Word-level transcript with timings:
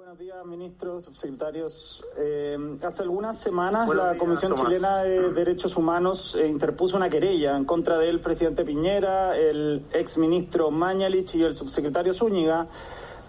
Buenos 0.00 0.18
días, 0.18 0.46
ministros, 0.46 1.04
subsecretarios. 1.04 2.02
Eh, 2.16 2.56
hace 2.82 3.02
algunas 3.02 3.38
semanas 3.38 3.86
la 3.94 4.16
Comisión 4.16 4.54
Chilena 4.54 5.02
de 5.02 5.30
Derechos 5.30 5.76
Humanos 5.76 6.34
eh, 6.36 6.46
interpuso 6.46 6.96
una 6.96 7.10
querella 7.10 7.54
en 7.54 7.66
contra 7.66 7.98
del 7.98 8.18
presidente 8.18 8.64
Piñera, 8.64 9.36
el 9.36 9.84
exministro 9.92 10.70
Mañalich 10.70 11.34
y 11.34 11.42
el 11.42 11.54
subsecretario 11.54 12.14
Zúñiga 12.14 12.66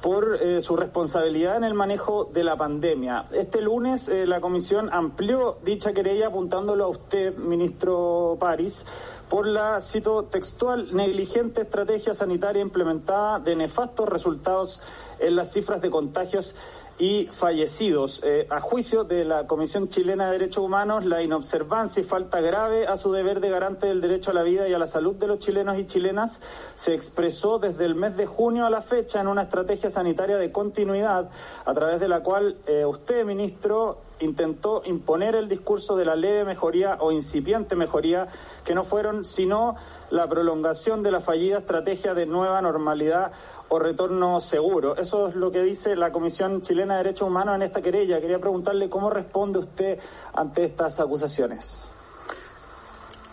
por 0.01 0.39
eh, 0.41 0.61
su 0.61 0.75
responsabilidad 0.75 1.57
en 1.57 1.63
el 1.63 1.73
manejo 1.73 2.25
de 2.25 2.43
la 2.43 2.57
pandemia. 2.57 3.25
Este 3.31 3.61
lunes 3.61 4.07
eh, 4.07 4.25
la 4.25 4.41
comisión 4.41 4.89
amplió 4.91 5.57
dicha 5.63 5.93
querella 5.93 6.27
apuntándolo 6.27 6.85
a 6.85 6.87
usted, 6.87 7.35
ministro 7.37 8.37
París, 8.39 8.85
por 9.31 9.47
la, 9.47 9.79
cito 9.79 10.25
textual, 10.25 10.93
negligente 10.93 11.61
estrategia 11.61 12.13
sanitaria 12.13 12.61
implementada 12.61 13.39
de 13.39 13.55
nefastos 13.55 14.09
resultados 14.09 14.81
en 15.19 15.37
las 15.37 15.53
cifras 15.53 15.81
de 15.81 15.89
contagios 15.89 16.53
y 16.99 17.27
fallecidos. 17.27 18.21
Eh, 18.25 18.45
a 18.49 18.59
juicio 18.59 19.05
de 19.05 19.23
la 19.23 19.47
Comisión 19.47 19.87
Chilena 19.87 20.25
de 20.25 20.33
Derechos 20.33 20.65
Humanos, 20.65 21.05
la 21.05 21.23
inobservancia 21.23 22.01
y 22.01 22.03
falta 22.03 22.41
grave 22.41 22.87
a 22.87 22.97
su 22.97 23.13
deber 23.13 23.39
de 23.39 23.49
garante 23.49 23.87
del 23.87 24.01
derecho 24.01 24.31
a 24.31 24.33
la 24.33 24.43
vida 24.43 24.67
y 24.67 24.73
a 24.73 24.77
la 24.77 24.85
salud 24.85 25.15
de 25.15 25.27
los 25.27 25.39
chilenos 25.39 25.77
y 25.77 25.87
chilenas 25.87 26.41
se 26.75 26.93
expresó 26.93 27.57
desde 27.57 27.85
el 27.85 27.95
mes 27.95 28.17
de 28.17 28.25
junio 28.25 28.65
a 28.65 28.69
la 28.69 28.81
fecha 28.81 29.21
en 29.21 29.27
una 29.27 29.43
estrategia 29.43 29.89
sanitaria 29.89 30.35
de 30.35 30.51
continuidad 30.51 31.29
a 31.63 31.73
través 31.73 32.01
de 32.01 32.09
la 32.09 32.21
cual 32.21 32.57
eh, 32.67 32.85
usted, 32.85 33.23
ministro, 33.23 34.10
intentó 34.21 34.81
imponer 34.85 35.35
el 35.35 35.47
discurso 35.47 35.95
de 35.95 36.05
la 36.05 36.15
leve 36.15 36.45
mejoría 36.45 36.97
o 36.99 37.11
incipiente 37.11 37.75
mejoría 37.75 38.27
que 38.63 38.75
no 38.75 38.83
fueron 38.83 39.25
sino 39.25 39.75
la 40.09 40.27
prolongación 40.27 41.03
de 41.03 41.11
la 41.11 41.21
fallida 41.21 41.59
estrategia 41.59 42.13
de 42.13 42.25
nueva 42.25 42.61
normalidad 42.61 43.31
o 43.69 43.79
retorno 43.79 44.39
seguro. 44.41 44.97
Eso 44.97 45.27
es 45.27 45.35
lo 45.35 45.51
que 45.51 45.63
dice 45.63 45.95
la 45.95 46.11
Comisión 46.11 46.61
Chilena 46.61 46.97
de 46.97 47.03
Derechos 47.03 47.27
Humanos 47.27 47.55
en 47.55 47.61
esta 47.61 47.81
querella. 47.81 48.19
Quería 48.19 48.39
preguntarle 48.39 48.89
cómo 48.89 49.09
responde 49.09 49.59
usted 49.59 49.99
ante 50.33 50.65
estas 50.65 50.99
acusaciones. 50.99 51.85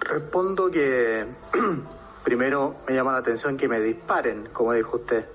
Respondo 0.01 0.71
que 0.71 1.27
primero 2.25 2.77
me 2.87 2.95
llama 2.95 3.13
la 3.13 3.19
atención 3.19 3.57
que 3.57 3.69
me 3.69 3.81
disparen, 3.81 4.49
como 4.53 4.73
dijo 4.73 4.97
usted. 4.97 5.27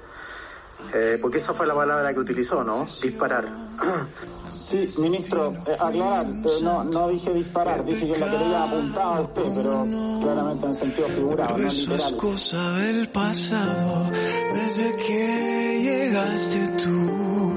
Eh, 0.94 1.18
porque 1.22 1.38
esa 1.38 1.54
fue 1.54 1.68
la 1.68 1.76
palabra 1.76 2.14
que 2.14 2.20
utilizó, 2.20 2.64
¿no? 2.64 2.88
Disparar. 3.02 3.48
Sí, 4.54 4.88
ministro, 5.00 5.54
eh, 5.66 5.76
aclarar, 5.80 6.26
eh, 6.28 6.50
no, 6.62 6.84
no 6.84 7.08
dije 7.10 7.34
disparar, 7.34 7.84
dije 7.84 8.12
que 8.12 8.20
la 8.20 8.30
quería 8.30 8.64
apuntar 8.64 9.18
a 9.18 9.22
usted, 9.22 9.44
pero 9.56 9.86
claramente 10.22 10.66
en 10.68 10.76
sentido 10.76 11.08
figurado, 11.08 11.58
no 11.58 11.70
literal. 11.70 12.18
cosa 12.18 12.72
del 12.80 13.10
pasado, 13.10 14.12
desde 14.54 14.96
que 14.98 15.80
llegaste 15.82 16.68
tú, 16.84 17.54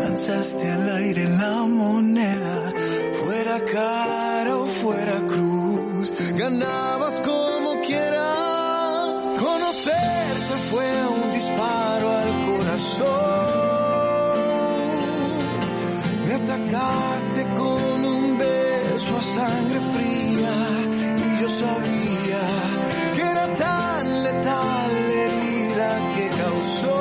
lanzaste 0.00 0.70
al 0.70 0.96
aire 0.96 1.24
la 1.24 1.62
moneda, 1.66 2.72
fuera 3.24 3.64
cara 3.64 4.56
o 4.56 4.66
fuera 4.66 5.26
cruz, 5.26 6.12
ganabas 6.34 7.14
como 7.20 7.80
quiera, 7.86 9.34
conocerte 9.40 10.54
fue 10.70 11.06
un 11.08 11.32
disparo 11.32 12.10
al 12.10 12.46
corazón, 12.46 13.55
atacaste 16.46 17.42
con 17.56 18.04
un 18.04 18.38
beso 18.38 19.16
a 19.16 19.22
sangre 19.22 19.80
fría 19.92 20.54
y 21.16 21.42
yo 21.42 21.48
sabía 21.48 22.42
que 23.14 23.22
era 23.22 23.52
tan 23.54 24.22
letal 24.22 24.90
la 25.08 25.14
herida 25.24 25.88
que 26.14 26.28
causó. 26.28 26.98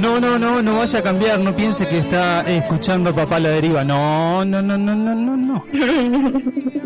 No, 0.00 0.20
no, 0.20 0.38
no, 0.38 0.62
no 0.62 0.78
vaya 0.78 0.98
a 0.98 1.02
cambiar, 1.02 1.38
no 1.40 1.54
piense 1.54 1.86
que 1.86 1.98
está 1.98 2.42
escuchando 2.42 3.14
Papá 3.14 3.36
a 3.36 3.40
la 3.40 3.50
deriva. 3.50 3.84
No, 3.84 4.44
no, 4.44 4.60
no, 4.60 4.76
no, 4.76 4.94
no, 4.94 5.14
no, 5.14 5.36
no. 5.36 5.64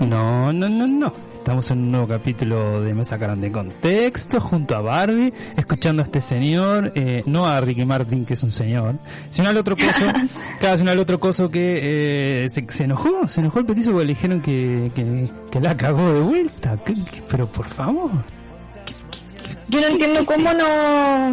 No, 0.00 0.52
no, 0.52 0.68
no, 0.68 0.86
no. 0.86 1.31
Estamos 1.42 1.68
en 1.72 1.78
un 1.78 1.90
nuevo 1.90 2.06
capítulo 2.06 2.80
de 2.82 2.94
Mesa 2.94 3.16
Grande 3.16 3.48
de 3.48 3.52
Contexto 3.52 4.40
junto 4.40 4.76
a 4.76 4.80
Barbie, 4.80 5.32
escuchando 5.56 6.00
a 6.00 6.04
este 6.04 6.20
señor, 6.20 6.92
eh, 6.94 7.24
no 7.26 7.46
a 7.46 7.60
Ricky 7.60 7.84
Martin, 7.84 8.24
que 8.24 8.34
es 8.34 8.42
un 8.44 8.52
señor, 8.52 8.94
sino 9.28 9.48
al 9.48 9.56
otro 9.56 9.76
coso, 9.76 10.06
cada 10.60 10.78
sino 10.78 10.92
al 10.92 11.00
otro 11.00 11.18
coso 11.18 11.50
que 11.50 12.44
eh, 12.44 12.48
se, 12.48 12.64
se 12.68 12.84
enojó, 12.84 13.26
se 13.26 13.40
enojó 13.40 13.58
el 13.58 13.66
petizo 13.66 13.90
porque 13.90 14.04
le 14.06 14.12
dijeron 14.14 14.40
que, 14.40 14.90
que, 14.94 15.28
que 15.50 15.60
la 15.60 15.76
cagó 15.76 16.12
de 16.12 16.20
vuelta. 16.20 16.76
¿Qué- 16.86 16.94
qué- 16.94 17.22
pero 17.28 17.46
por 17.48 17.66
favor. 17.66 18.10
Yo 19.68 19.80
no 19.80 19.86
entiendo 19.88 20.20
cómo 20.24 20.52
no, 20.52 21.30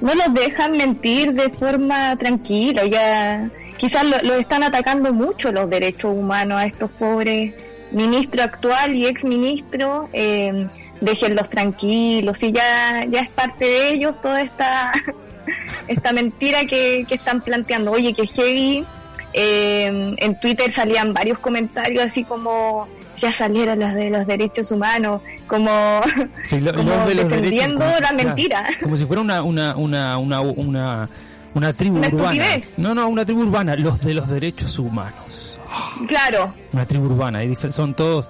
no 0.00 0.14
los 0.14 0.34
dejan 0.34 0.72
mentir 0.76 1.32
de 1.34 1.50
forma 1.50 2.14
tranquila. 2.16 2.86
Ya 2.86 3.50
quizás 3.76 4.04
lo, 4.08 4.16
lo 4.28 4.34
están 4.34 4.62
atacando 4.62 5.12
mucho 5.12 5.50
los 5.50 5.68
derechos 5.68 6.14
humanos 6.16 6.58
a 6.60 6.66
estos 6.66 6.90
pobres 6.92 7.54
ministro 7.92 8.42
actual 8.42 8.94
y 8.94 9.06
ex 9.06 9.24
ministro. 9.24 10.08
Eh, 10.12 10.66
déjenlos 11.00 11.48
tranquilos 11.48 12.42
y 12.42 12.52
ya 12.52 13.04
ya 13.08 13.20
es 13.20 13.30
parte 13.30 13.64
de 13.64 13.90
ellos 13.92 14.20
toda 14.20 14.40
esta 14.42 14.92
esta 15.88 16.12
mentira 16.12 16.64
que, 16.64 17.04
que 17.08 17.14
están 17.14 17.40
planteando. 17.40 17.92
Oye, 17.92 18.12
que 18.14 18.26
heavy. 18.26 18.84
eh, 19.32 20.14
en 20.18 20.40
Twitter 20.40 20.72
salían 20.72 21.12
varios 21.12 21.38
comentarios 21.38 22.04
así 22.04 22.24
como 22.24 22.88
ya 23.16 23.32
salieron 23.32 23.80
los 23.80 23.94
de 23.94 24.10
los 24.10 24.26
derechos 24.28 24.70
humanos, 24.70 25.20
como, 25.48 26.00
Sí, 26.44 26.60
lo- 26.60 26.72
como 26.72 26.88
los 26.90 27.08
de 27.08 27.14
los 27.16 27.28
defendiendo 27.28 27.80
derechos, 27.80 28.00
como- 28.00 28.00
la 28.00 28.08
claro, 28.10 28.16
mentira. 28.28 28.64
como 28.80 28.96
si 28.96 29.04
fuera 29.06 29.22
una, 29.22 29.42
una, 29.42 29.76
una, 29.76 30.18
una, 30.18 30.40
una, 30.40 31.08
una 31.52 31.72
tribu 31.72 31.96
Una 31.98 32.08
urbana. 32.08 32.44
No, 32.76 32.94
no, 32.94 33.08
una 33.08 33.24
tribu 33.24 33.42
urbana, 33.42 33.74
los 33.74 34.00
de 34.02 34.14
los 34.14 34.28
derechos 34.28 34.78
humanos. 34.78 35.57
Claro, 36.06 36.52
Una 36.72 36.86
tribu 36.86 37.06
urbana, 37.06 37.44
y 37.44 37.54
son 37.56 37.94
todos, 37.94 38.28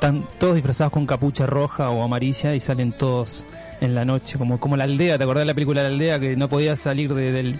tan, 0.00 0.26
todos 0.38 0.54
disfrazados 0.54 0.92
con 0.92 1.06
capucha 1.06 1.46
roja 1.46 1.90
o 1.90 2.02
amarilla 2.02 2.54
y 2.54 2.60
salen 2.60 2.92
todos 2.92 3.44
en 3.80 3.94
la 3.94 4.04
noche, 4.04 4.38
como, 4.38 4.58
como 4.58 4.76
la 4.76 4.84
aldea, 4.84 5.18
¿te 5.18 5.24
acordás 5.24 5.42
de 5.42 5.46
la 5.46 5.54
película 5.54 5.82
La 5.82 5.88
aldea 5.88 6.18
que 6.18 6.36
no 6.36 6.48
podía 6.48 6.74
salir 6.76 7.12
de- 7.14 7.30
del, 7.32 7.56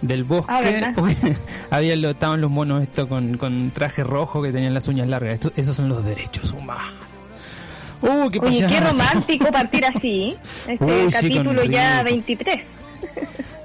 del 0.00 0.24
bosque? 0.24 0.52
Ah, 0.52 0.92
porque 0.94 1.36
había 1.70 1.96
lo- 1.96 2.10
estaban 2.10 2.40
los 2.40 2.50
monos 2.50 2.82
estos 2.82 3.06
con, 3.06 3.36
con 3.38 3.70
traje 3.70 4.02
rojo 4.04 4.42
que 4.42 4.50
tenían 4.52 4.74
las 4.74 4.88
uñas 4.88 5.08
largas. 5.08 5.34
Esto- 5.34 5.52
esos 5.56 5.76
son 5.76 5.88
los 5.88 6.04
derechos 6.04 6.52
humanos. 6.52 6.92
Uh, 8.02 8.28
qué 8.30 8.40
oye, 8.40 8.58
qué 8.58 8.64
payaso. 8.64 8.90
romántico 8.90 9.46
partir 9.52 9.84
así. 9.86 10.36
Este 10.68 10.84
Uy, 10.84 11.06
sí, 11.06 11.12
capítulo 11.12 11.62
ya 11.64 12.02
Rico. 12.02 12.14
23. 12.36 12.64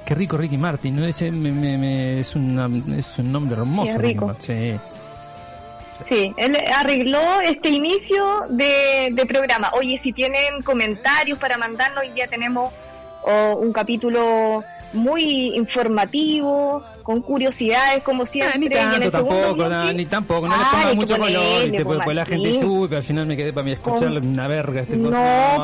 Qué 0.06 0.16
rico 0.16 0.38
Ricky 0.38 0.58
Martin, 0.58 0.96
¿no? 0.96 1.06
Ese 1.06 1.32
me- 1.32 1.52
me- 1.52 1.78
me- 1.78 2.20
es, 2.22 2.36
una- 2.36 2.70
es 2.96 3.18
un 3.20 3.32
nombre 3.32 3.58
hermoso. 3.58 3.88
Sí, 3.88 3.96
es 3.96 3.98
Ricky 3.98 4.14
rico. 4.14 4.28
Martin, 4.28 4.78
sí. 4.78 4.80
Sí, 6.08 6.34
él 6.38 6.58
arregló 6.76 7.42
este 7.42 7.70
inicio 7.70 8.44
de, 8.50 9.10
de 9.12 9.26
programa. 9.26 9.72
Oye, 9.74 10.00
si 10.02 10.14
tienen 10.14 10.62
comentarios 10.64 11.40
para 11.40 11.58
mandarnos, 11.58 12.04
hoy 12.04 12.12
día 12.12 12.28
tenemos 12.28 12.72
oh, 13.24 13.56
un 13.60 13.74
capítulo 13.74 14.64
muy 14.94 15.52
informativo, 15.56 16.82
con 17.04 17.22
curiosidades 17.22 18.04
como 18.04 18.24
Ah, 18.24 18.26
siempre. 18.26 18.60
ni 18.60 18.70
tanto 18.70 18.96
el 18.98 19.12
segundo 19.12 19.58
tampoco, 19.58 19.94
ni 19.94 20.06
tampoco, 20.06 20.48
no 20.48 20.56
le 20.58 20.64
Ay, 20.64 20.70
pongan 20.72 20.86
hay 20.88 20.90
que 20.92 20.96
mucho 20.96 21.18
color, 21.18 21.34
ponerle, 21.34 21.70
¿viste? 21.72 21.86
pues, 21.86 22.16
la 22.16 22.26
gente 22.26 22.48
dice, 22.48 22.66
uy, 22.66 22.88
pero 22.88 22.98
al 22.98 23.04
final 23.04 23.26
me 23.26 23.36
quedé 23.38 23.54
para 23.54 23.64
mí 23.66 23.72
escuchar 23.72 24.14
Con- 24.14 24.28
una 24.28 24.48
verga 24.48 24.82
este 24.82 24.96
No, 24.96 25.10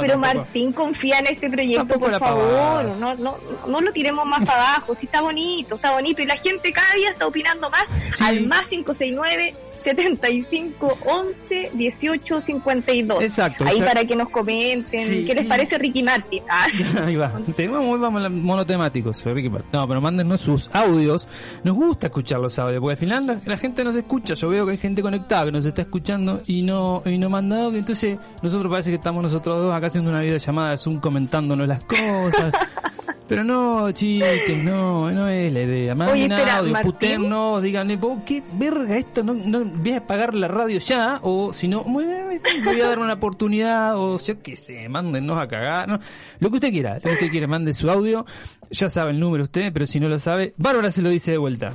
pero 0.02 0.14
tampoco. 0.14 0.18
Martín 0.18 0.74
confía 0.74 1.20
en 1.20 1.28
este 1.28 1.50
proyecto, 1.50 1.86
Tampoco 1.88 2.12
por 2.12 2.20
favor. 2.20 2.86
No, 3.00 3.16
no, 3.16 3.38
no 3.68 3.82
lo 3.82 3.92
tiremos 3.94 4.26
más 4.26 4.46
para 4.46 4.60
abajo. 4.76 4.94
Sí, 4.96 5.06
está 5.06 5.22
bonito, 5.22 5.76
está 5.76 5.92
bonito. 5.94 6.22
Y 6.22 6.26
la 6.26 6.36
gente 6.38 6.72
cada 6.74 6.94
día 6.96 7.10
está 7.12 7.26
opinando 7.28 7.70
más 7.70 7.86
Sí. 8.14 8.24
al 8.26 8.46
más 8.48 8.68
569 8.68 9.56
75 9.84 10.98
11 11.06 11.72
18 11.74 12.42
52. 12.42 13.24
Exacto, 13.24 13.64
Ahí 13.66 13.72
exacto. 13.78 13.94
para 13.94 14.08
que 14.08 14.16
nos 14.16 14.30
comenten. 14.30 15.08
Sí. 15.10 15.26
¿Qué 15.26 15.36
les 15.36 15.46
parece 15.46 15.78
Ricky 15.78 16.04
Martin? 16.04 16.44
Ah, 16.50 16.68
Ahí 17.06 17.16
va. 17.16 17.28
A 17.36 18.20
la- 18.20 18.30
monotemáticos, 18.30 19.24
Ricky 19.24 19.50
Martin. 19.50 19.70
No, 19.74 19.88
pero 19.88 20.02
mándennos 20.02 20.42
sus 20.42 20.70
audios. 20.74 21.28
Nos 21.64 21.76
gusta 21.76 22.08
escuchar 22.08 22.40
los 22.40 22.58
audios, 22.60 22.80
porque 22.80 22.94
al 22.94 22.98
final 22.98 23.28
la, 23.28 23.40
la 23.46 23.58
gente 23.58 23.84
nos 23.84 23.96
escucha. 23.96 24.34
Yo 24.34 24.50
veo 24.50 24.66
que 24.66 24.72
hay 24.74 24.78
gente 24.78 25.02
conectada 25.02 25.46
que 25.46 25.52
nos 25.52 25.66
está 25.66 25.82
escuchando 25.84 26.42
y 26.48 26.64
no, 26.64 27.02
y 27.06 27.18
no 27.18 27.30
manda 27.30 27.64
audio. 27.66 27.80
Entonces, 27.80 28.18
nosotros 28.42 28.72
parece 28.72 28.90
que 28.90 28.96
estamos 28.98 29.22
nosotros 29.24 29.58
dos 29.62 29.74
acá 29.74 29.88
haciendo 29.88 30.10
una 30.10 30.22
videollamada 30.22 30.72
de 30.72 30.78
Zoom 30.78 31.00
comentándonos 31.00 31.68
las 31.68 31.82
cosas. 31.82 32.54
Pero 33.28 33.44
no, 33.44 33.90
chiques, 33.92 34.64
no, 34.64 35.10
no 35.10 35.28
es 35.30 35.52
la 35.52 35.62
idea. 35.62 35.96
Manden 35.96 36.32
audio, 36.34 36.72
Martín. 36.74 36.92
putennos, 36.92 37.62
díganle, 37.64 37.98
"Po, 37.98 38.22
¿qué 38.26 38.44
verga 38.54 38.98
esto? 38.98 39.24
No, 39.24 39.34
no, 39.34 39.64
voy 39.66 39.94
a 39.94 39.98
apagar 40.00 40.36
la 40.36 40.48
radio 40.50 40.78
ya, 40.80 41.20
o 41.24 41.54
si 41.54 41.68
no, 41.70 41.84
voy 41.84 42.04
a 42.06 42.88
dar 42.88 43.00
una 43.00 43.14
oportunidad, 43.14 43.98
o 43.98 44.20
yo 44.20 44.42
qué 44.42 44.56
sé, 44.58 44.90
mándennos 44.90 45.38
a 45.40 45.48
cagar, 45.48 45.88
¿no? 45.88 46.00
Lo 46.40 46.50
que 46.50 46.56
usted 46.56 46.72
quiera, 46.72 46.96
lo 46.96 47.02
que 47.02 47.12
usted 47.14 47.30
quiera, 47.32 47.48
mande 47.48 47.74
su 47.74 47.90
audio, 47.90 48.26
ya 48.70 48.90
sabe 48.90 49.12
el 49.12 49.20
número 49.20 49.44
usted, 49.44 49.72
pero 49.74 49.86
si 49.86 50.00
no 50.02 50.10
lo 50.10 50.20
sabe, 50.20 50.54
Bárbara 50.58 50.92
se 50.92 51.02
lo 51.02 51.10
dice 51.10 51.32
de 51.32 51.38
vuelta. 51.38 51.74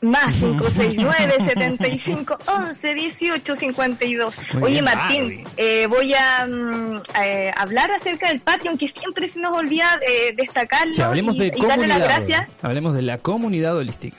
Más 0.00 0.34
569 0.34 1.34
75 1.44 2.38
11 2.46 2.94
18 2.94 3.56
52. 3.56 4.34
Oye, 4.60 4.82
Martín, 4.82 5.44
eh, 5.56 5.86
voy 5.86 6.14
a 6.14 6.46
mm, 6.46 7.02
eh, 7.22 7.50
hablar 7.56 7.90
acerca 7.90 8.28
del 8.28 8.40
Patreon, 8.40 8.76
que 8.76 8.88
siempre 8.88 9.28
se 9.28 9.40
nos 9.40 9.52
olvida 9.52 9.98
eh, 10.06 10.34
destacarlo 10.36 11.04
hablemos 11.04 11.38
de 11.38 11.50
darle 11.50 11.86
las 11.86 12.00
gracias. 12.00 12.48
Hablemos 12.62 12.94
de 12.94 13.02
la 13.02 13.18
comunidad 13.18 13.76
holística. 13.76 14.18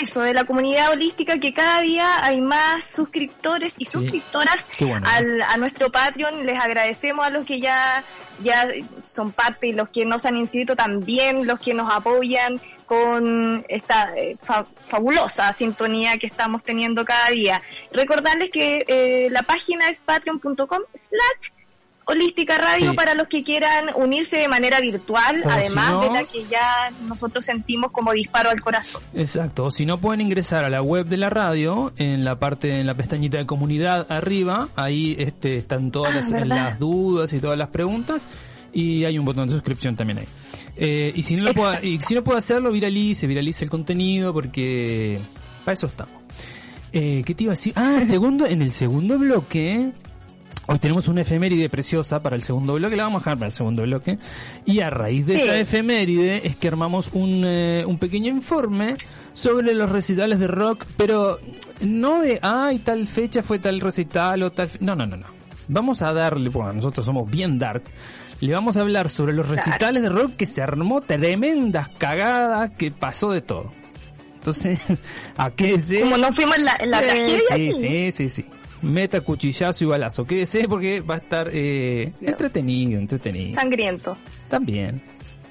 Eso, 0.00 0.22
de 0.22 0.32
la 0.32 0.44
comunidad 0.44 0.90
holística, 0.90 1.38
que 1.38 1.52
cada 1.52 1.82
día 1.82 2.24
hay 2.24 2.40
más 2.40 2.82
suscriptores 2.84 3.74
y 3.76 3.84
suscriptoras 3.84 4.66
al, 5.04 5.42
a 5.42 5.58
nuestro 5.58 5.92
Patreon. 5.92 6.46
Les 6.46 6.58
agradecemos 6.58 7.26
a 7.26 7.28
los 7.28 7.44
que 7.44 7.60
ya, 7.60 8.02
ya 8.42 8.66
son 9.04 9.32
parte 9.32 9.68
y 9.68 9.72
los 9.74 9.90
que 9.90 10.06
nos 10.06 10.24
han 10.24 10.38
inscrito 10.38 10.76
también, 10.76 11.46
los 11.46 11.60
que 11.60 11.74
nos 11.74 11.92
apoyan 11.92 12.58
con 12.86 13.64
esta 13.68 14.16
eh, 14.16 14.36
fabulosa 14.88 15.52
sintonía 15.52 16.16
que 16.18 16.26
estamos 16.26 16.62
teniendo 16.62 17.04
cada 17.04 17.30
día. 17.30 17.60
Recordarles 17.92 18.50
que 18.50 18.84
eh, 18.86 19.28
la 19.30 19.42
página 19.42 19.88
es 19.88 20.00
patreon.com 20.00 20.82
slash 20.94 21.50
Holística 22.08 22.56
Radio 22.56 22.94
para 22.94 23.14
los 23.14 23.26
que 23.26 23.42
quieran 23.42 23.90
unirse 23.96 24.36
de 24.36 24.46
manera 24.46 24.78
virtual, 24.78 25.42
además 25.44 26.02
de 26.02 26.10
la 26.10 26.22
que 26.22 26.46
ya 26.48 26.92
nosotros 27.08 27.44
sentimos 27.44 27.90
como 27.90 28.12
disparo 28.12 28.48
al 28.48 28.60
corazón. 28.60 29.02
Exacto, 29.12 29.64
o 29.64 29.70
si 29.72 29.86
no 29.86 29.98
pueden 29.98 30.20
ingresar 30.20 30.62
a 30.62 30.70
la 30.70 30.82
web 30.82 31.06
de 31.06 31.16
la 31.16 31.30
radio, 31.30 31.92
en 31.96 32.24
la 32.24 32.38
parte, 32.38 32.78
en 32.78 32.86
la 32.86 32.94
pestañita 32.94 33.38
de 33.38 33.46
comunidad 33.46 34.06
arriba, 34.08 34.68
ahí 34.76 35.16
este, 35.18 35.56
están 35.56 35.90
todas 35.90 36.32
ah, 36.32 36.44
las, 36.44 36.78
dudas 36.78 37.32
y 37.32 37.40
todas 37.40 37.58
las 37.58 37.70
preguntas, 37.70 38.28
y 38.72 39.04
hay 39.04 39.18
un 39.18 39.24
botón 39.24 39.48
de 39.48 39.54
suscripción 39.54 39.94
también 39.94 40.18
ahí. 40.20 40.26
Eh, 40.76 41.12
y 41.14 41.22
si 41.22 41.36
no 41.36 41.44
lo 41.44 41.54
puedo, 41.54 41.82
y 41.82 42.00
si 42.00 42.14
no 42.14 42.22
puedo 42.22 42.38
hacerlo, 42.38 42.70
viralice, 42.70 43.26
viralice 43.26 43.64
el 43.64 43.70
contenido, 43.70 44.32
porque 44.32 45.20
para 45.64 45.72
eso 45.74 45.86
estamos. 45.86 46.14
Eh, 46.92 47.22
¿Qué 47.24 47.34
te 47.34 47.44
iba 47.44 47.52
a 47.52 47.56
decir? 47.56 47.72
Ah, 47.76 48.00
segundo, 48.06 48.46
en 48.46 48.62
el 48.62 48.72
segundo 48.72 49.18
bloque 49.18 49.92
Hoy 50.68 50.80
tenemos 50.80 51.06
una 51.06 51.20
efeméride 51.20 51.68
preciosa 51.68 52.20
para 52.20 52.34
el 52.34 52.42
segundo 52.42 52.74
bloque, 52.74 52.96
la 52.96 53.04
vamos 53.04 53.20
a 53.20 53.24
dejar 53.24 53.38
para 53.38 53.46
el 53.46 53.52
segundo 53.52 53.82
bloque. 53.82 54.18
Y 54.64 54.80
a 54.80 54.90
raíz 54.90 55.24
de 55.24 55.36
esa 55.36 55.58
efeméride 55.58 56.44
es 56.44 56.56
que 56.56 56.66
armamos 56.66 57.10
un, 57.12 57.44
eh, 57.44 57.84
un 57.86 57.98
pequeño 57.98 58.30
informe 58.30 58.96
sobre 59.32 59.74
los 59.74 59.90
recitales 59.90 60.40
de 60.40 60.48
rock, 60.48 60.84
pero 60.96 61.38
no 61.82 62.20
de, 62.20 62.40
ay, 62.42 62.80
tal 62.80 63.06
fecha 63.06 63.44
fue 63.44 63.60
tal 63.60 63.80
recital 63.80 64.42
o 64.42 64.50
tal... 64.50 64.68
No, 64.80 64.96
no, 64.96 65.06
no, 65.06 65.16
no. 65.16 65.26
Vamos 65.68 66.02
a 66.02 66.12
darle, 66.12 66.48
bueno, 66.48 66.72
nosotros 66.72 67.06
somos 67.06 67.30
bien 67.30 67.60
dark, 67.60 67.84
le 68.40 68.52
vamos 68.52 68.76
a 68.76 68.80
hablar 68.80 69.08
sobre 69.08 69.32
los 69.32 69.48
recitales 69.48 70.02
de 70.02 70.08
rock 70.08 70.36
que 70.36 70.46
se 70.46 70.62
armó 70.62 71.00
tremendas 71.00 71.88
cagadas, 71.98 72.70
que 72.72 72.90
pasó 72.90 73.30
de 73.30 73.40
todo. 73.40 73.70
Entonces, 74.36 74.78
¿a 75.36 75.50
qué 75.50 75.80
se...? 75.80 76.00
Como 76.00 76.18
no 76.18 76.32
fuimos 76.32 76.58
en 76.58 76.64
la, 76.64 76.76
en 76.78 76.90
la 76.90 77.00
tragedia 77.00 77.40
sí, 77.54 77.72
sí, 77.72 78.12
sí, 78.12 78.28
sí 78.28 78.46
meta 78.82 79.20
cuchillazo 79.20 79.84
y 79.84 79.86
balazo. 79.86 80.24
Quédese 80.24 80.68
porque 80.68 81.00
va 81.00 81.14
a 81.14 81.18
estar 81.18 81.50
eh, 81.52 82.12
entretenido, 82.20 82.98
entretenido. 82.98 83.60
Sangriento. 83.60 84.16
También, 84.48 85.02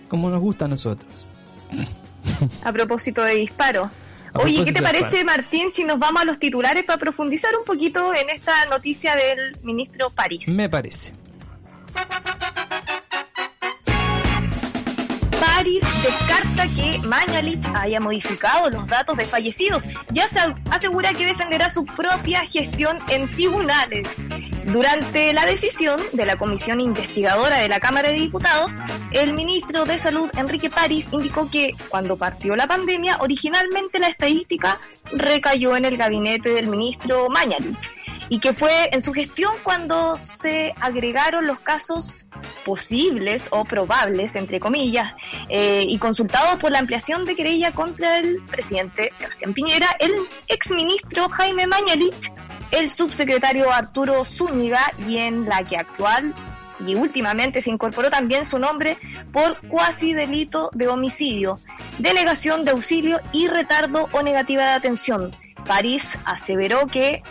como 0.07 0.29
nos 0.29 0.41
gusta 0.41 0.65
a 0.65 0.67
nosotros. 0.67 1.27
A 2.63 2.71
propósito 2.71 3.23
de 3.23 3.35
disparo. 3.35 3.89
Oye, 4.33 4.65
¿qué 4.65 4.73
te 4.73 4.81
parece, 4.81 5.23
Martín, 5.23 5.69
si 5.71 5.85
nos 5.85 5.97
vamos 5.97 6.21
a 6.21 6.25
los 6.25 6.39
titulares 6.39 6.83
para 6.83 6.97
profundizar 6.97 7.51
un 7.57 7.63
poquito 7.63 8.13
en 8.13 8.29
esta 8.29 8.65
noticia 8.65 9.15
del 9.15 9.57
ministro 9.63 10.09
París? 10.09 10.47
Me 10.47 10.69
parece. 10.69 11.13
París 15.65 15.83
descarta 16.03 16.67
que 16.75 16.99
Mañalich 16.99 17.65
haya 17.73 17.99
modificado 17.99 18.69
los 18.69 18.85
datos 18.85 19.17
de 19.17 19.25
fallecidos. 19.25 19.83
Ya 20.11 20.27
se 20.27 20.39
asegura 20.69 21.11
que 21.13 21.25
defenderá 21.25 21.69
su 21.69 21.83
propia 21.85 22.41
gestión 22.41 22.97
en 23.09 23.31
tribunales. 23.31 24.07
Durante 24.65 25.33
la 25.33 25.43
decisión 25.47 25.99
de 26.13 26.25
la 26.27 26.35
comisión 26.35 26.81
investigadora 26.81 27.57
de 27.57 27.67
la 27.67 27.79
Cámara 27.79 28.09
de 28.09 28.15
Diputados, 28.15 28.73
el 29.11 29.33
ministro 29.33 29.85
de 29.85 29.97
Salud, 29.97 30.29
Enrique 30.37 30.69
París, 30.69 31.07
indicó 31.11 31.49
que 31.49 31.73
cuando 31.89 32.15
partió 32.15 32.55
la 32.55 32.67
pandemia, 32.67 33.17
originalmente 33.21 33.97
la 33.97 34.07
estadística 34.07 34.77
recayó 35.13 35.75
en 35.75 35.85
el 35.85 35.97
gabinete 35.97 36.49
del 36.49 36.67
ministro 36.67 37.27
Mañalich 37.29 37.89
y 38.29 38.39
que 38.39 38.53
fue 38.53 38.89
en 38.91 39.01
su 39.01 39.13
gestión 39.13 39.53
cuando 39.63 40.17
se 40.17 40.73
agregaron 40.79 41.45
los 41.45 41.59
casos 41.59 42.27
posibles 42.65 43.47
o 43.51 43.65
probables, 43.65 44.35
entre 44.35 44.59
comillas, 44.59 45.13
eh, 45.49 45.85
y 45.87 45.97
consultados 45.97 46.59
por 46.59 46.71
la 46.71 46.79
ampliación 46.79 47.25
de 47.25 47.35
querella 47.35 47.71
contra 47.71 48.17
el 48.17 48.41
presidente 48.43 49.11
Sebastián 49.13 49.53
Piñera, 49.53 49.87
el 49.99 50.13
exministro 50.47 51.29
Jaime 51.29 51.67
Mañalich, 51.67 52.31
el 52.71 52.89
subsecretario 52.89 53.71
Arturo 53.71 54.25
Zúñiga 54.25 54.91
y 55.07 55.17
en 55.17 55.45
la 55.45 55.63
que 55.63 55.77
actual 55.77 56.33
y 56.85 56.95
últimamente 56.95 57.61
se 57.61 57.69
incorporó 57.69 58.09
también 58.09 58.45
su 58.45 58.59
nombre 58.59 58.97
por 59.31 59.57
cuasi 59.67 60.13
delito 60.13 60.69
de 60.73 60.87
homicidio, 60.87 61.59
denegación 61.99 62.65
de 62.65 62.71
auxilio 62.71 63.21
y 63.31 63.47
retardo 63.47 64.09
o 64.11 64.21
negativa 64.21 64.63
de 64.63 64.71
atención. 64.71 65.35
París 65.65 66.17
aseveró 66.25 66.87
que 66.87 67.23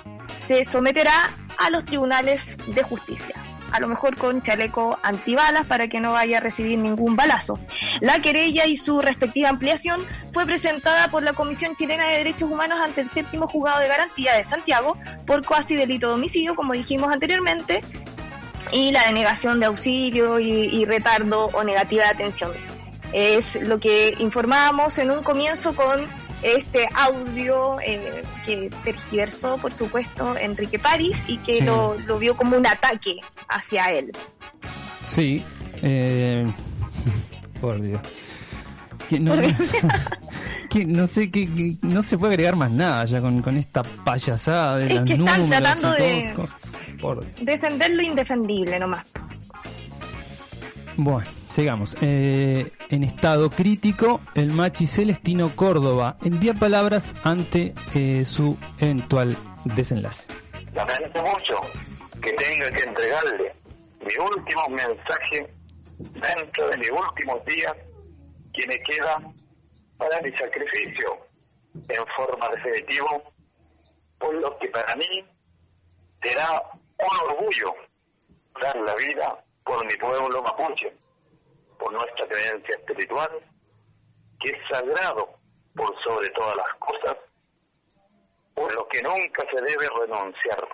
se 0.46 0.64
someterá 0.64 1.32
a 1.58 1.70
los 1.70 1.84
tribunales 1.84 2.56
de 2.66 2.82
justicia 2.82 3.34
a 3.74 3.80
lo 3.80 3.88
mejor 3.88 4.16
con 4.16 4.40
chaleco 4.40 5.00
antibalas 5.02 5.66
para 5.66 5.88
que 5.88 5.98
no 5.98 6.12
vaya 6.12 6.38
a 6.38 6.40
recibir 6.40 6.78
ningún 6.78 7.16
balazo. 7.16 7.58
La 8.00 8.20
querella 8.20 8.66
y 8.66 8.76
su 8.76 9.00
respectiva 9.00 9.48
ampliación 9.48 10.00
fue 10.32 10.46
presentada 10.46 11.08
por 11.08 11.24
la 11.24 11.32
Comisión 11.32 11.74
Chilena 11.74 12.06
de 12.06 12.18
Derechos 12.18 12.48
Humanos 12.48 12.78
ante 12.80 13.00
el 13.00 13.10
séptimo 13.10 13.48
juzgado 13.48 13.80
de 13.80 13.88
garantía 13.88 14.34
de 14.34 14.44
Santiago 14.44 14.96
por 15.26 15.44
cuasi 15.44 15.74
delito 15.74 16.06
de 16.06 16.14
homicidio, 16.14 16.54
como 16.54 16.72
dijimos 16.72 17.12
anteriormente, 17.12 17.80
y 18.70 18.92
la 18.92 19.06
denegación 19.06 19.58
de 19.58 19.66
auxilio 19.66 20.38
y, 20.38 20.50
y 20.50 20.84
retardo 20.84 21.46
o 21.46 21.64
negativa 21.64 22.04
de 22.04 22.10
atención. 22.10 22.52
Es 23.12 23.60
lo 23.60 23.80
que 23.80 24.14
informábamos 24.20 25.00
en 25.00 25.10
un 25.10 25.24
comienzo 25.24 25.74
con 25.74 26.08
este 26.44 26.86
audio 26.94 27.80
eh, 27.80 28.22
que 28.44 28.70
tergiversó, 28.84 29.56
por 29.56 29.72
supuesto, 29.72 30.36
Enrique 30.36 30.78
París 30.78 31.24
y 31.26 31.38
que 31.38 31.62
lo, 31.62 31.96
vio 32.18 32.36
como 32.36 32.56
un 32.56 32.66
ataque 32.66 33.16
hacia 33.48 33.86
él. 33.86 34.12
Sí, 35.06 35.42
eh, 35.82 36.46
por 37.60 37.80
Dios. 37.80 38.00
Que 39.08 39.18
no, 39.18 39.36
no 40.86 41.06
sé 41.08 41.30
que, 41.30 41.76
no 41.82 42.02
se 42.02 42.18
puede 42.18 42.34
agregar 42.34 42.56
más 42.56 42.70
nada 42.70 43.04
ya 43.06 43.20
con, 43.20 43.40
con 43.40 43.56
esta 43.56 43.82
payasada 43.82 44.76
de 44.78 44.86
es 44.86 44.94
las 44.94 45.04
que 45.04 45.14
están 45.14 45.48
tratando 45.48 45.92
de 45.92 46.34
defender 47.40 47.90
lo 47.90 48.02
indefendible 48.02 48.78
nomás. 48.78 49.06
Bueno, 50.96 51.28
sigamos. 51.48 51.96
Eh, 52.00 52.70
en 52.88 53.02
estado 53.02 53.50
crítico, 53.50 54.20
el 54.34 54.52
machi 54.52 54.86
Celestino 54.86 55.54
Córdoba 55.56 56.18
envía 56.22 56.54
palabras 56.54 57.14
ante 57.24 57.74
eh, 57.94 58.24
su 58.24 58.56
eventual 58.78 59.36
desenlace. 59.64 60.28
Lamento 60.72 61.22
mucho 61.22 61.60
que 62.22 62.32
tenga 62.32 62.70
que 62.70 62.82
entregarle 62.82 63.54
mi 64.00 64.24
último 64.24 64.68
mensaje 64.68 65.52
dentro 65.98 66.68
de 66.68 66.78
mis 66.78 66.90
últimos 66.90 67.44
días 67.44 67.72
que 68.52 68.66
me 68.68 68.78
queda 68.80 69.20
para 69.96 70.20
mi 70.22 70.30
sacrificio 70.32 71.18
en 71.74 72.04
forma 72.16 72.48
definitiva, 72.50 73.20
por 74.18 74.34
lo 74.34 74.56
que 74.58 74.68
para 74.68 74.94
mí 74.94 75.24
será 76.22 76.62
un 76.98 77.30
orgullo 77.30 77.74
dar 78.60 78.76
la 78.76 78.94
vida 78.94 79.43
por 79.64 79.84
mi 79.84 79.96
pueblo 79.96 80.42
mapuche, 80.42 80.92
por 81.78 81.92
nuestra 81.92 82.26
creencia 82.28 82.76
espiritual, 82.76 83.30
que 84.40 84.50
es 84.50 84.56
sagrado 84.70 85.28
por 85.74 85.94
sobre 86.02 86.28
todas 86.30 86.56
las 86.56 86.78
cosas, 86.78 87.16
por 88.54 88.72
lo 88.74 88.86
que 88.88 89.02
nunca 89.02 89.44
se 89.50 89.60
debe 89.62 89.88
renunciar. 90.00 90.68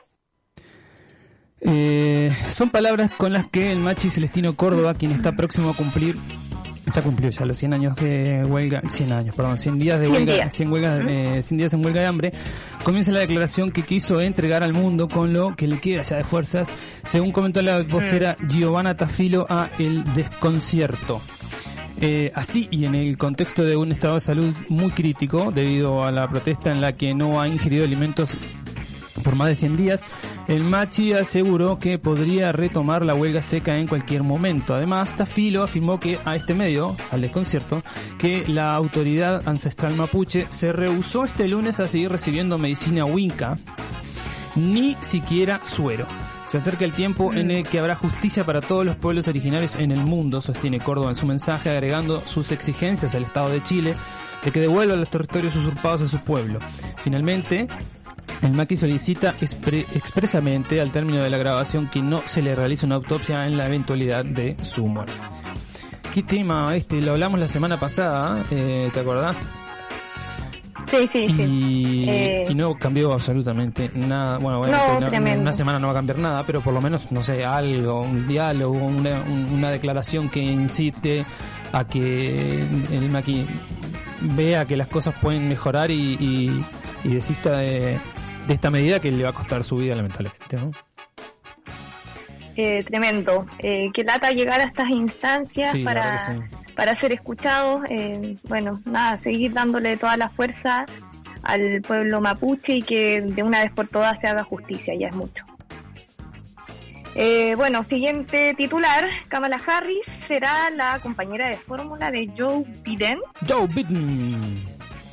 Eh, 1.63 2.31
son 2.49 2.71
palabras 2.71 3.11
con 3.17 3.33
las 3.33 3.47
que 3.49 3.71
el 3.71 3.79
machi 3.79 4.11
Celestino 4.11 4.57
Córdoba, 4.57 4.95
quien 4.95 5.13
está 5.13 5.33
próximo 5.33 5.71
a 5.71 5.77
cumplir 5.77 6.17
se 6.91 7.03
cumplió 7.03 7.31
ya 7.31 7.45
los 7.45 7.57
100 7.57 7.75
años 7.75 7.97
de 7.97 8.43
huelga, 8.47 8.83
100 8.87 9.13
años, 9.13 9.35
perdón, 9.35 9.59
100 9.59 9.79
días 9.79 10.01
de 10.01 10.09
huelga, 10.09 10.51
100, 10.51 10.75
eh, 11.09 11.43
días 11.51 11.73
en 11.73 11.85
huelga 11.85 12.01
de 12.01 12.07
hambre, 12.07 12.33
comienza 12.83 13.13
la 13.13 13.21
declaración 13.21 13.71
que 13.71 13.83
quiso 13.83 14.21
entregar 14.21 14.63
al 14.63 14.73
mundo 14.73 15.09
con 15.09 15.33
lo 15.33 15.55
que 15.57 15.67
le 15.67 15.79
queda 15.79 16.03
ya 16.03 16.17
de 16.17 16.25
fuerzas, 16.25 16.69
según 17.05 17.33
comentó 17.33 17.63
la 17.63 17.83
vocera. 17.83 18.37
Giovanna 18.49 18.97
Tafilo 18.97 19.47
a 19.49 19.69
el 19.79 20.05
desconcierto. 20.15 21.21
Eh, 22.03 22.33
así 22.35 22.67
y 22.71 22.87
en 22.87 22.95
el 22.95 23.19
contexto 23.19 23.63
de 23.63 23.77
un 23.77 23.93
estado 23.93 24.15
de 24.15 24.21
salud 24.23 24.55
muy 24.69 24.91
crítico 24.91 25.53
debido 25.53 26.03
a 26.03 26.11
la 26.11 26.27
protesta 26.29 26.71
en 26.71 26.81
la 26.81 26.95
que 26.97 27.15
no 27.15 27.41
ha 27.41 27.47
ingerido 27.47 27.85
alimentos 27.85 28.39
por 29.23 29.37
más 29.37 29.49
de 29.49 29.57
100 29.57 29.77
días, 29.77 30.03
El 30.51 30.65
Machi 30.65 31.13
aseguró 31.13 31.79
que 31.79 32.01
podría 32.01 32.51
retomar 32.51 33.05
la 33.05 33.15
huelga 33.15 33.41
seca 33.41 33.79
en 33.79 33.87
cualquier 33.87 34.25
momento. 34.25 34.75
Además, 34.75 35.17
Tafilo 35.17 35.63
afirmó 35.63 36.01
que 36.01 36.19
a 36.25 36.35
este 36.35 36.55
medio, 36.55 36.97
al 37.13 37.21
desconcierto, 37.21 37.85
que 38.19 38.45
la 38.49 38.75
autoridad 38.75 39.49
ancestral 39.49 39.95
mapuche 39.95 40.49
se 40.49 40.73
rehusó 40.73 41.25
este 41.25 41.47
lunes 41.47 41.79
a 41.79 41.87
seguir 41.87 42.11
recibiendo 42.11 42.59
medicina 42.59 43.05
Winca, 43.05 43.59
ni 44.57 44.97
siquiera 45.03 45.61
suero. 45.63 46.09
Se 46.47 46.57
acerca 46.57 46.85
el 46.85 46.95
tiempo 46.95 47.33
en 47.33 47.53
el 47.53 47.63
que 47.63 47.79
habrá 47.79 47.95
justicia 47.95 48.43
para 48.43 48.61
todos 48.61 48.85
los 48.85 48.97
pueblos 48.97 49.29
originarios 49.29 49.77
en 49.77 49.93
el 49.93 50.03
mundo, 50.05 50.41
sostiene 50.41 50.81
Córdoba 50.81 51.11
en 51.11 51.15
su 51.15 51.27
mensaje, 51.27 51.71
agregando 51.71 52.23
sus 52.27 52.51
exigencias 52.51 53.15
al 53.15 53.23
Estado 53.23 53.51
de 53.51 53.63
Chile 53.63 53.95
de 54.45 54.51
que 54.51 54.61
devuelva 54.61 54.97
los 54.97 55.11
territorios 55.11 55.55
usurpados 55.55 56.03
a 56.03 56.09
su 56.09 56.19
pueblo. 56.19 56.59
Finalmente, 56.97 57.69
el 58.43 58.53
Maqui 58.53 58.77
solicita 58.77 59.35
expresamente 59.41 60.81
al 60.81 60.93
término 60.93 61.23
de 61.23 61.31
la 61.31 61.39
grabación 61.39 61.89
que 61.89 62.03
no 62.03 62.21
se 62.25 62.43
le 62.43 62.55
realice 62.55 62.87
una 62.87 62.97
autopsia 62.97 63.47
en 63.47 63.57
la 63.57 63.67
eventualidad 63.67 64.25
de 64.25 64.57
su 64.63 64.87
muerte. 64.87 65.13
¿Qué 66.15 66.23
tema 66.23 66.75
este? 66.75 67.01
Lo 67.01 67.13
hablamos 67.13 67.39
la 67.39 67.49
semana 67.49 67.79
pasada, 67.79 68.45
eh, 68.51 68.91
¿te 68.93 69.01
acordás? 69.01 69.37
Sí, 70.87 71.07
sí, 71.07 71.27
y, 71.29 71.35
sí. 71.35 72.05
Eh, 72.09 72.47
y 72.49 72.55
no 72.55 72.75
cambió 72.75 73.13
absolutamente 73.13 73.91
nada. 73.95 74.39
Bueno, 74.39 74.61
una, 74.61 75.53
semana 75.53 75.79
no 75.79 75.87
va 75.87 75.93
a 75.93 75.97
cambiar 75.97 76.19
nada, 76.19 76.43
pero 76.45 76.61
por 76.61 76.75
lo 76.75 76.81
menos, 76.81 77.13
no 77.13 77.23
sé, 77.23 77.45
algo, 77.45 78.01
un 78.01 78.27
diálogo, 78.27 78.77
una, 78.77 79.23
una 79.55 79.71
declaración 79.71 80.29
que 80.29 80.41
incite 80.41 81.25
a 81.73 81.85
que 81.85 82.65
el 82.91 83.09
Maqui 83.09 83.47
vea 84.21 84.65
que 84.65 84.77
las 84.77 84.89
cosas 84.89 85.15
pueden 85.21 85.49
mejorar 85.49 85.91
y, 85.93 86.65
y, 87.05 87.09
desista 87.09 87.59
de, 87.59 87.99
de, 88.51 88.55
esta 88.55 88.71
medida 88.71 89.01
que 89.01 89.11
le 89.11 89.25
va 89.25 89.31
a 89.31 89.33
costar 89.33 89.65
su 89.65 89.77
vida, 89.77 89.95
lamentablemente. 89.95 90.57
¿no? 90.57 90.71
Eh, 92.57 92.85
tremendo. 92.85 93.47
Eh, 93.59 93.91
que 93.95 94.05
lata 94.05 94.31
llegar 94.33 94.61
a 94.61 94.65
estas 94.65 94.91
instancias 94.91 95.77
para 95.85 96.37
para 96.81 96.97
ser 96.97 97.13
escuchados. 97.13 97.83
Eh, 97.91 98.39
bueno, 98.45 98.81
nada, 98.87 99.19
seguir 99.19 99.53
dándole 99.53 99.99
toda 99.99 100.17
la 100.17 100.31
fuerza 100.31 100.87
al 101.43 101.83
pueblo 101.83 102.23
mapuche 102.23 102.77
y 102.77 102.83
que 102.83 103.21
de 103.21 103.43
una 103.43 103.63
vez 103.63 103.71
por 103.71 103.87
todas 103.87 104.19
se 104.19 104.29
haga 104.29 104.45
justicia, 104.45 104.95
ya 104.99 105.09
es 105.09 105.15
mucho. 105.15 105.45
Eh, 107.15 107.55
bueno, 107.57 107.85
siguiente 107.85 108.55
titular, 108.57 109.11
Kamala 109.29 109.61
Harris 109.67 110.07
será 110.07 110.71
la 110.71 111.01
compañera 111.01 111.49
de 111.49 111.57
fórmula 111.57 112.11
de 112.11 112.31
Joe 112.35 112.65
Biden. 112.83 113.19
Joe 113.47 113.67
Biden. 113.67 114.65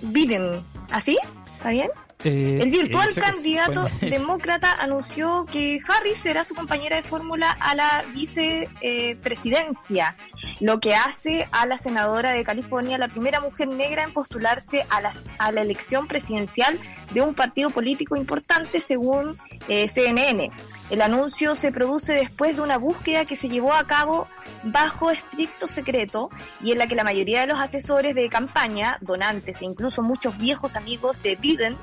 Biden, 0.03 0.63
¿así? 0.89 1.17
¿Está 1.57 1.69
bien? 1.69 1.89
Eh, 2.27 2.59
el 2.61 2.71
virtual 2.71 3.15
candidato 3.15 3.87
demócrata 4.01 4.73
anunció 4.73 5.45
que 5.49 5.79
Harris 5.87 6.17
será 6.17 6.43
su 6.43 6.55
compañera 6.55 6.97
de 6.97 7.03
fórmula 7.03 7.51
a 7.51 7.73
la 7.73 8.03
vicepresidencia, 8.13 10.17
lo 10.59 10.81
que 10.81 10.93
hace 10.93 11.47
a 11.53 11.65
la 11.65 11.77
senadora 11.77 12.33
de 12.33 12.43
California 12.43 12.97
la 12.97 13.07
primera 13.07 13.39
mujer 13.39 13.69
negra 13.69 14.03
en 14.03 14.11
postularse 14.11 14.85
a 14.89 14.99
la, 14.99 15.13
a 15.37 15.53
la 15.53 15.61
elección 15.61 16.07
presidencial 16.07 16.77
de 17.13 17.21
un 17.21 17.33
partido 17.33 17.69
político 17.69 18.17
importante 18.17 18.81
según 18.81 19.37
eh, 19.69 19.87
CNN. 19.87 20.51
El 20.89 21.01
anuncio 21.01 21.55
se 21.55 21.71
produce 21.71 22.13
después 22.13 22.57
de 22.57 22.61
una 22.61 22.77
búsqueda 22.77 23.23
que 23.23 23.37
se 23.37 23.47
llevó 23.47 23.73
a 23.73 23.87
cabo 23.87 24.27
bajo 24.63 25.11
estricto 25.11 25.69
secreto 25.69 26.29
y 26.61 26.73
en 26.73 26.79
la 26.79 26.87
que 26.87 26.95
la 26.95 27.05
mayoría 27.05 27.41
de 27.41 27.47
los 27.47 27.59
asesores 27.59 28.15
de 28.15 28.27
campaña, 28.27 28.97
donantes 28.99 29.61
e 29.61 29.65
incluso 29.65 30.03
muchos 30.03 30.37
viejos 30.37 30.75
amigos 30.75 31.23
de 31.23 31.37
Biden 31.37 31.77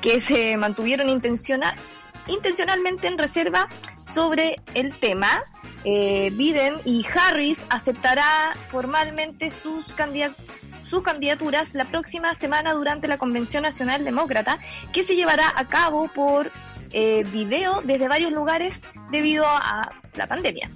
que 0.00 0.20
se 0.20 0.56
mantuvieron 0.56 1.08
intencionalmente 1.08 3.06
en 3.06 3.18
reserva 3.18 3.68
sobre 4.12 4.56
el 4.74 4.94
tema. 4.94 5.42
Eh, 5.84 6.30
Biden 6.34 6.76
y 6.84 7.06
Harris 7.06 7.64
aceptará 7.70 8.52
formalmente 8.70 9.50
sus, 9.50 9.94
sus 10.82 11.02
candidaturas 11.02 11.74
la 11.74 11.86
próxima 11.86 12.34
semana 12.34 12.74
durante 12.74 13.08
la 13.08 13.16
Convención 13.16 13.62
Nacional 13.62 14.04
Demócrata, 14.04 14.58
que 14.92 15.04
se 15.04 15.16
llevará 15.16 15.52
a 15.56 15.68
cabo 15.68 16.08
por 16.08 16.50
eh, 16.92 17.24
video 17.32 17.80
desde 17.82 18.08
varios 18.08 18.32
lugares 18.32 18.82
debido 19.10 19.46
a 19.46 19.90
la 20.16 20.26
pandemia. 20.26 20.70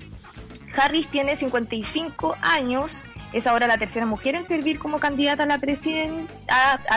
Harris 0.76 1.06
tiene 1.08 1.36
55 1.36 2.36
años 2.40 3.06
es 3.34 3.46
ahora 3.46 3.66
la 3.66 3.76
tercera 3.78 4.04
mujer 4.06 4.36
en 4.36 4.44
servir 4.44 4.78
como 4.78 4.98
candidata 4.98 5.42
al 5.42 5.60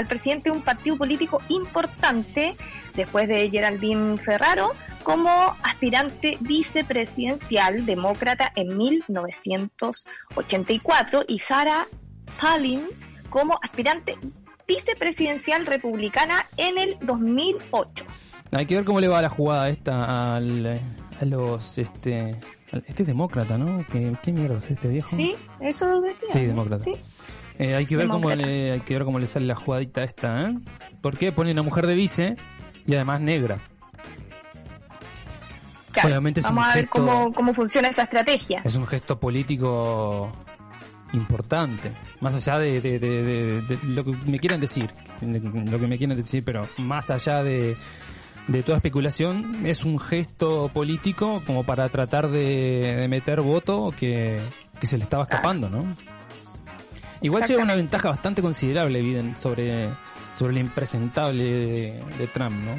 presidente 0.08 0.50
de 0.50 0.52
un 0.52 0.62
partido 0.62 0.96
político 0.96 1.42
importante, 1.50 2.56
después 2.96 3.28
de 3.28 3.50
Geraldine 3.50 4.18
Ferraro, 4.18 4.74
como 5.04 5.30
aspirante 5.64 6.38
vicepresidencial 6.42 7.86
demócrata 7.86 8.52
en 8.56 8.78
1984 8.78 11.26
y 11.28 11.40
Sarah 11.40 11.88
Palin 12.40 12.84
como 13.30 13.60
aspirante 13.64 14.18
vicepresidencial 14.68 15.66
republicana 15.66 16.46
en 16.58 16.78
el 16.78 16.98
2008. 17.02 18.06
Hay 18.52 18.66
que 18.66 18.76
ver 18.76 18.86
cómo 18.86 19.00
le 19.00 19.08
va 19.08 19.22
la 19.22 19.30
jugada 19.30 19.70
esta 19.70 20.36
a 20.36 20.40
los 20.40 21.78
este 21.78 22.36
este 22.72 23.04
es 23.04 23.08
demócrata, 23.08 23.58
¿no? 23.58 23.86
¿Qué, 23.92 24.14
qué 24.22 24.32
mierda 24.32 24.58
es 24.58 24.72
este 24.72 24.88
viejo? 24.88 25.16
Sí, 25.16 25.36
eso 25.60 26.02
decía. 26.02 26.30
Sí, 26.30 26.46
demócrata. 26.46 26.90
Eh, 27.60 27.76
hay, 27.76 27.86
que 27.86 27.96
ver 27.96 28.08
cómo 28.08 28.30
le, 28.30 28.74
hay 28.74 28.80
que 28.82 28.94
ver 28.94 29.04
cómo 29.04 29.20
le 29.20 29.28
sale 29.28 29.46
la 29.46 29.56
jugadita 29.56 30.04
esta, 30.04 30.50
¿eh? 30.50 30.58
¿Por 31.02 31.18
qué 31.18 31.32
pone 31.32 31.52
una 31.52 31.64
mujer 31.64 31.88
de 31.88 31.96
vice 31.96 32.36
y 32.86 32.94
además 32.96 33.22
negra? 33.22 33.60
Obviamente 36.04 36.42
vamos 36.42 36.68
a 36.68 36.76
ver 36.76 36.88
cómo, 36.88 37.34
cómo 37.34 37.54
funciona 37.56 37.88
esa 37.88 38.04
estrategia. 38.04 38.62
Es 38.64 38.76
un 38.76 38.86
gesto 38.86 39.20
político 39.20 40.32
importante, 41.14 41.92
más 42.20 42.36
allá 42.36 42.60
de, 42.60 42.82
de, 42.82 43.00
de, 43.00 43.80
lo 43.84 44.04
que 44.04 44.12
me 44.26 44.40
quieran 44.40 44.60
decir, 44.60 44.92
lo 45.22 45.80
que 45.80 45.88
me 45.88 45.98
quieran 45.98 46.18
decir, 46.18 46.44
pero 46.44 46.68
más 46.80 47.10
allá 47.10 47.42
de, 47.42 47.78
de 48.48 48.64
toda 48.64 48.78
especulación, 48.78 49.66
es 49.66 49.84
un 49.84 50.00
gesto 50.00 50.70
político 50.74 51.44
como 51.46 51.64
para 51.64 51.90
tratar 51.90 52.30
de, 52.30 53.06
meter 53.10 53.42
voto 53.42 53.94
que, 53.98 54.40
se 54.82 54.98
le 54.98 55.04
estaba 55.04 55.24
escapando, 55.24 55.70
¿no? 55.70 55.96
Igual 57.22 57.44
lleva 57.44 57.64
una 57.64 57.76
ventaja 57.76 58.10
bastante 58.10 58.42
considerable 58.42 59.02
Biden 59.02 59.36
sobre, 59.40 59.90
sobre 60.34 60.54
el 60.54 60.60
impresentable 60.60 61.44
de, 62.18 62.28
Trump, 62.34 62.56
¿no? 62.64 62.76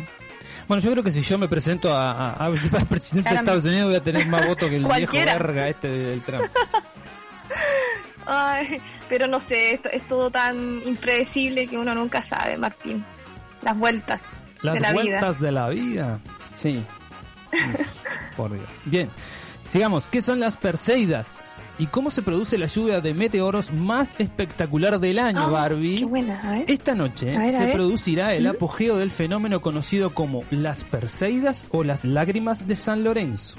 Bueno, 0.69 0.83
yo 0.83 0.91
creo 0.93 1.03
que 1.03 1.11
si 1.11 1.23
yo 1.23 1.39
me 1.39 1.49
presento 1.49 1.95
a, 1.95 2.33
a, 2.33 2.51
presidente 2.89 3.31
de 3.31 3.37
Estados 3.37 3.65
Unidos 3.65 3.89
voy 3.89 3.97
a 3.97 4.05
tener 4.05 4.27
más 4.29 4.47
votos 4.47 4.69
que 4.69 4.77
el 4.77 4.85
viejo 4.85 5.13
verga 5.13 5.69
este 5.69 5.89
del 5.89 6.21
Trump. 6.23 6.45
Ay, 8.27 8.81
pero 9.09 9.27
no 9.27 9.41
sé, 9.41 9.73
esto 9.73 9.89
es 9.91 10.07
todo 10.07 10.31
tan 10.31 10.83
impredecible 10.87 11.67
que 11.67 11.79
uno 11.79 11.95
nunca 11.95 12.23
sabe, 12.23 12.59
Martín. 12.59 13.03
Las 13.63 13.77
vueltas. 13.77 14.21
Las 14.63 14.93
vueltas 14.93 15.41
de 15.41 15.53
la 15.53 15.69
vida. 15.69 16.21
Sí. 16.57 16.83
Por 18.37 18.53
Dios. 18.53 18.69
Bien. 18.85 19.09
Sigamos. 19.67 20.07
¿Qué 20.09 20.21
son 20.21 20.41
las 20.41 20.57
Perseidas? 20.57 21.39
¿Y 21.79 21.87
cómo 21.87 22.11
se 22.11 22.23
produce 22.23 22.59
la 22.59 22.67
lluvia 22.67 23.01
de 23.01 23.15
meteoros 23.15 23.73
más 23.73 24.17
espectacular 24.19 24.99
del 24.99 25.21
año, 25.21 25.43
ah, 25.45 25.51
Barbie? 25.51 26.01
Qué 26.01 26.05
buena. 26.05 26.65
Esta 26.67 26.95
noche 26.95 27.51
se 27.53 27.69
producirá 27.69 28.35
el 28.35 28.49
apogeo 28.49 28.97
del 28.97 29.13
fenómeno 29.13 29.61
conocido 29.61 30.11
como 30.13 30.43
las 30.51 30.83
Perseidas 30.83 31.67
o 31.71 31.85
las 31.85 32.05
lágrimas 32.05 32.67
de 32.67 32.75
San 32.75 33.05
Lorenzo. 33.05 33.59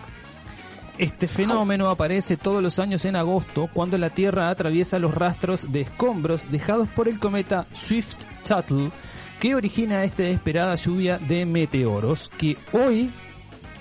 Este 0.98 1.30
fenómeno 1.30 1.88
aparece 1.88 2.36
todos 2.36 2.62
los 2.62 2.78
años 2.78 3.06
en 3.06 3.16
agosto 3.16 3.70
cuando 3.74 3.98
la 3.98 4.10
Tierra 4.10 4.50
atraviesa 4.50 5.00
los 5.00 5.16
rastros 5.16 5.72
de 5.72 5.82
escombros 5.82 6.52
dejados 6.52 6.90
por 6.90 7.08
el 7.08 7.20
cometa 7.20 7.68
Swift-Tuttle 7.72 8.92
que 9.40 9.56
origina 9.56 10.04
esta 10.04 10.24
esperada 10.24 10.76
lluvia 10.76 11.18
de 11.18 11.46
meteoros 11.46 12.30
que 12.38 12.58
hoy 12.74 13.10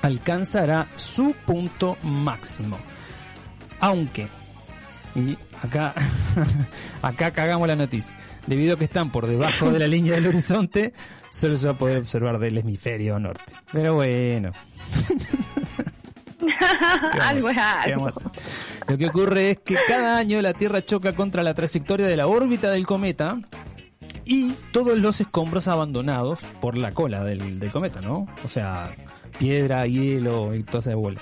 alcanzará 0.03 0.87
su 0.97 1.35
punto 1.45 1.97
máximo. 2.03 2.79
Aunque, 3.81 4.29
y 5.17 5.37
acá, 5.63 5.95
acá 7.03 7.33
cagamos 7.33 7.67
la 7.67 7.75
noticia, 7.75 8.15
debido 8.47 8.75
a 8.75 8.79
que 8.79 8.85
están 8.85 9.11
por 9.11 9.27
debajo 9.27 9.73
de 9.73 9.81
la 9.81 9.89
línea 9.89 10.15
del 10.15 10.29
horizonte, 10.29 10.93
solo 11.31 11.57
se 11.57 11.67
va 11.67 11.75
a 11.75 11.79
poder 11.79 11.99
observar 11.99 12.39
del 12.39 12.59
hemisferio 12.59 13.19
norte. 13.19 13.53
Pero 13.73 13.95
bueno. 13.95 14.53
algo 17.21 17.51
es 17.51 17.59
algo. 17.59 18.11
Lo 18.87 18.97
que 18.97 19.07
ocurre 19.07 19.51
es 19.51 19.59
que 19.59 19.77
cada 19.89 20.19
año 20.19 20.41
la 20.41 20.55
Tierra 20.55 20.85
choca 20.85 21.13
contra 21.15 21.43
la 21.43 21.55
trayectoria 21.55 22.07
de 22.07 22.17
la 22.17 22.29
órbita 22.29 22.71
del 22.71 22.87
cometa 22.87 23.41
y 24.29 24.53
todos 24.73 24.99
los 24.99 25.23
escombros 25.23 25.69
abandonados 25.69 26.41
por 26.61 26.77
la 26.77 26.93
cola 26.93 27.25
del, 27.25 27.71
cometa, 27.73 28.03
¿no? 28.03 28.27
O 28.45 28.49
sea, 28.49 28.91
piedra, 29.39 29.87
hielo 29.87 30.55
y 30.55 30.63
toda 30.65 30.81
esa 30.81 30.95
bola. 30.95 31.19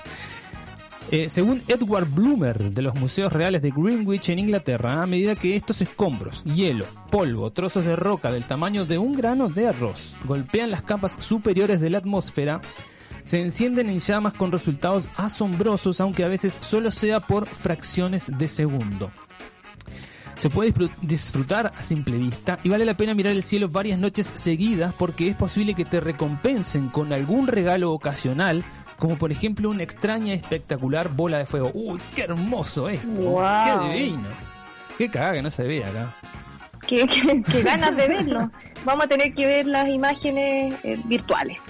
Según 1.28 1.62
Edward 1.68 2.08
Bloomer 2.10 2.72
de 2.72 2.82
los 2.82 2.96
Museos 2.96 3.32
Reales 3.32 3.62
de 3.62 3.70
Greenwich 3.70 4.28
en 4.30 4.40
Inglaterra, 4.40 5.04
a 5.04 5.06
medida 5.06 5.36
que 5.36 5.54
estos 5.54 5.80
escombros, 5.80 6.42
hielo, 6.42 6.84
polvo, 7.08 7.52
trozos 7.52 7.84
de 7.84 7.94
roca 7.94 8.32
del 8.32 8.44
tamaño 8.44 8.86
de 8.86 8.98
un 8.98 9.14
grano 9.14 9.48
de 9.48 9.68
arroz 9.68 10.16
golpean 10.24 10.72
las 10.72 10.82
capas 10.82 11.16
superiores 11.20 11.80
de 11.80 11.90
la 11.90 11.98
atmósfera, 11.98 12.60
se 13.22 13.40
encienden 13.40 13.88
en 13.88 14.00
llamas 14.00 14.32
con 14.32 14.50
resultados 14.50 15.08
asombrosos, 15.16 16.00
aunque 16.00 16.24
a 16.24 16.28
veces 16.28 16.58
solo 16.60 16.90
sea 16.90 17.20
por 17.20 17.46
fracciones 17.46 18.36
de 18.36 18.48
segundo. 18.48 19.12
Se 20.36 20.50
puede 20.50 20.72
disfrutar 21.00 21.72
a 21.76 21.82
simple 21.82 22.18
vista 22.18 22.58
y 22.62 22.68
vale 22.68 22.84
la 22.84 22.94
pena 22.94 23.14
mirar 23.14 23.32
el 23.32 23.42
cielo 23.42 23.68
varias 23.68 23.98
noches 23.98 24.30
seguidas 24.34 24.94
porque 24.98 25.28
es 25.28 25.36
posible 25.36 25.74
que 25.74 25.84
te 25.84 25.98
recompensen 26.00 26.88
con 26.88 27.12
algún 27.12 27.46
regalo 27.46 27.92
ocasional, 27.92 28.62
como 28.98 29.16
por 29.16 29.32
ejemplo 29.32 29.70
una 29.70 29.82
extraña 29.82 30.34
y 30.34 30.36
espectacular 30.36 31.08
bola 31.08 31.38
de 31.38 31.46
fuego. 31.46 31.70
¡Uy, 31.72 31.98
qué 32.14 32.22
hermoso 32.22 32.88
es! 32.88 33.00
¡Qué 33.00 33.98
divino! 33.98 34.28
¡Qué 34.98 35.10
cagada 35.10 35.34
que 35.34 35.42
no 35.42 35.50
se 35.50 35.62
ve 35.62 35.84
acá! 35.84 36.12
Qué, 36.86 37.04
ganas 37.64 37.96
de 37.96 38.06
verlo. 38.06 38.50
Vamos 38.84 39.06
a 39.06 39.08
tener 39.08 39.34
que 39.34 39.46
ver 39.46 39.66
las 39.66 39.88
imágenes 39.88 40.74
eh, 40.84 41.00
virtuales. 41.04 41.60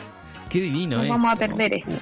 Qué 0.51 0.61
divino, 0.61 1.03
no 1.03 1.09
Vamos 1.09 1.33
a 1.33 1.37
perder 1.37 1.75
esto. 1.75 1.97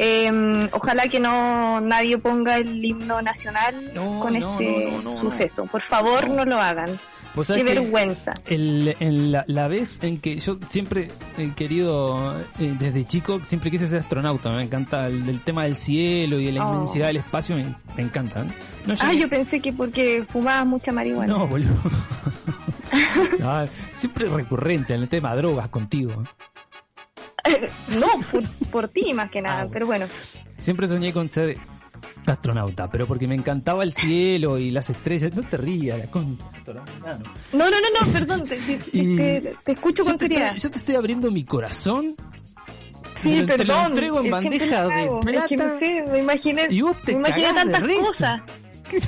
Eh, 0.00 0.68
ojalá 0.72 1.08
que 1.08 1.18
no 1.18 1.80
nadie 1.80 2.18
ponga 2.18 2.58
el 2.58 2.84
himno 2.84 3.20
nacional 3.20 3.74
con 3.94 4.36
este 4.36 4.92
suceso. 5.20 5.66
Por 5.66 5.82
favor, 5.82 6.30
no 6.30 6.44
lo 6.44 6.56
hagan. 6.56 6.98
Qué 7.46 7.64
vergüenza. 7.64 8.32
El, 8.46 8.96
en 9.00 9.32
la, 9.32 9.68
vez 9.68 9.98
en 10.02 10.18
que 10.20 10.38
yo 10.38 10.58
siempre 10.68 11.10
he 11.36 11.52
querido, 11.52 12.38
eh, 12.58 12.74
desde 12.78 13.04
chico, 13.04 13.40
siempre 13.42 13.70
quise 13.70 13.86
ser 13.88 14.00
astronauta. 14.00 14.50
Me 14.50 14.62
encanta 14.62 15.06
el, 15.08 15.40
tema 15.40 15.64
del 15.64 15.74
cielo 15.74 16.38
y 16.38 16.46
de 16.46 16.52
la 16.52 16.66
oh. 16.66 16.74
inmensidad 16.74 17.08
del 17.08 17.18
espacio, 17.18 17.56
me, 17.56 17.74
me 17.96 18.02
encantan. 18.04 18.52
ah, 19.00 19.12
yo 19.12 19.28
pensé 19.28 19.60
que 19.60 19.72
porque 19.72 20.24
fumabas 20.28 20.66
mucha 20.66 20.92
marihuana. 20.92 21.32
No, 21.32 21.46
boludo. 21.46 21.74
siempre 23.92 24.28
recurrente 24.28 24.94
en 24.94 25.02
el 25.02 25.08
tema 25.08 25.32
de 25.32 25.38
drogas 25.38 25.68
contigo. 25.68 26.22
no, 27.98 28.08
por, 28.70 28.88
ti 28.88 29.12
más 29.12 29.30
que 29.30 29.42
nada, 29.42 29.62
ah, 29.62 29.68
pero 29.72 29.86
bueno. 29.86 30.06
Siempre 30.58 30.86
soñé 30.86 31.12
con 31.12 31.28
ser 31.28 31.56
astronauta, 32.26 32.90
pero 32.90 33.06
porque 33.06 33.26
me 33.26 33.34
encantaba 33.34 33.82
el 33.82 33.92
cielo 33.92 34.58
y 34.58 34.70
las 34.70 34.90
estrellas. 34.90 35.34
No 35.34 35.42
te 35.42 35.56
rías, 35.56 36.08
con... 36.08 36.36
No, 36.66 36.74
no, 37.52 37.70
no, 37.70 37.76
no, 38.00 38.12
perdón, 38.12 38.44
te, 38.44 39.54
escucho 39.66 40.04
con 40.04 40.18
seriedad. 40.18 40.54
yo 40.56 40.70
te 40.70 40.78
estoy 40.78 40.96
abriendo 40.96 41.30
mi 41.30 41.44
corazón 41.44 42.14
Sí, 43.20 43.42
perdón. 43.42 43.56
Te 43.56 43.64
lo 43.64 43.86
entrego 43.86 44.20
en 44.20 44.30
bandeja 44.30 44.88
de 44.88 45.08
plata. 45.20 45.44
Es 45.44 45.46
que 45.48 45.56
no 45.56 45.78
sé, 45.78 46.04
me 46.10 46.18
imaginé, 46.20 46.68
y 46.70 46.82
vos 46.82 46.96
te 47.04 47.14
me 47.14 47.18
imaginé 47.28 47.52
tantas 47.52 47.82
cosas. 47.82 48.42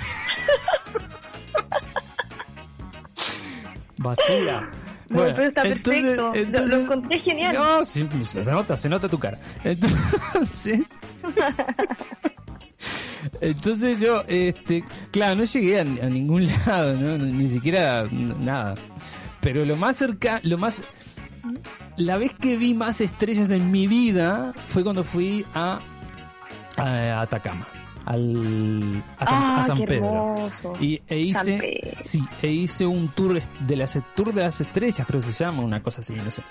Basura. 3.98 4.70
No, 5.10 5.24
pero 5.34 5.48
está 5.48 5.62
perfecto. 5.62 6.32
lo, 6.32 6.76
encontré 6.76 7.18
genial. 7.18 7.54
No, 7.54 7.84
sí, 7.84 8.08
se 8.22 8.44
nota, 8.44 8.76
se 8.76 8.88
nota 8.88 9.08
tu 9.08 9.18
cara. 9.18 9.38
Entonces. 9.64 10.86
Entonces 13.40 13.98
yo, 13.98 14.22
este, 14.28 14.84
claro, 15.10 15.36
no 15.36 15.44
llegué 15.44 15.80
a, 15.80 15.84
ningún 15.84 16.46
lado, 16.46 16.94
¿no? 16.94 17.18
ni 17.18 17.48
siquiera 17.48 18.06
nada. 18.10 18.76
Pero 19.40 19.64
lo 19.64 19.76
más 19.76 19.96
cerca, 19.96 20.40
lo 20.44 20.58
más, 20.58 20.82
la 21.96 22.16
vez 22.16 22.32
que 22.34 22.56
vi 22.56 22.74
más 22.74 23.00
estrellas 23.00 23.50
en 23.50 23.70
mi 23.70 23.88
vida 23.88 24.52
fue 24.68 24.84
cuando 24.84 25.02
fui 25.02 25.44
a, 25.54 25.80
a 26.76 27.20
Atacama 27.20 27.66
al, 28.04 29.02
a 29.18 29.26
San, 29.62 29.82
ah, 29.82 29.84
Pedro. 29.86 30.34
Y 30.80 31.00
e 31.06 31.18
hice, 31.18 31.94
sí, 32.02 32.22
e 32.42 32.50
hice 32.50 32.86
un 32.86 33.08
tour 33.08 33.40
de 33.42 33.76
las 33.76 33.98
tour 34.14 34.32
de 34.32 34.42
las 34.42 34.60
estrellas, 34.60 35.06
creo 35.06 35.20
que 35.20 35.32
se 35.32 35.44
llama, 35.44 35.62
una 35.62 35.82
cosa 35.82 36.00
así, 36.00 36.14
no 36.14 36.30
sé. 36.30 36.42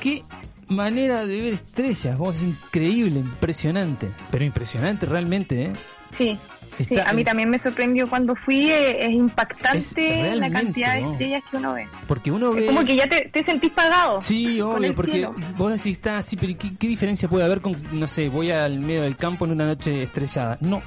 Qué 0.00 0.22
manera 0.68 1.26
de 1.26 1.40
ver 1.40 1.54
estrellas, 1.54 2.18
vos, 2.18 2.36
es 2.36 2.42
increíble, 2.42 3.20
impresionante, 3.20 4.10
pero 4.30 4.44
impresionante 4.44 5.06
realmente, 5.06 5.66
¿eh? 5.66 5.72
Sí 6.12 6.38
sí, 6.78 6.96
a 6.98 7.12
mí 7.12 7.24
también 7.24 7.50
me 7.50 7.58
sorprendió 7.58 8.08
cuando 8.08 8.34
fui, 8.34 8.70
eh, 8.70 9.06
es, 9.06 9.12
impactante 9.12 10.34
la 10.36 10.50
cantidad 10.50 10.94
de 10.94 11.12
estrellas 11.12 11.42
que 11.50 11.56
uno 11.56 11.74
ve. 11.74 11.88
Porque 12.06 12.30
uno 12.30 12.52
ve... 12.52 12.62
Es 12.62 12.66
como 12.66 12.84
que 12.84 12.96
ya 12.96 13.08
te, 13.08 13.42
sentís 13.42 13.72
pagado. 13.72 14.22
Sí, 14.22 14.60
obvio, 14.60 14.94
porque 14.94 15.28
vos 15.56 15.72
decís, 15.72 15.92
está 15.92 16.18
así, 16.18 16.36
pero 16.36 16.54
¿qué, 16.58 16.88
diferencia 16.88 17.28
puede 17.28 17.44
haber 17.44 17.60
con, 17.60 17.76
no 17.92 18.08
sé, 18.08 18.28
voy 18.28 18.50
al 18.50 18.80
medio 18.80 19.02
del 19.02 19.16
campo 19.16 19.44
en 19.44 19.52
una 19.52 19.66
noche 19.66 20.02
estrellada? 20.02 20.58
No, 20.60 20.82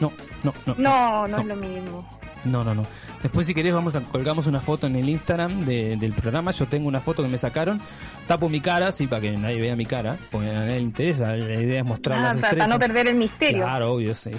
no, 0.00 0.12
no, 0.42 0.54
no. 0.66 0.74
No, 0.76 1.28
no, 1.28 1.38
es 1.38 1.46
lo 1.46 1.56
mismo. 1.56 2.19
No, 2.44 2.64
no, 2.64 2.74
no. 2.74 2.86
Después 3.22 3.46
si 3.46 3.54
querés 3.54 3.74
vamos 3.74 3.96
a 3.96 4.00
colgamos 4.00 4.46
una 4.46 4.60
foto 4.60 4.86
en 4.86 4.96
el 4.96 5.08
Instagram 5.08 5.64
del 5.64 6.12
programa. 6.12 6.50
Yo 6.52 6.66
tengo 6.66 6.88
una 6.88 7.00
foto 7.00 7.22
que 7.22 7.28
me 7.28 7.38
sacaron. 7.38 7.80
Tapo 8.26 8.48
mi 8.48 8.60
cara, 8.60 8.92
sí, 8.92 9.06
para 9.06 9.22
que 9.22 9.32
nadie 9.32 9.60
vea 9.60 9.76
mi 9.76 9.86
cara, 9.86 10.16
porque 10.30 10.48
a 10.50 10.54
nadie 10.54 10.76
le 10.76 10.80
interesa. 10.80 11.34
La 11.36 11.60
idea 11.60 11.80
es 11.80 11.86
mostrar 11.86 12.18
ah, 12.18 12.34
las 12.34 12.40
Para 12.40 12.66
no 12.66 12.78
perder 12.78 13.08
el 13.08 13.16
misterio. 13.16 13.62
Claro, 13.62 13.94
obvio, 13.94 14.14
sí. 14.14 14.30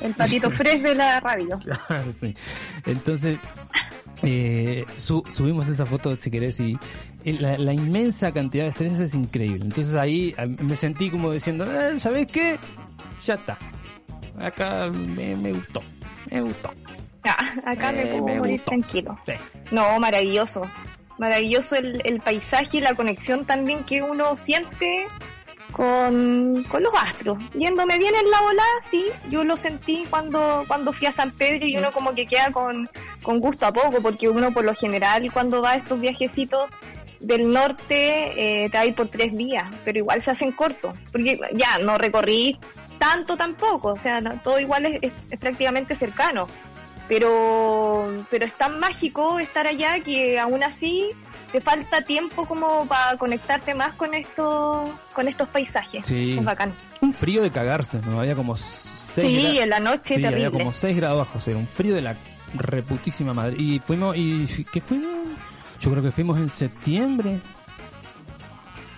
El 0.00 0.12
patito 0.14 0.50
fresh 0.50 0.82
de 0.82 0.94
la 0.94 1.20
radio. 1.20 1.58
Entonces, 2.86 3.38
eh, 4.22 4.84
subimos 4.96 5.68
esa 5.68 5.86
foto, 5.86 6.16
si 6.16 6.30
querés, 6.30 6.58
y 6.60 6.78
la, 7.24 7.72
inmensa 7.72 8.32
cantidad 8.32 8.64
de 8.64 8.70
estrellas 8.70 9.00
es 9.00 9.14
increíble. 9.14 9.64
Entonces 9.64 9.94
ahí 9.96 10.34
me 10.60 10.76
sentí 10.76 11.10
como 11.10 11.30
diciendo, 11.30 11.64
eh, 11.64 11.98
¿sabes 12.00 12.26
qué? 12.26 12.58
Ya 13.24 13.34
está. 13.34 13.58
Acá 14.38 14.90
me, 14.90 15.52
gustó. 15.52 15.82
Me 16.30 16.40
gustó. 16.40 16.70
Acá 17.64 17.92
me 17.92 18.02
eh, 18.02 18.18
puedo 18.18 18.36
morir 18.36 18.62
tranquilo. 18.64 19.18
No, 19.70 19.98
maravilloso. 19.98 20.62
Maravilloso 21.18 21.76
el, 21.76 22.02
el 22.04 22.20
paisaje 22.20 22.78
y 22.78 22.80
la 22.80 22.94
conexión 22.94 23.44
también 23.44 23.84
que 23.84 24.02
uno 24.02 24.36
siente 24.36 25.06
con, 25.74 26.64
con 26.64 26.82
los 26.82 26.94
astros. 26.94 27.38
Yéndome 27.54 27.98
bien 27.98 28.14
en 28.14 28.30
la 28.30 28.42
ola, 28.42 28.62
sí, 28.82 29.06
yo 29.30 29.44
lo 29.44 29.56
sentí 29.56 30.06
cuando, 30.08 30.64
cuando 30.66 30.92
fui 30.92 31.06
a 31.06 31.12
San 31.12 31.32
Pedro 31.32 31.66
y 31.66 31.76
uno 31.76 31.92
como 31.92 32.14
que 32.14 32.26
queda 32.26 32.50
con, 32.52 32.88
con 33.22 33.40
gusto 33.40 33.66
a 33.66 33.72
poco, 33.72 34.00
porque 34.00 34.28
uno 34.28 34.52
por 34.52 34.64
lo 34.64 34.74
general 34.74 35.30
cuando 35.32 35.62
va 35.62 35.72
a 35.72 35.76
estos 35.76 36.00
viajecitos 36.00 36.70
del 37.20 37.52
norte 37.52 38.64
eh, 38.64 38.70
te 38.70 38.76
va 38.76 38.82
a 38.82 38.86
ir 38.86 38.94
por 38.94 39.08
tres 39.08 39.36
días, 39.36 39.64
pero 39.84 39.98
igual 39.98 40.22
se 40.22 40.30
hacen 40.30 40.52
cortos, 40.52 40.96
porque 41.10 41.40
ya 41.54 41.78
no 41.78 41.98
recorrí 41.98 42.58
tanto 42.98 43.36
tampoco, 43.36 43.88
o 43.88 43.98
sea, 43.98 44.20
todo 44.42 44.60
igual 44.60 44.86
es, 44.86 45.12
es 45.30 45.38
prácticamente 45.38 45.96
cercano, 45.96 46.46
pero, 47.08 48.24
pero 48.30 48.44
es 48.44 48.54
tan 48.54 48.78
mágico 48.80 49.38
estar 49.38 49.66
allá 49.66 50.00
que 50.00 50.38
aún 50.38 50.62
así 50.62 51.10
te 51.52 51.60
falta 51.60 52.02
tiempo 52.02 52.46
como 52.46 52.86
para 52.86 53.16
conectarte 53.16 53.74
más 53.74 53.94
con 53.94 54.14
estos 54.14 54.90
con 55.12 55.28
estos 55.28 55.48
paisajes. 55.48 56.06
Sí. 56.06 56.36
Es 56.38 56.44
bacán. 56.44 56.72
Un 57.00 57.12
frío 57.12 57.42
de 57.42 57.50
cagarse, 57.50 58.00
¿no? 58.04 58.20
Había 58.20 58.34
como 58.34 58.56
6 58.56 59.26
Sí, 59.26 59.58
en 59.58 59.70
la 59.70 59.80
noche 59.80 60.16
sí, 60.16 60.24
había 60.24 60.50
como 60.50 60.72
6 60.72 60.96
grados 60.96 61.18
bajo 61.18 61.38
cero, 61.38 61.58
un 61.58 61.68
frío 61.68 61.94
de 61.94 62.00
la 62.00 62.16
reputísima 62.54 63.34
madre. 63.34 63.56
Y 63.58 63.78
fuimos, 63.80 64.16
y 64.16 64.46
¿qué 64.72 64.80
fuimos? 64.80 65.10
Yo 65.80 65.90
creo 65.90 66.02
que 66.02 66.10
fuimos 66.10 66.38
en 66.38 66.48
septiembre. 66.48 67.40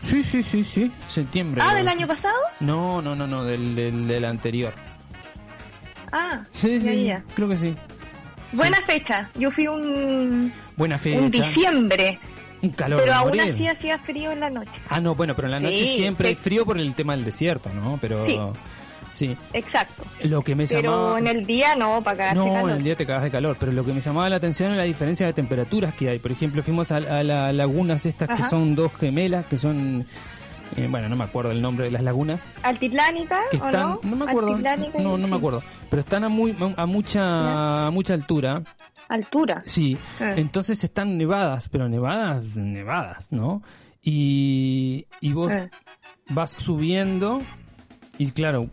Sí, 0.00 0.22
sí, 0.22 0.42
sí, 0.42 0.62
sí, 0.62 0.92
septiembre. 1.08 1.60
Ah, 1.64 1.74
¿del 1.74 1.88
año 1.88 2.06
pasado? 2.06 2.36
No, 2.60 3.02
no, 3.02 3.16
no, 3.16 3.26
no, 3.26 3.42
del, 3.42 3.74
del, 3.74 4.24
anterior. 4.24 4.72
Ah, 6.12 6.44
sí, 6.52 6.80
sí, 6.80 7.12
creo 7.34 7.48
que 7.48 7.56
sí. 7.56 7.76
Buena 8.52 8.80
fecha. 8.82 9.30
Yo 9.34 9.50
fui 9.50 9.66
un. 9.66 10.52
Buena 10.76 10.98
fecha. 10.98 11.18
Un 11.18 11.30
diciembre. 11.30 12.18
Un 12.62 12.70
calor. 12.70 13.00
Pero 13.00 13.14
aún 13.14 13.40
así 13.40 13.68
hacía 13.68 13.98
frío 13.98 14.32
en 14.32 14.40
la 14.40 14.50
noche. 14.50 14.80
Ah, 14.88 15.00
no, 15.00 15.14
bueno, 15.14 15.34
pero 15.34 15.48
en 15.48 15.52
la 15.52 15.60
noche 15.60 15.84
siempre 15.84 16.28
hay 16.28 16.34
frío 16.34 16.64
por 16.64 16.78
el 16.78 16.94
tema 16.94 17.14
del 17.14 17.24
desierto, 17.24 17.70
¿no? 17.72 17.98
Pero. 18.00 18.24
Sí. 18.24 18.38
Sí. 19.12 19.34
Exacto. 19.54 20.02
Lo 20.24 20.42
que 20.42 20.54
me 20.54 20.66
pero 20.66 21.16
en 21.16 21.26
el 21.26 21.46
día 21.46 21.74
no, 21.74 22.02
para 22.02 22.34
No, 22.34 22.68
en 22.68 22.76
el 22.76 22.84
día 22.84 22.96
te 22.96 23.06
cagas 23.06 23.22
de 23.22 23.30
calor, 23.30 23.56
pero 23.58 23.72
lo 23.72 23.82
que 23.82 23.94
me 23.94 24.02
llamaba 24.02 24.28
la 24.28 24.36
atención 24.36 24.72
es 24.72 24.76
la 24.76 24.82
diferencia 24.82 25.24
de 25.26 25.32
temperaturas 25.32 25.94
que 25.94 26.10
hay. 26.10 26.18
Por 26.18 26.32
ejemplo, 26.32 26.62
fuimos 26.62 26.90
a, 26.90 27.00
las 27.00 27.54
lagunas 27.54 28.04
estas 28.04 28.28
que 28.36 28.42
son 28.42 28.74
dos 28.74 28.92
gemelas, 29.00 29.46
que 29.46 29.56
son 29.56 30.04
eh, 30.76 30.86
bueno, 30.90 31.08
no 31.08 31.16
me 31.16 31.24
acuerdo 31.24 31.52
el 31.52 31.62
nombre 31.62 31.86
de 31.86 31.92
las 31.92 32.02
lagunas. 32.02 32.40
Altiplánica, 32.62 33.40
que 33.50 33.56
están, 33.56 33.98
no? 34.02 34.16
me 34.16 34.24
acuerdo. 34.24 34.58
No, 34.98 35.18
no 35.18 35.28
me 35.28 35.36
acuerdo. 35.36 35.62
Pero 35.88 36.00
están 36.00 36.24
a 36.24 36.28
muy 36.28 36.54
a 36.76 36.86
mucha 36.86 37.86
a 37.86 37.90
mucha 37.90 38.14
altura 38.14 38.62
altura. 39.08 39.62
Sí, 39.66 39.96
ah. 40.20 40.32
entonces 40.36 40.82
están 40.82 41.16
nevadas, 41.16 41.68
pero 41.68 41.88
nevadas, 41.88 42.56
nevadas, 42.56 43.32
¿no? 43.32 43.62
Y, 44.02 45.06
y 45.20 45.32
vos 45.32 45.52
ah. 45.52 45.68
vas 46.28 46.50
subiendo 46.50 47.40
y 48.18 48.30
claro, 48.30 48.68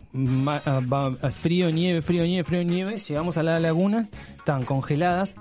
ah, 0.46 0.80
va, 0.80 1.14
frío, 1.30 1.70
nieve, 1.70 2.02
frío, 2.02 2.24
nieve, 2.24 2.44
frío, 2.44 2.64
nieve, 2.64 2.98
llegamos 2.98 3.36
a 3.36 3.42
la 3.42 3.58
laguna, 3.58 4.08
estaban 4.36 4.64
congeladas 4.64 5.36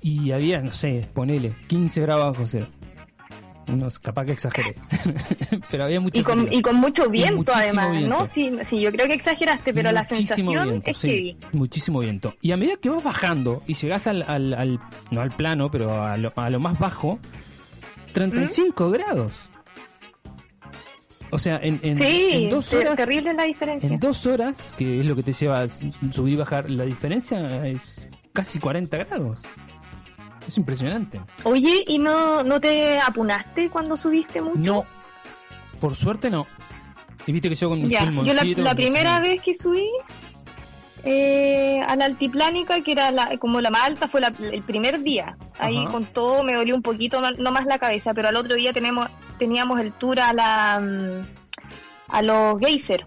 y 0.00 0.32
había, 0.32 0.60
no 0.60 0.72
sé, 0.72 1.08
ponele, 1.12 1.54
15 1.68 2.00
grados 2.00 2.32
bajo 2.32 2.46
cero. 2.46 2.66
Unos, 3.72 3.98
capaz 3.98 4.24
que 4.26 4.32
exageré. 4.32 4.74
pero 5.70 5.84
había 5.84 6.00
mucho 6.00 6.20
y 6.20 6.22
con, 6.22 6.52
y 6.52 6.62
con 6.62 6.76
mucho 6.76 7.08
viento 7.08 7.52
además, 7.54 8.02
¿no? 8.02 8.26
Sí, 8.26 8.52
sí, 8.64 8.80
yo 8.80 8.90
creo 8.92 9.06
que 9.06 9.14
exageraste, 9.14 9.72
pero 9.72 9.92
la 9.92 10.04
sensación 10.04 10.82
es 10.84 11.00
que 11.00 11.36
Muchísimo 11.52 12.00
viento. 12.00 12.34
Y 12.40 12.52
a 12.52 12.56
medida 12.56 12.76
que 12.76 12.88
vas 12.88 13.02
bajando 13.02 13.62
y 13.66 13.74
llegas 13.74 14.06
al, 14.06 14.22
al, 14.22 14.80
no 15.10 15.20
al 15.20 15.30
plano, 15.30 15.70
pero 15.70 16.02
a 16.02 16.16
lo, 16.16 16.32
a 16.36 16.50
lo 16.50 16.60
más 16.60 16.78
bajo, 16.78 17.18
35 18.12 18.88
¿Mm? 18.88 18.92
grados. 18.92 19.50
O 21.30 21.38
sea, 21.38 21.60
en, 21.62 21.78
en, 21.82 21.96
Sí, 21.96 22.28
en 22.32 22.50
dos 22.50 22.72
horas. 22.74 22.96
terrible 22.96 23.32
la 23.34 23.44
diferencia. 23.44 23.88
En 23.88 23.98
dos 24.00 24.26
horas, 24.26 24.74
que 24.76 25.00
es 25.00 25.06
lo 25.06 25.14
que 25.14 25.22
te 25.22 25.32
lleva 25.32 25.62
a 25.62 25.68
subir 25.68 26.34
y 26.34 26.36
bajar, 26.36 26.68
la 26.70 26.84
diferencia 26.84 27.66
es 27.66 28.08
casi 28.32 28.58
40 28.58 28.96
grados. 28.96 29.40
Es 30.46 30.56
impresionante. 30.56 31.20
Oye, 31.44 31.84
¿y 31.86 31.98
no, 31.98 32.42
no 32.42 32.60
te 32.60 32.98
apunaste 32.98 33.68
cuando 33.70 33.96
subiste 33.96 34.40
mucho? 34.42 34.58
No, 34.72 34.84
por 35.80 35.94
suerte 35.94 36.30
no. 36.30 36.46
Y 37.26 37.32
viste 37.32 37.48
que 37.48 37.54
yo 37.54 37.68
con 37.68 37.88
Ya, 37.88 38.04
yo 38.10 38.32
la, 38.34 38.42
la 38.44 38.74
primera 38.74 39.20
vez 39.20 39.40
que 39.42 39.52
subí 39.54 39.86
eh, 41.04 41.80
a 41.86 41.96
la 41.96 42.04
altiplánica, 42.06 42.80
que 42.82 42.92
era 42.92 43.10
la, 43.10 43.38
como 43.38 43.60
la 43.60 43.70
más 43.70 43.84
alta, 43.84 44.08
fue 44.08 44.20
la- 44.20 44.32
el 44.40 44.62
primer 44.62 45.02
día. 45.02 45.36
Ahí 45.58 45.78
Ajá. 45.78 45.90
con 45.90 46.06
todo 46.06 46.42
me 46.42 46.54
dolió 46.54 46.74
un 46.74 46.82
poquito, 46.82 47.20
no, 47.20 47.30
no 47.32 47.52
más 47.52 47.66
la 47.66 47.78
cabeza, 47.78 48.12
pero 48.14 48.28
al 48.28 48.36
otro 48.36 48.54
día 48.54 48.72
tenemos, 48.72 49.08
teníamos 49.38 49.80
el 49.80 49.92
tour 49.92 50.20
a 50.20 50.32
la 50.32 50.80
mm, 50.80 51.26
a 52.12 52.22
los 52.22 52.58
geysers, 52.58 53.04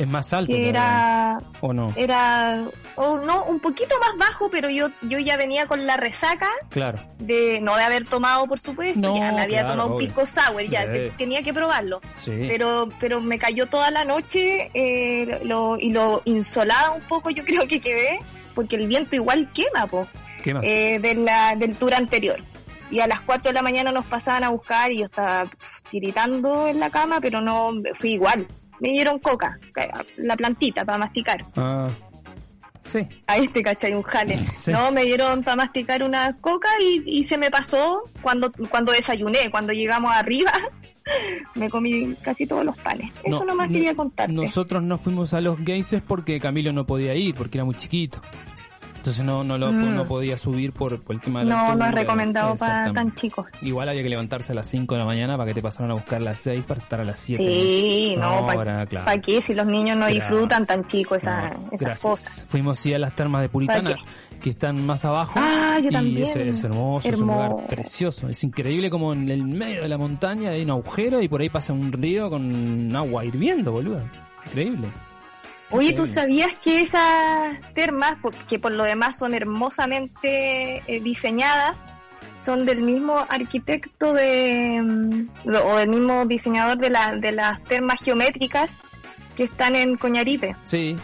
Es 0.00 0.08
más 0.08 0.32
alto. 0.32 0.50
que 0.52 0.68
era 0.70 1.38
¿O 1.60 1.72
no? 1.74 1.92
era 1.94 2.64
oh, 2.96 3.20
no 3.20 3.44
un 3.44 3.60
poquito 3.60 3.94
más 4.00 4.16
bajo, 4.28 4.48
pero 4.50 4.70
yo 4.70 4.88
yo 5.02 5.18
ya 5.18 5.36
venía 5.36 5.66
con 5.66 5.86
la 5.86 5.96
resaca 5.98 6.48
Claro. 6.70 6.98
de 7.18 7.60
no 7.60 7.76
de 7.76 7.84
haber 7.84 8.06
tomado, 8.06 8.46
por 8.46 8.58
supuesto, 8.58 8.98
No, 8.98 9.16
ya 9.16 9.30
me 9.32 9.42
había 9.42 9.60
claro, 9.60 9.70
tomado 9.82 9.92
un 9.92 9.98
pisco 9.98 10.26
sour, 10.26 10.62
ya 10.62 10.82
Sí. 10.92 11.12
tenía 11.18 11.42
que 11.42 11.52
probarlo 11.52 12.00
Sí. 12.16 12.46
pero 12.48 12.88
pero 12.98 13.20
me 13.20 13.38
cayó 13.38 13.66
toda 13.66 13.90
la 13.90 14.04
noche 14.06 14.70
eh, 14.72 15.40
lo, 15.44 15.76
y 15.78 15.90
lo 15.92 16.22
insolada 16.24 16.92
un 16.92 17.02
poco 17.02 17.28
yo 17.30 17.44
creo 17.44 17.68
que 17.68 17.80
quedé 17.80 18.20
porque 18.54 18.76
el 18.76 18.86
viento 18.88 19.14
igual 19.16 19.50
quema 19.52 19.86
po, 19.86 20.06
¿Qué 20.42 20.54
más? 20.54 20.64
eh, 20.64 20.98
de 20.98 21.14
la, 21.14 21.54
del 21.56 21.76
tour 21.76 21.92
anterior 21.94 22.38
y 22.90 23.00
a 23.00 23.06
las 23.06 23.20
4 23.20 23.50
de 23.50 23.54
la 23.54 23.62
mañana 23.62 23.92
nos 23.92 24.04
pasaban 24.06 24.42
a 24.44 24.48
buscar 24.48 24.90
y 24.90 24.98
yo 24.98 25.04
estaba 25.04 25.42
pf, 25.44 25.56
tiritando 25.90 26.66
en 26.68 26.80
la 26.80 26.88
cama 26.90 27.18
pero 27.20 27.40
no 27.40 27.70
fui 27.94 28.12
igual 28.14 28.46
me 28.80 28.90
dieron 28.90 29.18
coca 29.18 29.58
la 30.16 30.36
plantita 30.36 30.84
para 30.84 30.98
masticar 30.98 31.44
Ah, 31.56 31.88
sí. 32.82 33.06
a 33.26 33.36
este 33.36 33.62
cachai 33.62 33.92
un 33.94 34.02
jale 34.02 34.38
Sí. 34.56 34.72
no 34.72 34.90
me 34.92 35.04
dieron 35.04 35.42
para 35.42 35.56
masticar 35.56 36.02
una 36.02 36.36
coca 36.40 36.68
y, 36.80 37.02
y 37.06 37.24
se 37.24 37.38
me 37.38 37.50
pasó 37.50 38.02
cuando 38.22 38.50
cuando 38.70 38.92
desayuné 38.92 39.50
cuando 39.50 39.72
llegamos 39.72 40.12
arriba 40.12 40.52
me 41.54 41.68
comí 41.70 42.14
casi 42.22 42.46
todos 42.46 42.64
los 42.64 42.76
panes 42.78 43.10
eso 43.24 43.40
No, 43.40 43.46
nomás 43.46 43.68
no- 43.68 43.74
quería 43.74 43.94
contarte 43.94 44.32
Nosotros 44.32 44.82
no 44.82 44.98
fuimos 44.98 45.34
a 45.34 45.40
los 45.40 45.58
geysers 45.58 46.02
porque 46.06 46.38
Camilo 46.40 46.72
no 46.72 46.84
podía 46.86 47.14
ir, 47.14 47.34
porque 47.34 47.58
era 47.58 47.64
muy 47.64 47.74
chiquito. 47.74 48.20
Entonces 49.00 49.24
no, 49.24 49.42
no, 49.42 49.56
lo, 49.56 49.72
Mm. 49.72 49.94
no 49.94 50.04
podía 50.06 50.36
subir 50.36 50.72
por, 50.72 51.00
por 51.00 51.16
el 51.16 51.22
tema 51.22 51.38
de 51.40 51.46
la 51.46 51.54
no 51.54 51.62
no 51.62 51.64
es 51.68 51.70
altura. 51.86 51.90
recomendado 52.02 52.54
para 52.56 52.92
tan 52.92 53.14
chicos 53.14 53.46
Igual 53.62 53.88
había 53.88 54.02
que 54.02 54.10
levantarse 54.10 54.52
a 54.52 54.54
las 54.54 54.68
5 54.68 54.94
de 54.94 54.98
la 54.98 55.06
mañana 55.06 55.38
para 55.38 55.48
que 55.48 55.54
te 55.54 55.62
pasaran 55.62 55.90
a 55.92 55.94
buscar 55.94 56.20
a 56.20 56.24
las 56.24 56.38
6 56.40 56.64
para 56.64 56.80
estar 56.80 57.00
a 57.00 57.04
las 57.04 57.18
7. 57.18 57.42
sí 57.42 58.14
no, 58.18 58.42
No, 58.42 58.46
para 58.46 58.84
claro. 58.84 59.22
qué 59.22 59.40
si 59.40 59.54
los 59.54 59.64
niños 59.66 59.96
no 59.96 60.06
disfrutan 60.06 60.66
tan 60.66 60.86
chicos 60.86 61.16
esa- 61.22 61.48
No, 61.54 61.68
esas 61.72 61.98
cosas 62.00 62.44
Fuimos 62.46 62.78
sí 62.78 62.92
a 62.92 62.98
las 62.98 63.16
termas 63.16 63.40
de 63.40 63.48
Puritana, 63.48 63.90
¿Para 63.92 64.02
que 64.40 64.50
están 64.50 64.84
más 64.86 65.02
abajo. 65.04 65.32
Ah, 65.36 65.78
yo 65.82 65.88
y 65.88 65.92
también. 65.92 66.24
Es, 66.24 66.36
es 66.36 66.64
hermoso, 66.64 67.08
es 67.08 67.18
un 67.18 67.26
lugar 67.26 67.44
Hermoso. 67.46 67.66
precioso. 67.68 68.28
Es 68.28 68.42
increíble 68.44 68.88
como 68.90 69.12
en 69.14 69.28
el 69.30 69.44
medio 69.44 69.82
de 69.82 69.88
la 69.88 69.96
montaña 69.98 70.50
hay 70.50 70.62
un 70.64 70.70
agujero 70.70 71.20
y 71.22 71.28
por 71.28 71.40
ahí 71.40 71.48
pasa 71.48 71.72
un 71.72 71.90
río 71.92 72.28
con 72.30 72.94
agua 72.94 73.24
hirviendo, 73.24 73.72
boludo. 73.72 74.02
Increíble. 74.46 74.88
Oye, 75.70 75.92
¿tú 75.92 76.06
sabías 76.06 76.52
que 76.62 76.80
esas 76.80 77.58
termas, 77.74 78.16
que 78.48 78.58
por 78.58 78.72
lo 78.72 78.84
demás 78.84 79.16
son 79.18 79.34
hermosamente 79.34 80.82
eh, 80.86 81.00
diseñadas, 81.00 81.84
son 82.40 82.66
del 82.66 82.82
mismo 82.82 83.24
arquitecto 83.28 84.12
de, 84.12 84.80
mm, 84.82 85.28
o 85.64 85.76
del 85.76 85.88
mismo 85.90 86.24
diseñador 86.26 86.78
de, 86.78 86.90
la, 86.90 87.14
de 87.16 87.32
las 87.32 87.62
termas 87.64 88.02
geométricas 88.02 88.70
que 89.36 89.44
están 89.44 89.76
en 89.76 89.96
Coñaripe? 89.96 90.56
Sí, 90.64 90.96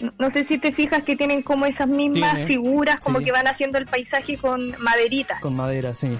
No- 0.00 0.12
No 0.18 0.30
sé 0.30 0.44
si 0.44 0.56
te 0.58 0.72
fijas 0.72 1.02
que 1.02 1.14
tienen 1.16 1.42
como 1.42 1.66
esas 1.66 1.86
mismas 1.86 2.32
Tiene, 2.32 2.46
figuras, 2.46 2.98
como 3.00 3.18
sí. 3.18 3.26
que 3.26 3.32
van 3.32 3.46
haciendo 3.46 3.78
el 3.78 3.86
paisaje 3.86 4.38
con 4.38 4.74
maderita. 4.80 5.38
con 5.40 5.54
madera, 5.54 5.92
sí. 5.94 6.10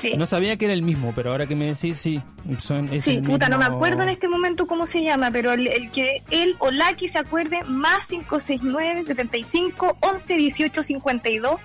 Sí, 0.00 0.12
No 0.16 0.26
sabía 0.26 0.56
que 0.56 0.66
era 0.66 0.74
el 0.74 0.82
mismo, 0.82 1.12
pero 1.14 1.32
ahora 1.32 1.46
que 1.46 1.56
me 1.56 1.66
decís, 1.66 1.96
sí. 1.98 2.20
Son, 2.58 2.86
es 2.92 3.04
sí 3.04 3.12
el 3.12 3.22
puta, 3.22 3.48
no 3.48 3.58
me 3.58 3.64
acuerdo 3.64 4.02
en 4.02 4.10
este 4.10 4.28
momento 4.28 4.66
cómo 4.66 4.86
se 4.86 5.02
llama, 5.02 5.30
pero 5.30 5.52
el, 5.52 5.66
el 5.68 5.90
que 5.90 6.22
él 6.30 6.54
o 6.58 6.70
la 6.70 6.94
que 6.94 7.08
se 7.08 7.18
acuerde, 7.18 7.62
más 7.64 8.06
569 8.08 9.04
75 9.06 9.96
11 10.00 10.34
18 10.34 10.82
52, 10.82 11.60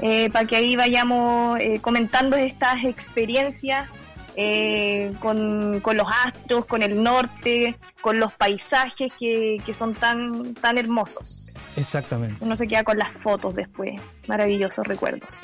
eh, 0.00 0.30
para 0.30 0.46
que 0.46 0.56
ahí 0.56 0.76
vayamos 0.76 1.58
eh, 1.60 1.80
comentando 1.80 2.36
estas 2.36 2.84
experiencias 2.84 3.88
eh, 4.36 5.12
con, 5.20 5.80
con 5.80 5.96
los 5.96 6.06
astros, 6.24 6.64
con 6.66 6.82
el 6.82 7.02
norte, 7.02 7.76
con 8.00 8.18
los 8.18 8.32
paisajes 8.32 9.12
que, 9.18 9.58
que 9.64 9.74
son 9.74 9.94
tan, 9.94 10.54
tan 10.54 10.78
hermosos. 10.78 11.52
Exactamente. 11.76 12.36
Uno 12.40 12.56
se 12.56 12.66
queda 12.66 12.84
con 12.84 12.96
las 12.96 13.10
fotos 13.22 13.54
después, 13.54 14.00
maravillosos 14.28 14.86
recuerdos. 14.86 15.36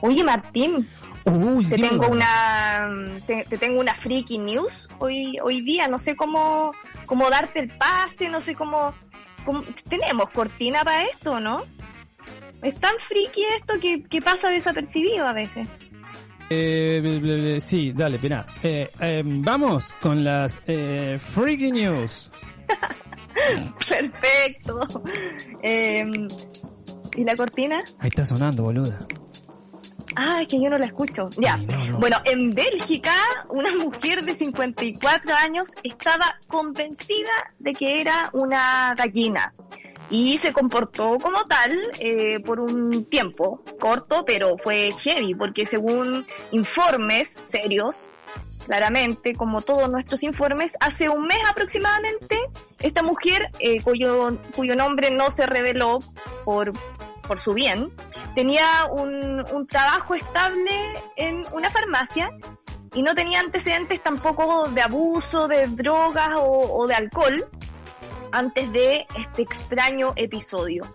Oye, 0.00 0.24
Martín, 0.24 0.88
Uy, 1.30 1.64
te 1.66 1.76
Dios. 1.76 1.88
tengo 1.90 2.08
una 2.08 2.88
te, 3.26 3.44
te 3.48 3.58
tengo 3.58 3.80
una 3.80 3.94
freaky 3.94 4.38
news 4.38 4.88
hoy 4.98 5.38
hoy 5.42 5.60
día 5.62 5.88
no 5.88 5.98
sé 5.98 6.16
cómo 6.16 6.72
cómo 7.06 7.30
darte 7.30 7.60
el 7.60 7.68
pase 7.76 8.28
no 8.28 8.40
sé 8.40 8.54
cómo, 8.54 8.92
cómo- 9.44 9.62
tenemos 9.88 10.30
cortina 10.30 10.82
para 10.84 11.04
esto 11.04 11.40
no 11.40 11.64
es 12.62 12.74
tan 12.80 12.92
friki 13.00 13.42
esto 13.58 13.74
que, 13.80 14.02
que 14.02 14.20
pasa 14.20 14.48
desapercibido 14.50 15.26
a 15.26 15.32
veces 15.32 15.66
Eh, 16.52 17.00
ble- 17.02 17.20
ble- 17.20 17.38
ble- 17.40 17.60
sí, 17.60 17.92
dale, 17.92 18.18
pena. 18.18 18.44
Eh, 18.62 18.90
eh, 19.00 19.22
vamos 19.24 19.94
con 20.02 20.24
las 20.24 20.60
eh, 20.66 21.16
Freaky 21.16 21.70
News. 21.70 22.28
perfecto 23.88 24.80
Eh, 25.62 26.04
y 27.16 27.24
la 27.24 27.34
cortina 27.36 27.80
Ahí 28.00 28.08
está 28.08 28.24
sonando, 28.24 28.64
boluda. 28.64 28.98
Ah, 30.22 30.42
es 30.42 30.48
que 30.48 30.60
yo 30.60 30.68
no 30.68 30.76
la 30.76 30.84
escucho. 30.84 31.30
Ya. 31.38 31.54
Ay, 31.54 31.66
no, 31.66 31.92
no. 31.92 31.98
Bueno, 31.98 32.18
en 32.24 32.54
Bélgica, 32.54 33.14
una 33.48 33.74
mujer 33.74 34.22
de 34.22 34.34
54 34.34 35.34
años 35.34 35.70
estaba 35.82 36.36
convencida 36.46 37.30
de 37.58 37.72
que 37.72 38.02
era 38.02 38.28
una 38.34 38.94
gallina 38.94 39.54
y 40.10 40.36
se 40.38 40.52
comportó 40.52 41.16
como 41.18 41.44
tal 41.46 41.72
eh, 41.98 42.40
por 42.40 42.60
un 42.60 43.06
tiempo 43.06 43.62
corto, 43.80 44.24
pero 44.26 44.58
fue 44.58 44.92
heavy, 44.98 45.34
porque 45.34 45.64
según 45.64 46.26
informes 46.50 47.38
serios, 47.44 48.10
claramente, 48.66 49.34
como 49.34 49.62
todos 49.62 49.90
nuestros 49.90 50.22
informes, 50.22 50.72
hace 50.80 51.08
un 51.08 51.26
mes 51.26 51.38
aproximadamente, 51.48 52.36
esta 52.80 53.02
mujer, 53.02 53.50
eh, 53.60 53.80
cuyo, 53.82 54.36
cuyo 54.54 54.74
nombre 54.76 55.10
no 55.10 55.30
se 55.30 55.46
reveló 55.46 56.00
por, 56.44 56.72
por 57.30 57.38
su 57.38 57.54
bien, 57.54 57.92
tenía 58.34 58.86
un, 58.90 59.46
trabajo 59.68 60.16
estable 60.16 60.72
en 61.14 61.44
una 61.52 61.70
farmacia 61.70 62.32
y 62.92 63.02
no 63.04 63.14
tenía 63.14 63.38
antecedentes 63.38 64.02
tampoco 64.02 64.68
de 64.70 64.82
abuso 64.82 65.46
de 65.46 65.68
drogas 65.68 66.30
o, 66.36 66.88
de 66.88 66.94
alcohol 66.96 67.46
antes 68.32 68.72
de 68.72 69.06
este 69.16 69.42
extraño 69.42 70.12
episodio. 70.16 70.92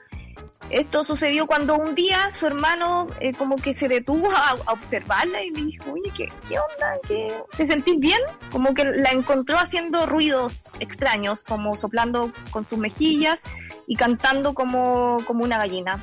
Esto 0.69 1.05
sucedió 1.05 1.47
cuando 1.47 1.77
un 1.77 1.95
día 1.95 2.29
su 2.31 2.47
hermano 2.47 3.07
eh, 3.21 3.31
como 3.33 3.55
que 3.55 3.73
se 3.73 3.87
detuvo 3.87 4.29
a, 4.29 4.57
a 4.65 4.73
observarla 4.73 5.41
y 5.41 5.51
le 5.51 5.61
dijo, 5.63 5.93
oye, 5.93 6.11
¿qué, 6.17 6.27
qué 6.49 6.59
onda? 6.59 6.99
¿Qué, 7.07 7.33
¿Te 7.55 7.65
sentís 7.65 7.97
bien? 7.97 8.19
Como 8.51 8.73
que 8.73 8.83
la 8.83 9.11
encontró 9.11 9.57
haciendo 9.57 10.05
ruidos 10.05 10.65
extraños, 10.81 11.45
como 11.45 11.77
soplando 11.77 12.33
con 12.51 12.67
sus 12.67 12.77
mejillas 12.77 13.41
y 13.87 13.95
cantando 13.95 14.53
como, 14.53 15.17
como 15.25 15.43
una 15.43 15.57
gallina. 15.57 15.99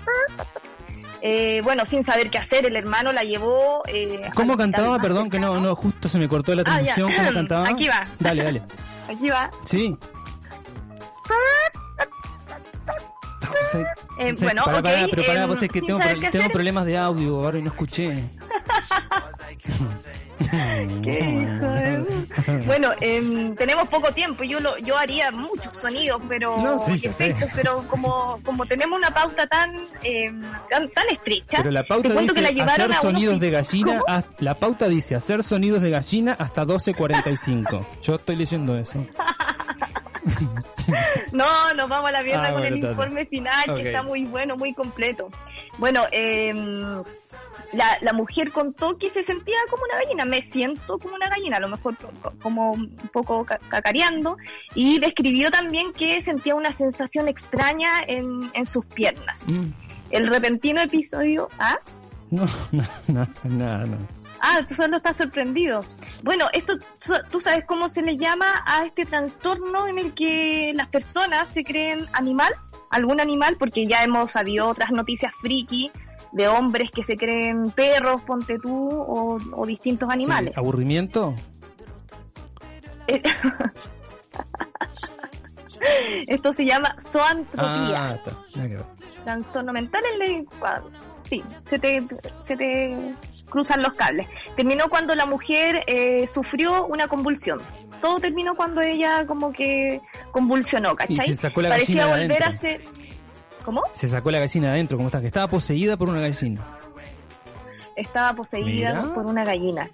Eh, 1.21 1.61
bueno, 1.62 1.85
sin 1.85 2.05
saber 2.05 2.31
qué 2.31 2.38
hacer, 2.38 2.66
el 2.66 2.75
hermano 2.77 3.12
la 3.12 3.23
llevó... 3.23 3.83
Eh, 3.87 4.23
¿Cómo 4.35 4.57
cantaba? 4.57 4.99
Perdón 4.99 5.31
que 5.31 5.38
no, 5.38 5.61
no, 5.61 5.75
justo 5.77 6.09
se 6.09 6.18
me 6.18 6.29
cortó 6.29 6.55
la 6.55 6.62
Ah, 6.62 6.64
transmisión. 6.64 7.11
¿Cómo 7.16 7.33
cantaba? 7.35 7.68
Aquí 7.68 7.88
va. 7.88 8.07
Dale, 8.18 8.45
dale. 8.45 8.62
Aquí 9.09 9.31
va. 9.31 9.51
Sí. 9.64 9.97
Eh, 14.18 14.35
sí, 14.35 14.45
bueno, 14.45 14.64
pará, 14.64 14.79
ok, 14.79 14.83
pará, 14.85 15.07
pero 15.11 15.23
pará, 15.25 15.42
em, 15.42 15.49
vos 15.49 15.62
es 15.62 15.68
que 15.71 15.81
tengo, 15.81 15.99
pro- 15.99 16.31
tengo 16.31 16.49
problemas 16.51 16.85
de 16.87 16.99
audio 16.99 17.37
ahora 17.45 17.59
y 17.59 17.62
no 17.62 17.71
escuché. 17.71 18.29
Qué 21.03 21.21
hijo 21.21 21.67
de- 21.67 22.63
Bueno, 22.67 22.91
em, 23.01 23.55
tenemos 23.57 23.89
poco 23.89 24.13
tiempo. 24.13 24.45
Yo 24.45 24.61
lo, 24.61 24.77
yo 24.79 24.97
haría 24.97 25.31
muchos 25.31 25.77
sonidos, 25.77 26.21
pero 26.29 26.57
No, 26.59 26.79
sí, 26.79 26.95
efectos, 27.07 27.51
pero 27.55 27.87
como 27.89 28.41
como 28.45 28.67
tenemos 28.67 28.99
una 28.99 29.13
pauta 29.13 29.47
tan 29.47 29.75
em, 30.03 30.43
tan, 30.71 30.89
tan 30.91 31.09
estrecha, 31.11 31.59
Pero 31.59 31.71
la 31.71 31.85
pauta 31.85 32.09
dice 32.09 32.35
que 32.35 32.53
la 32.53 32.65
hacer 32.65 32.95
sonidos 32.95 33.41
de 33.41 33.51
gallina. 33.51 34.03
La 34.39 34.55
pauta 34.55 34.89
dice 34.89 35.15
hacer 35.15 35.43
sonidos 35.43 35.83
de 35.83 35.91
gallina 35.91 36.37
hasta 36.39 36.65
12.45. 36.65 37.87
Yo 38.03 38.15
estoy 38.17 38.37
leyendo 38.37 38.77
eso. 38.77 39.05
no, 41.33 41.75
nos 41.75 41.89
vamos 41.89 42.09
a 42.09 42.13
la 42.13 42.23
mierda 42.23 42.49
ah, 42.49 42.53
con 42.53 42.65
el 42.65 42.79
informe 42.79 43.27
final, 43.27 43.75
que 43.75 43.89
está 43.89 44.03
muy 44.03 44.25
bueno, 44.25 44.57
muy 44.57 44.73
completo. 44.75 45.29
Bueno, 45.79 46.05
eh, 46.13 46.55
la, 47.73 47.99
la, 48.01 48.13
mujer 48.13 48.53
contó 48.53 48.99
que 48.99 49.11
se 49.11 49.25
sentía 49.25 49.57
como 49.71 49.83
una 49.85 50.03
gallina, 50.03 50.25
me 50.25 50.43
siento 50.43 50.99
como 50.99 51.15
una 51.15 51.29
gallina, 51.29 51.57
a 51.57 51.61
lo 51.61 51.69
mejor 51.69 51.97
como 52.41 52.73
un 52.73 52.91
poco 53.13 53.45
cacareando, 53.45 54.37
y 54.75 54.99
describió 54.99 55.51
también 55.51 55.93
que 55.93 56.21
sentía 56.23 56.55
una 56.55 56.73
sensación 56.73 57.29
extraña 57.29 58.03
en, 58.07 58.51
en 58.55 58.67
sus 58.67 58.85
piernas. 58.85 59.39
Mm. 59.47 59.69
El 60.11 60.27
repentino 60.27 60.81
episodio... 60.81 61.49
¿Ah? 61.59 61.79
No, 62.31 62.47
no, 62.73 62.87
no, 63.09 63.27
no, 63.45 63.87
no. 63.87 64.23
Ah, 64.45 64.59
tú 64.69 64.75
solo 64.75 64.97
estás 64.97 65.19
sorprendido. 65.19 65.85
Bueno, 66.25 66.47
esto, 66.53 66.75
tú 67.31 67.41
sabes 67.41 67.65
cómo 67.65 67.89
se 67.89 68.03
le 68.03 68.17
llama 68.17 68.63
a 68.67 68.85
este 68.85 69.07
trastorno 69.07 69.87
en 69.87 69.99
el 69.99 70.15
que 70.15 70.73
las 70.75 70.89
personas 70.89 71.49
se 71.49 71.63
creen 71.63 72.07
animal, 72.13 72.53
algún 72.91 73.21
animal, 73.21 73.57
porque 73.57 73.87
ya 73.87 74.03
hemos 74.03 74.33
sabido 74.33 74.67
otras 74.67 74.91
noticias 74.91 75.33
friki 75.41 75.93
de 76.33 76.49
hombres 76.49 76.90
que 76.90 77.03
se 77.03 77.16
creen 77.16 77.71
perros, 77.71 78.23
ponte 78.23 78.59
tú, 78.59 78.88
o, 78.90 79.66
distintos 79.66 80.09
animales. 80.09 80.57
¿Aburrimiento? 80.57 81.35
Eh, 83.07 83.23
esto 86.27 86.53
se 86.53 86.64
llama 86.64 86.97
zoantropía. 87.01 88.12
Ah, 88.12 88.18
Trastorno 89.25 89.73
mental 89.73 90.03
en 90.14 90.23
el 90.23 90.49
Sí, 91.29 91.42
se 91.68 91.79
te, 91.79 92.03
se 92.40 92.57
te 92.57 93.14
cruzan 93.49 93.83
los 93.83 93.92
cables. 93.95 94.27
Terminó 94.57 94.88
cuando 94.88 95.14
la 95.14 95.27
mujer 95.27 95.85
eh, 95.87 96.27
sufrió 96.27 96.87
una 96.87 97.07
convulsión. 97.07 97.61
Todo 98.01 98.18
terminó 98.18 98.57
cuando 98.57 98.81
ella 98.81 99.27
como 99.27 99.53
que 99.53 100.01
convulsionó, 100.33 100.97
¿cachai? 100.97 101.31
Y 101.31 101.35
se 101.35 101.37
sacó 101.42 101.62
la 101.62 101.68
Parecía 101.68 102.07
volver 102.07 102.42
a 102.42 102.53
ser 102.53 102.83
¿Cómo? 103.64 103.83
Se 103.92 104.09
sacó 104.09 104.31
la 104.31 104.38
gallina 104.38 104.70
adentro, 104.70 104.96
¿cómo 104.96 105.09
está? 105.09 105.20
Que 105.20 105.29
estaba 105.29 105.48
poseída 105.48 105.96
por 105.96 106.09
una 106.09 106.20
gallina. 106.20 106.79
Estaba 107.96 108.35
poseída 108.35 109.12
por 109.14 109.27
una 109.27 109.44
gallina. 109.44 109.88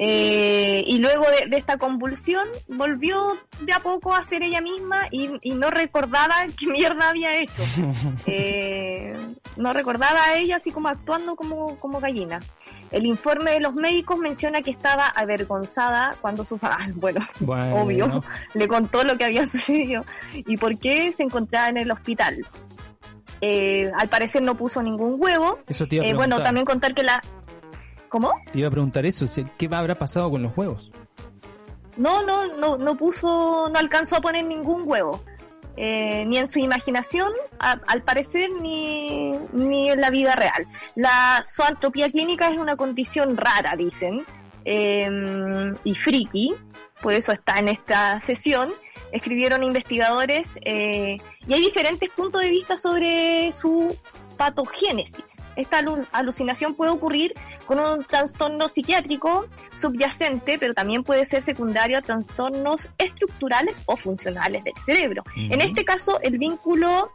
Eh, 0.00 0.84
y 0.86 0.98
luego 0.98 1.24
de, 1.48 1.56
esta 1.56 1.76
convulsión 1.76 2.46
volvió 2.68 3.36
de 3.62 3.72
a 3.72 3.80
poco 3.80 4.14
a 4.14 4.22
ser 4.22 4.44
ella 4.44 4.60
misma 4.60 5.08
y, 5.10 5.28
no 5.50 5.70
recordaba 5.70 6.34
qué 6.56 6.68
mierda 6.68 7.10
había 7.10 7.36
hecho. 7.36 7.62
Eh, 8.26 9.16
no 9.56 9.72
recordaba 9.72 10.22
a 10.24 10.36
ella 10.36 10.56
así 10.56 10.70
como 10.70 10.88
actuando 10.88 11.34
como, 11.34 11.76
como 11.76 11.98
gallina. 11.98 12.40
El 12.90 13.06
informe 13.06 13.52
de 13.52 13.60
los 13.60 13.74
médicos 13.74 14.18
menciona 14.18 14.62
que 14.62 14.70
estaba 14.70 15.08
avergonzada 15.08 16.14
cuando 16.20 16.44
su 16.44 16.58
ah, 16.62 16.78
bueno, 16.94 17.26
obvio, 17.74 18.22
le 18.54 18.68
contó 18.68 19.02
lo 19.02 19.18
que 19.18 19.24
había 19.24 19.46
sucedido 19.46 20.04
y 20.34 20.56
por 20.56 20.78
qué 20.78 21.12
se 21.12 21.24
encontraba 21.24 21.68
en 21.68 21.78
el 21.78 21.90
hospital. 21.90 22.46
Eh, 23.40 23.90
al 23.96 24.08
parecer 24.08 24.42
no 24.42 24.54
puso 24.54 24.82
ningún 24.82 25.16
huevo. 25.18 25.58
Eso 25.66 25.86
te 25.86 25.96
iba 25.96 26.04
a 26.04 26.08
eh, 26.08 26.14
bueno, 26.14 26.40
también 26.40 26.66
contar 26.66 26.94
que 26.94 27.02
la... 27.02 27.22
¿Cómo? 28.08 28.32
Te 28.52 28.58
iba 28.58 28.68
a 28.68 28.70
preguntar 28.70 29.04
eso, 29.04 29.26
¿qué 29.58 29.68
habrá 29.70 29.96
pasado 29.96 30.30
con 30.30 30.42
los 30.42 30.56
huevos? 30.56 30.90
No, 31.96 32.24
no, 32.24 32.56
no, 32.56 32.78
no 32.78 32.96
puso, 32.96 33.68
no 33.70 33.78
alcanzó 33.78 34.16
a 34.16 34.20
poner 34.20 34.44
ningún 34.44 34.82
huevo. 34.86 35.22
Eh, 35.76 36.24
ni 36.26 36.38
en 36.38 36.48
su 36.48 36.58
imaginación, 36.58 37.30
al 37.58 38.02
parecer, 38.02 38.50
ni, 38.60 39.32
ni 39.52 39.90
en 39.90 40.00
la 40.00 40.10
vida 40.10 40.34
real. 40.34 40.66
La 40.96 41.44
zoantropía 41.46 42.10
clínica 42.10 42.48
es 42.50 42.58
una 42.58 42.76
condición 42.76 43.36
rara, 43.36 43.74
dicen, 43.76 44.24
y 44.64 45.94
friki, 45.94 46.54
por 47.00 47.12
eso 47.12 47.32
está 47.32 47.58
en 47.58 47.68
esta 47.68 48.20
sesión, 48.20 48.70
escribieron 49.12 49.62
investigadores 49.62 50.58
eh, 50.64 51.16
y 51.46 51.52
hay 51.52 51.60
diferentes 51.60 52.10
puntos 52.10 52.42
de 52.42 52.50
vista 52.50 52.76
sobre 52.76 53.50
su 53.52 53.96
patogénesis. 54.38 55.50
Esta 55.56 55.82
alucinación 56.12 56.74
puede 56.74 56.92
ocurrir 56.92 57.34
con 57.66 57.80
un 57.80 58.04
trastorno 58.04 58.68
psiquiátrico 58.68 59.46
subyacente, 59.74 60.58
pero 60.58 60.72
también 60.72 61.02
puede 61.02 61.26
ser 61.26 61.42
secundario 61.42 61.98
a 61.98 62.02
trastornos 62.02 62.88
estructurales 62.96 63.82
o 63.84 63.96
funcionales 63.96 64.64
del 64.64 64.74
cerebro. 64.78 65.24
En 65.36 65.60
este 65.60 65.84
caso, 65.84 66.20
el 66.22 66.38
vínculo, 66.38 67.12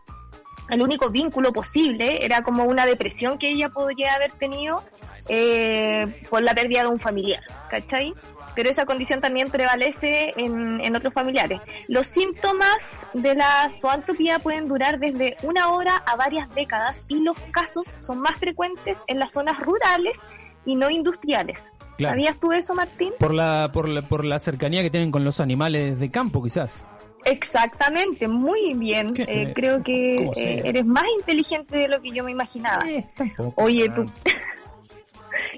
el 0.69 0.81
único 0.81 1.09
vínculo 1.09 1.53
posible 1.53 2.23
era 2.23 2.43
como 2.43 2.65
una 2.65 2.85
depresión 2.85 3.37
que 3.37 3.49
ella 3.49 3.69
podría 3.69 4.13
haber 4.13 4.31
tenido 4.33 4.83
eh, 5.29 6.21
por 6.29 6.43
la 6.43 6.53
pérdida 6.53 6.81
de 6.81 6.87
un 6.87 6.99
familiar, 6.99 7.41
¿cachai? 7.69 8.13
Pero 8.55 8.69
esa 8.69 8.85
condición 8.85 9.21
también 9.21 9.49
prevalece 9.49 10.33
en, 10.37 10.95
otros 10.95 11.13
familiares. 11.13 11.59
Los 11.87 12.07
síntomas 12.07 13.07
de 13.13 13.35
la 13.35 13.69
zoantropía 13.71 14.39
pueden 14.39 14.67
durar 14.67 14.99
desde 14.99 15.37
una 15.41 15.69
hora 15.69 15.95
a 15.97 16.15
varias 16.15 16.53
décadas 16.53 17.05
y 17.07 17.23
los 17.23 17.35
casos 17.51 17.95
son 17.99 18.19
más 18.19 18.37
frecuentes 18.37 18.99
en 19.07 19.19
las 19.19 19.33
zonas 19.33 19.59
rurales 19.59 20.19
y 20.65 20.75
no 20.75 20.89
industriales. 20.89 21.71
¿Sabías 21.99 22.39
tú 22.39 22.51
eso, 22.51 22.73
Martín? 22.73 23.13
Por 23.19 23.33
la, 23.33 23.69
por, 23.71 23.87
la, 23.87 24.01
por 24.01 24.25
la 24.25 24.39
cercanía 24.39 24.81
que 24.81 24.89
tienen 24.89 25.11
con 25.11 25.23
los 25.23 25.39
animales 25.39 25.99
de 25.99 26.11
campo, 26.11 26.43
quizás. 26.43 26.85
Exactamente, 27.25 28.27
muy 28.27 28.73
bien. 28.73 29.13
Eh, 29.17 29.53
creo 29.55 29.81
que 29.83 30.15
eh, 30.35 30.61
eres 30.65 30.85
más 30.85 31.05
inteligente 31.19 31.77
de 31.77 31.87
lo 31.87 32.01
que 32.01 32.11
yo 32.11 32.23
me 32.23 32.31
imaginaba. 32.31 32.83
Eh, 32.89 33.07
Oye, 33.55 33.89
tú... 33.89 34.09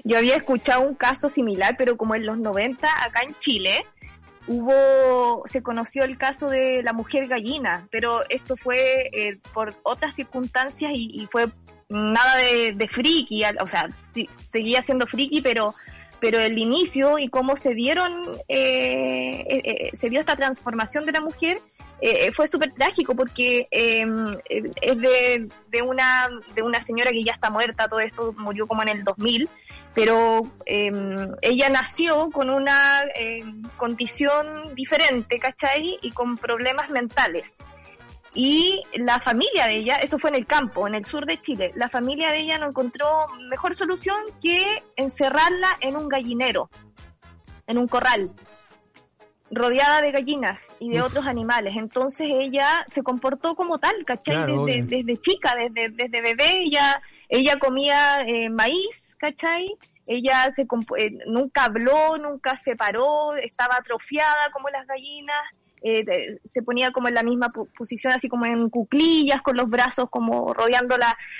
Yo 0.04 0.18
había 0.18 0.36
escuchado 0.36 0.82
un 0.82 0.94
caso 0.94 1.28
similar, 1.28 1.74
pero 1.76 1.96
como 1.96 2.14
en 2.14 2.26
los 2.26 2.38
90, 2.38 2.88
acá 3.04 3.22
en 3.22 3.34
Chile, 3.38 3.84
hubo, 4.46 5.42
se 5.46 5.62
conoció 5.62 6.04
el 6.04 6.18
caso 6.18 6.48
de 6.48 6.82
la 6.82 6.92
mujer 6.92 7.26
gallina, 7.26 7.86
pero 7.90 8.22
esto 8.28 8.56
fue 8.56 9.10
eh, 9.12 9.38
por 9.52 9.74
otras 9.82 10.14
circunstancias 10.14 10.92
y, 10.94 11.26
fue 11.30 11.48
nada 11.88 12.36
de, 12.36 12.88
friki, 12.88 13.42
o 13.60 13.68
sea, 13.68 13.88
seguía 14.50 14.82
siendo 14.82 15.06
friki, 15.06 15.40
pero 15.40 15.74
pero 16.18 16.40
el 16.40 16.58
inicio 16.58 17.18
y 17.18 17.28
cómo 17.28 17.56
se 17.56 17.74
dieron, 17.74 18.40
eh, 18.48 19.44
eh, 19.48 19.90
se 19.94 20.08
dio 20.08 20.18
esta 20.18 20.34
transformación 20.34 21.04
de 21.04 21.12
la 21.12 21.20
mujer 21.20 21.60
fue 22.34 22.46
súper 22.46 22.72
trágico 22.72 23.14
porque 23.14 23.68
em, 23.70 24.30
es 24.48 25.00
de, 25.00 25.48
de, 25.68 25.82
una, 25.82 26.28
de 26.54 26.62
una 26.62 26.80
señora 26.80 27.10
que 27.10 27.24
ya 27.24 27.32
está 27.32 27.50
muerta, 27.50 27.88
todo 27.88 28.00
esto 28.00 28.34
murió 28.36 28.66
como 28.66 28.82
en 28.82 28.88
el 28.88 29.04
2000, 29.04 29.48
pero 29.96 30.42
em, 30.66 31.34
ella 31.40 31.70
nació 31.70 32.30
con 32.30 32.50
una 32.50 33.02
em, 33.14 33.62
condición 33.78 34.74
diferente, 34.74 35.38
¿cachai? 35.38 35.98
Y 36.02 36.10
con 36.10 36.36
problemas 36.36 36.90
mentales. 36.90 37.56
Y 38.34 38.82
la 38.92 39.18
familia 39.18 39.66
de 39.66 39.76
ella, 39.76 39.96
esto 39.96 40.18
fue 40.18 40.28
en 40.28 40.36
el 40.36 40.46
campo, 40.46 40.86
en 40.86 40.94
el 40.94 41.06
sur 41.06 41.24
de 41.24 41.40
Chile, 41.40 41.72
la 41.74 41.88
familia 41.88 42.30
de 42.30 42.40
ella 42.40 42.58
no 42.58 42.68
encontró 42.68 43.08
mejor 43.48 43.74
solución 43.74 44.18
que 44.42 44.82
encerrarla 44.96 45.78
en 45.80 45.96
un 45.96 46.06
gallinero, 46.10 46.68
en 47.66 47.78
un 47.78 47.88
corral, 47.88 48.30
rodeada 49.50 50.02
de 50.02 50.10
gallinas 50.10 50.74
y 50.80 50.90
de 50.90 51.02
otros 51.02 51.26
animales. 51.26 51.74
Entonces 51.76 52.28
ella 52.30 52.84
se 52.88 53.02
comportó 53.02 53.54
como 53.54 53.78
tal, 53.78 54.04
¿cachai? 54.04 54.46
desde, 54.64 55.16
chica, 55.18 55.54
desde, 55.56 55.90
desde 55.90 56.20
bebé, 56.20 56.62
ella, 56.62 57.00
ella 57.28 57.58
comía 57.58 58.22
eh, 58.22 58.50
maíz, 58.50 59.16
¿cachai? 59.18 59.76
Ella 60.06 60.52
se 60.54 60.62
eh, 60.62 61.18
nunca 61.26 61.64
habló, 61.64 62.16
nunca 62.18 62.56
se 62.56 62.76
paró, 62.76 63.34
estaba 63.34 63.76
atrofiada 63.76 64.50
como 64.52 64.68
las 64.68 64.86
gallinas, 64.86 65.42
eh, 65.82 66.38
se 66.42 66.62
ponía 66.62 66.90
como 66.90 67.08
en 67.08 67.14
la 67.14 67.22
misma 67.22 67.50
posición, 67.50 68.12
así 68.12 68.28
como 68.28 68.46
en 68.46 68.70
cuclillas, 68.70 69.42
con 69.42 69.56
los 69.56 69.68
brazos 69.68 70.08
como 70.10 70.52
rodeando 70.54 70.96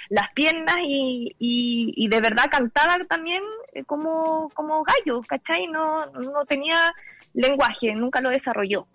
las 0.08 0.28
piernas 0.34 0.76
y, 0.82 1.34
y, 1.38 2.08
de 2.08 2.20
verdad 2.20 2.44
cantaba 2.50 2.98
también 3.08 3.42
eh, 3.72 3.84
como, 3.84 4.50
como 4.50 4.84
gallo, 4.84 5.22
¿cachai? 5.26 5.66
No, 5.66 6.06
no 6.06 6.44
tenía 6.44 6.94
lenguaje, 7.37 7.94
nunca 7.94 8.20
lo 8.20 8.31
desarrolló. 8.31 8.87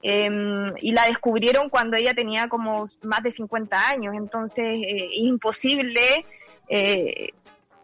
Em, 0.00 0.72
y 0.80 0.92
la 0.92 1.06
descubrieron 1.06 1.68
cuando 1.68 1.96
ella 1.96 2.14
tenía 2.14 2.48
como 2.48 2.86
más 3.02 3.22
de 3.22 3.32
50 3.32 3.88
años, 3.88 4.14
entonces 4.14 4.78
imposible 5.12 6.24
eh, 6.68 7.30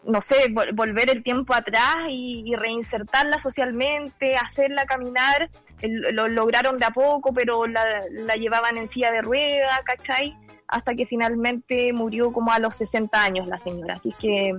no 0.07 0.20
sé, 0.20 0.53
volver 0.74 1.11
el 1.11 1.22
tiempo 1.22 1.55
atrás 1.55 1.96
y, 2.11 2.55
reinsertarla 2.57 3.38
socialmente, 3.38 4.37
hacerla 4.37 4.85
caminar, 4.85 5.50
lo 5.83 6.29
lograron 6.29 6.79
de 6.79 6.85
a 6.85 6.90
poco, 6.90 7.33
pero 7.33 7.66
la, 7.66 8.35
llevaban 8.37 8.77
en 8.77 8.88
silla 8.88 9.11
de 9.11 9.22
rueda, 9.22 9.81
¿cachai? 9.85 10.37
Hasta 10.68 10.94
que 10.94 11.07
finalmente 11.07 11.92
murió 11.92 12.33
como 12.33 12.53
a 12.53 12.59
los 12.59 12.77
60 12.77 13.22
años 13.22 13.46
la 13.46 13.59
señora. 13.59 13.94
Así 13.94 14.12
que, 14.20 14.55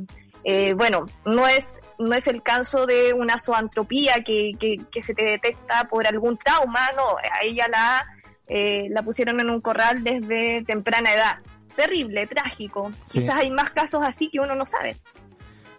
eh, 0.47 0.75
bueno, 0.75 1.08
no 1.25 1.47
es, 1.47 1.81
no 1.97 2.13
es 2.13 2.27
el 2.27 2.43
caso 2.43 2.86
de 2.86 3.13
una 3.13 3.39
zoantropía 3.39 4.23
que, 4.23 4.51
que, 4.60 5.01
se 5.01 5.15
te 5.15 5.25
detecta 5.25 5.88
por 5.89 6.05
algún 6.05 6.38
trauma, 6.38 6.91
no, 6.95 7.17
a 7.17 7.43
ella 7.43 7.67
la, 7.67 8.05
eh, 8.47 8.86
la 8.91 9.01
pusieron 9.01 9.39
en 9.39 9.49
un 9.49 9.60
corral 9.60 10.03
desde 10.03 10.63
temprana 10.63 11.12
edad. 11.12 11.39
Terrible, 11.75 12.27
trágico. 12.27 12.91
Quizás 13.12 13.38
hay 13.38 13.49
más 13.49 13.71
casos 13.71 14.03
así 14.05 14.29
que 14.29 14.39
uno 14.39 14.53
no 14.53 14.67
sabe. 14.67 14.97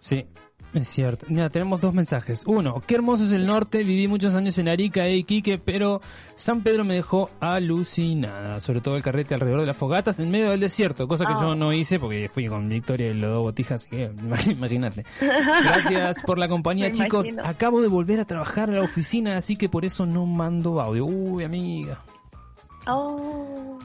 Sí. 0.01 0.27
Es 0.75 0.89
cierto. 0.89 1.27
Mira, 1.29 1.49
tenemos 1.49 1.81
dos 1.81 1.95
mensajes. 1.95 2.45
Uno, 2.47 2.83
qué 2.87 2.97
hermoso 2.97 3.25
es 3.25 3.33
el 3.33 3.47
norte. 3.47 3.83
Viví 3.83 4.09
muchos 4.09 4.35
años 4.35 4.59
en 4.59 4.69
Arica 4.69 5.07
e 5.07 5.17
Iquique, 5.17 5.59
pero 5.59 6.01
San 6.35 6.63
Pedro 6.63 6.85
me 6.85 6.95
dejó 6.95 7.31
alucinada. 7.41 8.61
Sobre 8.61 8.81
todo 8.81 8.97
el 8.97 9.03
carrete 9.03 9.35
alrededor 9.35 9.61
de 9.61 9.67
las 9.67 9.77
fogatas 9.77 10.21
en 10.21 10.31
medio 10.31 10.51
del 10.51 10.61
desierto. 10.61 11.09
Cosa 11.09 11.25
que 11.25 11.33
yo 11.35 11.55
no 11.55 11.73
hice 11.73 11.99
porque 11.99 12.29
fui 12.29 12.47
con 12.49 12.69
Victoria 12.69 13.11
y 13.11 13.15
los 13.15 13.31
dos 13.31 13.43
botijas. 13.43 13.83
Así 13.83 13.89
que 13.89 14.11
imagínate. 14.51 15.05
Gracias 15.21 16.23
por 16.23 16.39
la 16.39 16.49
compañía, 16.49 16.93
chicos. 16.93 17.27
Acabo 17.43 17.81
de 17.81 17.89
volver 17.89 18.21
a 18.21 18.25
trabajar 18.25 18.69
en 18.69 18.77
la 18.77 18.83
oficina, 18.83 19.37
así 19.37 19.57
que 19.57 19.69
por 19.69 19.85
eso 19.85 20.05
no 20.05 20.27
mando 20.27 20.81
audio. 20.81 21.07
Uy, 21.07 21.45
amiga. 21.45 22.03
Oh. 22.89 23.79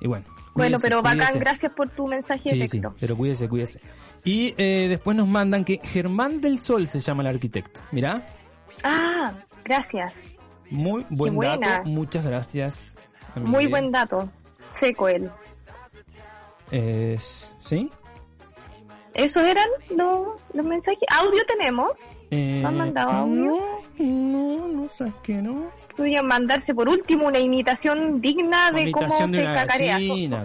Y 0.00 0.06
bueno. 0.06 0.26
bueno, 0.54 0.78
pero 0.82 1.00
bacán, 1.02 1.38
gracias 1.38 1.72
por 1.72 1.88
tu 1.90 2.06
mensaje 2.06 2.50
de 2.50 2.58
texto. 2.58 2.90
Sí, 2.90 2.96
pero 3.00 3.16
cuídese, 3.16 3.48
cuídese. 3.48 3.80
Y 4.24 4.54
eh, 4.56 4.88
después 4.88 5.16
nos 5.16 5.28
mandan 5.28 5.64
que 5.64 5.80
Germán 5.82 6.40
del 6.40 6.58
Sol 6.58 6.88
se 6.88 7.00
llama 7.00 7.22
el 7.22 7.28
arquitecto. 7.28 7.80
Mirá. 7.92 8.26
Ah, 8.82 9.34
gracias. 9.64 10.24
Muy 10.70 11.04
buen 11.10 11.60
dato. 11.60 11.88
Muchas 11.88 12.24
gracias. 12.24 12.96
Muy 13.36 13.66
buen 13.66 13.92
dato. 13.92 14.28
Seco 14.72 15.08
él. 15.08 15.30
Eh, 16.70 17.18
¿Sí? 17.60 17.90
¿Esos 19.12 19.44
eran 19.44 19.68
los, 19.90 20.40
los 20.54 20.66
mensajes? 20.66 21.04
¿Audio 21.14 21.44
tenemos? 21.46 21.92
Eh, 22.30 22.62
han 22.64 22.76
mandado 22.76 23.10
audio? 23.10 23.60
No, 23.98 24.06
no, 24.06 24.68
no 24.68 24.88
sé 24.88 25.12
qué 25.22 25.34
no 25.34 25.70
podrían 25.94 26.26
mandarse 26.26 26.74
por 26.74 26.88
último 26.88 27.26
una 27.26 27.38
imitación 27.38 28.20
digna 28.20 28.70
de 28.70 28.90
cómo 28.90 29.28
se 29.28 29.44
cacarea. 29.44 29.98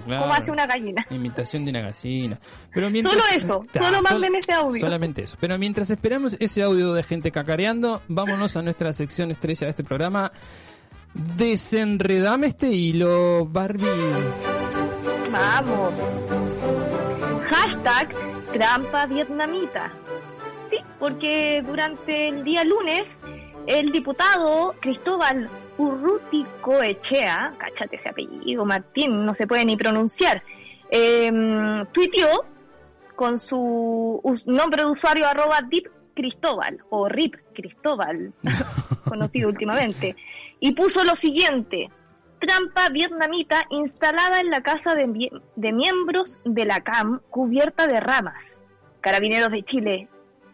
Cómo 0.05 0.33
hace 0.33 0.51
una 0.51 0.65
gallina. 0.65 1.05
Imitación 1.09 1.65
de 1.65 1.71
una 1.71 1.81
gallina. 1.81 2.39
Pero 2.73 2.89
solo 3.01 3.23
eso, 3.33 3.63
solo 3.73 4.01
manden 4.01 4.35
ese 4.35 4.53
audio. 4.53 4.79
Solamente 4.79 5.23
eso. 5.23 5.37
Pero 5.39 5.57
mientras 5.57 5.89
esperamos 5.89 6.37
ese 6.39 6.61
audio 6.61 6.93
de 6.93 7.03
gente 7.03 7.31
cacareando, 7.31 8.01
vámonos 8.07 8.55
a 8.57 8.61
nuestra 8.61 8.93
sección 8.93 9.31
estrella 9.31 9.65
de 9.65 9.71
este 9.71 9.83
programa. 9.83 10.31
Desenredame 11.13 12.47
este 12.47 12.67
hilo, 12.67 13.45
Barbie. 13.45 13.89
Vamos. 15.31 15.93
Hashtag 17.47 18.09
trampa 18.53 19.05
vietnamita. 19.07 19.91
Sí, 20.69 20.77
porque 20.99 21.63
durante 21.65 22.27
el 22.27 22.43
día 22.43 22.63
lunes 22.63 23.21
el 23.67 23.91
diputado 23.91 24.75
Cristóbal 24.79 25.49
Urruticoechea, 25.77 27.55
cachate 27.57 27.95
ese 27.95 28.09
apellido, 28.09 28.65
Martín, 28.65 29.25
no 29.25 29.33
se 29.33 29.47
puede 29.47 29.65
ni 29.65 29.77
pronunciar, 29.77 30.43
eh, 30.89 31.31
tuiteó 31.91 32.45
con 33.15 33.39
su 33.39 34.21
nombre 34.45 34.83
de 34.83 34.89
usuario 34.89 35.27
arroba 35.27 35.61
Deep 35.61 35.89
Cristóbal 36.13 36.79
o 36.89 37.07
RIP 37.07 37.35
Cristóbal, 37.53 38.33
conocido 39.07 39.49
últimamente, 39.49 40.15
y 40.59 40.73
puso 40.73 41.03
lo 41.03 41.15
siguiente, 41.15 41.89
trampa 42.39 42.89
vietnamita 42.89 43.65
instalada 43.69 44.39
en 44.39 44.49
la 44.49 44.61
casa 44.63 44.95
de, 44.95 45.31
de 45.55 45.71
miembros 45.71 46.39
de 46.43 46.65
la 46.65 46.81
CAM 46.81 47.21
cubierta 47.29 47.87
de 47.87 47.99
ramas. 47.99 48.59
Carabineros 49.01 49.51
de 49.51 49.63
Chile 49.63 50.09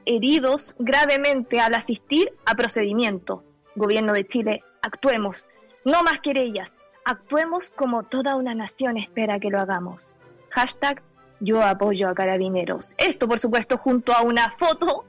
heridos 0.05 0.75
gravemente 0.79 1.59
al 1.59 1.75
asistir 1.75 2.33
a 2.45 2.55
procedimiento. 2.55 3.43
Gobierno 3.75 4.13
de 4.13 4.25
Chile, 4.25 4.63
actuemos. 4.81 5.47
No 5.83 6.03
más 6.03 6.19
querellas. 6.21 6.77
Actuemos 7.03 7.69
como 7.69 8.03
toda 8.03 8.35
una 8.35 8.55
nación 8.55 8.97
espera 8.97 9.39
que 9.39 9.49
lo 9.49 9.59
hagamos. 9.59 10.15
Hashtag 10.49 11.01
yo 11.39 11.61
apoyo 11.61 12.09
a 12.09 12.15
carabineros. 12.15 12.91
Esto, 12.97 13.27
por 13.27 13.39
supuesto, 13.39 13.77
junto 13.77 14.13
a 14.13 14.21
una 14.21 14.51
foto 14.57 15.05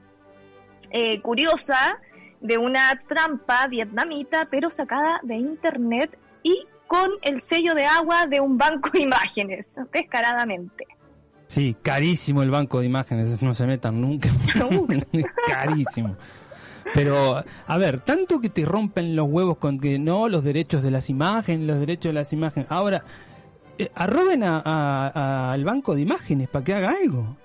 eh, 0.91 1.21
curiosa 1.23 2.01
de 2.41 2.59
una 2.59 3.03
trampa 3.09 3.67
vietnamita, 3.67 4.49
pero 4.51 4.71
sacada 4.71 5.21
de 5.23 5.37
internet 5.37 6.19
y 6.43 6.67
con 6.87 7.11
el 7.23 7.43
sello 7.43 7.75
de 7.75 7.87
agua 7.87 8.27
de 8.27 8.41
un 8.41 8.59
banco 8.59 8.91
de 8.91 9.01
imágenes, 9.01 9.67
descaradamente. 9.93 10.87
Sí, 11.47 11.77
carísimo 11.81 12.43
el 12.43 12.51
banco 12.51 12.81
de 12.81 12.87
imágenes, 12.87 13.41
no 13.43 13.55
se 13.55 13.67
metan 13.67 14.01
nunca. 14.01 14.29
carísimo. 15.49 16.17
Pero, 16.95 17.43
a 17.67 17.79
ver, 17.79 18.01
tanto 18.01 18.41
que 18.41 18.49
te 18.49 18.65
rompen 18.65 19.17
los 19.17 19.29
huevos 19.29 19.59
con 19.59 19.79
que 19.79 19.99
no, 19.99 20.29
los 20.29 20.45
derechos 20.45 20.83
de 20.83 20.91
las 20.91 21.11
imágenes, 21.11 21.67
los 21.67 21.81
derechos 21.81 22.11
de 22.11 22.15
las 22.15 22.33
imágenes. 22.33 22.71
Ahora, 22.71 23.05
eh, 23.79 23.91
arroben 23.95 24.43
al 24.43 25.65
banco 25.65 25.95
de 25.95 26.03
imágenes 26.03 26.49
para 26.49 26.65
que 26.65 26.75
haga 26.75 26.91
algo. 26.91 27.37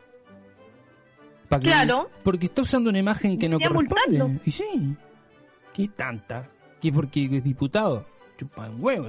claro. 1.61 2.09
Porque 2.23 2.45
está 2.45 2.61
usando 2.61 2.89
una 2.89 2.99
imagen 2.99 3.37
que 3.37 3.49
no 3.49 3.59
corresponde. 3.59 4.39
Y 4.45 4.51
sí. 4.51 4.95
¿Qué 5.73 5.87
tanta? 5.89 6.49
¿Qué 6.79 6.91
porque 6.91 7.25
es 7.25 7.43
diputado? 7.43 8.05
Chupa 8.37 8.69
un 8.69 8.83
huevo 8.83 9.07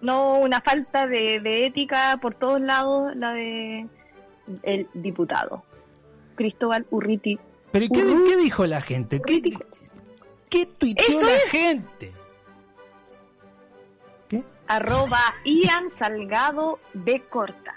No, 0.00 0.38
una 0.38 0.60
falta 0.60 1.06
de, 1.06 1.66
ética 1.66 2.18
por 2.20 2.34
todos 2.34 2.60
lados, 2.60 3.14
la 3.16 3.32
de 3.32 3.86
el 4.62 4.86
diputado. 4.94 5.64
Cristóbal 6.34 6.86
Urriti. 6.90 7.38
¿Pero 7.72 7.86
qué, 7.92 8.36
dijo 8.36 8.66
la 8.66 8.80
gente? 8.80 9.20
¿Qué, 9.20 9.42
qué 10.48 10.66
tuiteó 10.66 11.22
la 11.22 11.50
gente? 11.50 12.12
¿Qué? 14.28 14.44
Arroba 14.68 15.20
Ian 15.44 15.90
Salgado 15.90 16.78
B. 16.92 17.22
Corta. 17.28 17.74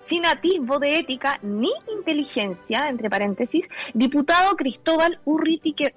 Sin 0.00 0.24
atisbo 0.24 0.78
de 0.78 1.00
ética 1.00 1.40
ni 1.42 1.72
inteligencia, 1.92 2.88
entre 2.88 3.10
paréntesis, 3.10 3.68
diputado 3.92 4.54
Cristóbal 4.54 5.20
Urriti 5.24 5.72
que 5.72 5.94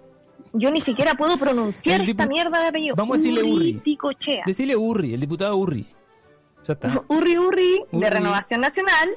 yo 0.53 0.71
ni 0.71 0.81
siquiera 0.81 1.15
puedo 1.15 1.37
pronunciar 1.37 2.01
esta 2.01 2.27
mierda 2.27 2.59
de 2.59 2.67
apellido. 2.67 2.95
Vamos 2.95 3.15
a 3.15 3.17
decirle 3.17 3.43
Urri. 3.43 3.81
Decirle 4.45 4.75
Urri, 4.75 5.13
el 5.13 5.19
diputado 5.19 5.55
Urri. 5.57 5.87
Ya 6.67 6.73
está. 6.73 7.03
Urri, 7.07 7.37
Urri, 7.37 7.83
de 7.91 8.09
Renovación 8.09 8.61
Nacional, 8.61 9.09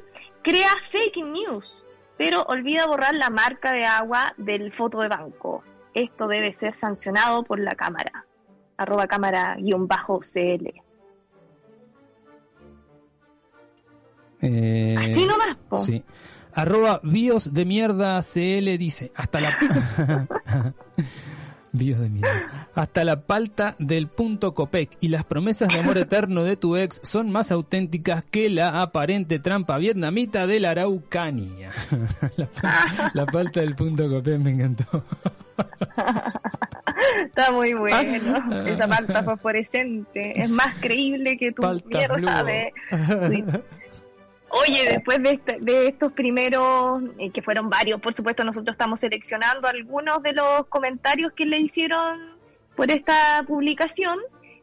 crea 0.43 0.71
fake 0.91 1.25
news, 1.25 1.85
pero 2.17 2.43
olvida 2.43 2.87
borrar 2.87 3.15
la 3.15 3.31
marca 3.31 3.73
de 3.73 3.85
agua 3.85 4.35
del 4.37 4.73
foto 4.73 5.01
de 5.01 5.09
banco. 5.09 5.63
Esto 5.95 6.27
debe 6.27 6.53
ser 6.53 6.75
sancionado 6.75 7.45
por 7.45 7.61
la 7.61 7.75
Cámara. 7.75 8.27
Arroba 8.77 9.07
cámara 9.07 9.57
guion 9.59 9.87
bajo 9.87 10.21
CL. 10.21 10.83
Eh, 14.41 14.97
Así 14.99 15.25
nomás, 15.25 15.57
po. 15.69 15.79
Sí. 15.79 16.03
Arroba 16.55 17.01
bios 17.03 17.55
de 17.55 17.65
mierda 17.65 18.21
CL 18.23 18.77
dice, 18.79 19.13
hasta 19.15 19.41
la... 19.41 20.29
bios 21.73 22.01
de 22.01 22.11
mierda. 22.11 22.69
Hasta 22.75 23.05
la 23.05 23.23
palta 23.23 23.75
del 23.79 24.09
punto 24.09 24.55
Copec 24.55 24.91
y 25.01 25.09
las 25.09 25.25
promesas 25.25 25.71
de 25.71 25.81
amor 25.81 25.97
eterno 25.99 26.45
de 26.45 26.57
tu 26.57 26.77
ex 26.77 27.01
son 27.03 27.31
más 27.31 27.51
auténticas 27.51 28.25
que 28.31 28.51
la 28.51 28.83
aparente 28.83 29.39
trampa 29.39 29.79
vietnamita 29.79 30.47
de 30.47 30.61
la 30.61 30.71
Araucanía. 30.71 31.71
la, 33.15 33.27
palta 33.27 33.61
del 33.61 33.75
punto 33.75 34.09
Copec 34.09 34.39
me 34.39 34.51
encantó. 34.51 35.05
Está 37.25 37.51
muy 37.51 37.73
bueno. 37.73 38.67
Esa 38.67 38.87
palta 38.87 39.23
fosforescente 39.23 40.43
es 40.43 40.51
más 40.51 40.75
creíble 40.81 41.39
que 41.39 41.53
tu 41.53 41.63
mierda 41.87 42.43
de... 42.45 42.73
Oye, 44.55 44.85
después 44.87 45.23
de, 45.23 45.33
este, 45.33 45.59
de 45.61 45.89
estos 45.89 46.13
primeros, 46.13 47.03
eh, 47.19 47.31
que 47.31 47.41
fueron 47.41 47.71
varios, 47.71 47.99
por 48.03 48.13
supuesto 48.13 48.45
nosotros 48.45 48.75
estamos 48.75 49.01
seleccionando 49.01 49.67
algunos 49.67 50.23
de 50.23 50.35
los 50.35 50.67
comentarios 50.67 51.33
que 51.33 51.47
le 51.47 51.59
hicieron 51.59 52.37
por 52.77 52.91
esta 52.91 53.43
publicación. 53.47 54.19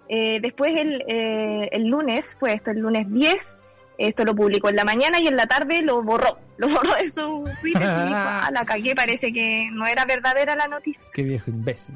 Eh, 0.07 0.39
después 0.41 0.77
el, 0.77 1.03
eh, 1.07 1.69
el 1.71 1.87
lunes, 1.87 2.37
fue 2.39 2.53
esto, 2.53 2.69
el 2.69 2.79
lunes 2.79 3.11
10, 3.11 3.57
esto 3.97 4.25
lo 4.25 4.35
publicó 4.35 4.69
en 4.69 4.75
la 4.75 4.85
mañana 4.85 5.19
y 5.19 5.27
en 5.27 5.35
la 5.35 5.47
tarde 5.47 5.81
lo 5.81 6.03
borró. 6.03 6.37
Lo 6.59 6.67
borró 6.67 6.93
de 6.95 7.07
su 7.07 7.49
Twitter 7.61 7.81
y 7.83 8.07
dijo, 8.07 8.15
ah, 8.15 8.49
la 8.51 8.65
cagué, 8.65 8.93
parece 8.93 9.31
que 9.31 9.69
no 9.71 9.85
era 9.85 10.03
verdadera 10.03 10.57
la 10.57 10.67
noticia. 10.67 11.07
Qué 11.13 11.23
viejo 11.23 11.49
imbécil. 11.49 11.95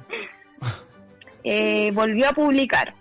volvió 1.93 2.29
a 2.29 2.31
publicar 2.31 2.95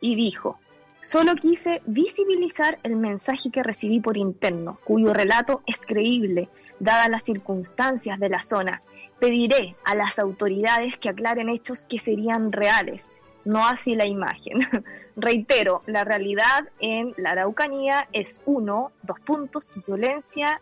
y 0.00 0.16
dijo, 0.16 0.58
Solo 1.00 1.34
quise 1.36 1.80
visibilizar 1.86 2.78
el 2.82 2.96
mensaje 2.96 3.50
que 3.50 3.62
recibí 3.62 4.00
por 4.00 4.16
interno, 4.16 4.78
cuyo 4.84 5.14
relato 5.14 5.62
es 5.66 5.78
creíble, 5.78 6.48
dadas 6.80 7.08
las 7.08 7.24
circunstancias 7.24 8.18
de 8.18 8.28
la 8.28 8.42
zona. 8.42 8.82
Pediré 9.18 9.76
a 9.84 9.94
las 9.94 10.18
autoridades 10.18 10.96
que 10.98 11.08
aclaren 11.08 11.48
hechos 11.48 11.84
que 11.84 11.98
serían 11.98 12.52
reales, 12.52 13.10
no 13.44 13.66
así 13.66 13.94
la 13.94 14.06
imagen. 14.06 14.60
Reitero, 15.16 15.82
la 15.86 16.04
realidad 16.04 16.68
en 16.78 17.14
la 17.16 17.30
Araucanía 17.30 18.08
es 18.12 18.40
uno, 18.44 18.92
dos 19.02 19.18
puntos, 19.20 19.68
violencia 19.86 20.60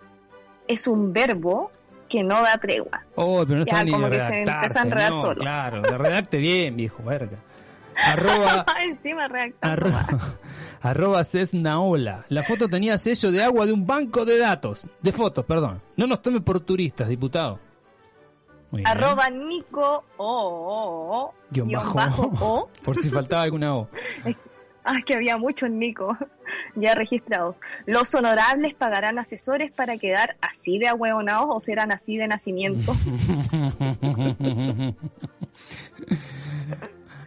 es 0.68 0.86
un 0.86 1.12
verbo 1.12 1.70
que 2.08 2.22
no 2.22 2.42
da 2.42 2.58
tregua. 2.58 3.04
Oh, 3.16 3.44
pero 3.46 3.60
no 3.60 3.64
ya, 3.64 3.84
como 3.84 4.08
que 4.08 4.16
se 4.16 4.78
a 4.78 5.14
solo. 5.14 5.40
Claro, 5.40 5.82
redacte 5.82 6.38
bien, 6.38 6.76
viejo, 6.76 7.02
verga. 7.02 7.38
Arroba, 8.04 8.64
Encima 8.82 9.28
arroba, 9.60 10.06
arroba 10.82 11.24
Cesnaola. 11.24 12.24
La 12.28 12.42
foto 12.42 12.68
tenía 12.68 12.98
sello 12.98 13.32
de 13.32 13.42
agua 13.42 13.66
de 13.66 13.72
un 13.72 13.86
banco 13.86 14.24
de 14.24 14.38
datos, 14.38 14.86
de 15.02 15.12
fotos, 15.12 15.44
perdón. 15.44 15.82
No 15.96 16.06
nos 16.06 16.22
tome 16.22 16.40
por 16.40 16.60
turistas, 16.60 17.08
diputado. 17.08 17.60
Arroba 18.84 19.30
Nico 19.30 20.04
o, 20.16 20.26
o, 20.26 21.22
o, 21.22 21.34
Guión 21.50 21.68
guion 21.68 21.94
bajo. 21.94 22.30
bajo 22.30 22.44
o. 22.44 22.68
Por 22.82 23.00
si 23.02 23.10
faltaba 23.10 23.42
alguna 23.42 23.74
O. 23.76 23.88
Ah, 24.84 25.00
que 25.04 25.14
había 25.14 25.36
muchos 25.36 25.70
Nico 25.70 26.16
ya 26.74 26.94
registrados. 26.94 27.56
Los 27.86 28.14
honorables 28.14 28.74
pagarán 28.74 29.18
asesores 29.18 29.72
para 29.72 29.98
quedar 29.98 30.36
así 30.40 30.78
de 30.78 30.88
ahueonados 30.88 31.46
o 31.48 31.60
serán 31.60 31.90
así 31.90 32.16
de 32.16 32.28
nacimiento. 32.28 32.94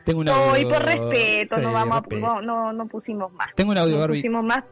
Tengo 0.05 0.19
un 0.21 0.25
No, 0.25 0.33
audio. 0.33 0.61
y 0.61 0.65
por 0.71 0.83
respeto, 0.83 1.55
Sí, 1.57 1.61
no 1.61 1.73
vamos 1.73 1.97
a- 1.97 2.01
respeto. 2.01 2.25
no, 2.27 2.41
no, 2.41 2.73
no 2.73 2.87
pusimos 2.87 3.31
más. 3.33 3.53
Tengo 3.55 3.71
un 3.71 3.77
audio, 3.77 3.95
no 3.95 3.99
Barbie. 4.01 4.17
pusimos 4.17 4.43
más. 4.43 4.63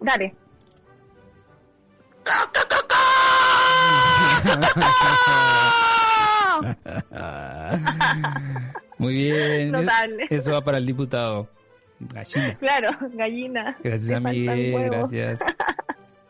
Dale. 0.00 0.34
Muy 8.98 9.14
bien. 9.14 9.72
Notable. 9.72 10.26
Eso 10.30 10.52
va 10.52 10.60
para 10.62 10.78
el 10.78 10.86
diputado. 10.86 11.48
Gallina. 12.00 12.54
Claro, 12.58 12.88
gallina. 13.14 13.76
Gracias, 13.82 14.08
Te 14.08 14.14
faltan 14.14 14.32
Miguel. 14.32 14.74
huevos. 14.74 15.10
Gracias. 15.10 15.40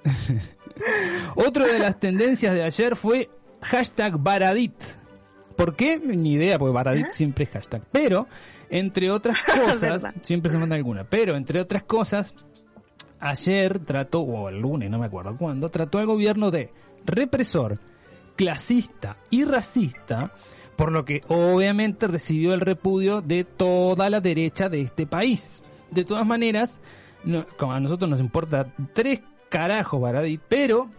Otro 1.37 1.64
de 1.66 1.78
las 1.78 1.99
tendencias 1.99 2.55
de 2.55 2.62
ayer 2.64 2.97
fue 2.97 3.30
hashtag 3.62 4.18
Baradit. 4.18 4.74
¿Por 5.57 5.77
qué? 5.77 5.99
Ni 5.99 6.33
idea, 6.33 6.59
porque 6.59 6.73
Baradit 6.75 7.09
siempre 7.11 7.45
es 7.45 7.51
hashtag. 7.51 7.83
Pero, 7.93 8.27
entre 8.71 9.11
otras 9.11 9.41
cosas, 9.55 10.05
siempre 10.23 10.51
se 10.51 10.59
manda 10.59 10.77
alguna, 10.77 11.05
pero 11.05 11.37
entre 11.37 11.61
otras 11.61 11.85
cosas, 11.85 12.35
ayer 13.21 13.79
trató, 13.81 14.21
o 14.21 14.49
el 14.49 14.61
lunes, 14.61 14.91
no 14.91 14.99
me 14.99 15.07
acuerdo 15.07 15.37
cuándo, 15.37 15.71
trató 15.71 15.99
al 15.99 16.07
gobierno 16.07 16.51
de 16.51 16.71
represor, 17.05 17.79
clasista 18.37 19.17
y 19.31 19.45
racista, 19.45 20.33
por 20.77 20.91
lo 20.91 21.05
que 21.05 21.21
obviamente 21.29 22.09
recibió 22.09 22.53
el 22.55 22.61
repudio 22.61 23.21
de 23.23 23.45
toda 23.45 24.11
la 24.11 24.21
derecha 24.21 24.69
de 24.69 24.81
este 24.81 25.07
país. 25.07 25.63
De 25.91 26.05
todas 26.05 26.27
maneras, 26.27 26.81
no- 27.25 27.47
como 27.57 27.73
a 27.73 27.81
nosotros 27.81 28.11
nos 28.11 28.19
importa 28.21 28.67
tres 28.93 29.21
carajos 29.49 30.01
Baradit, 30.01 30.41
pero 30.49 30.91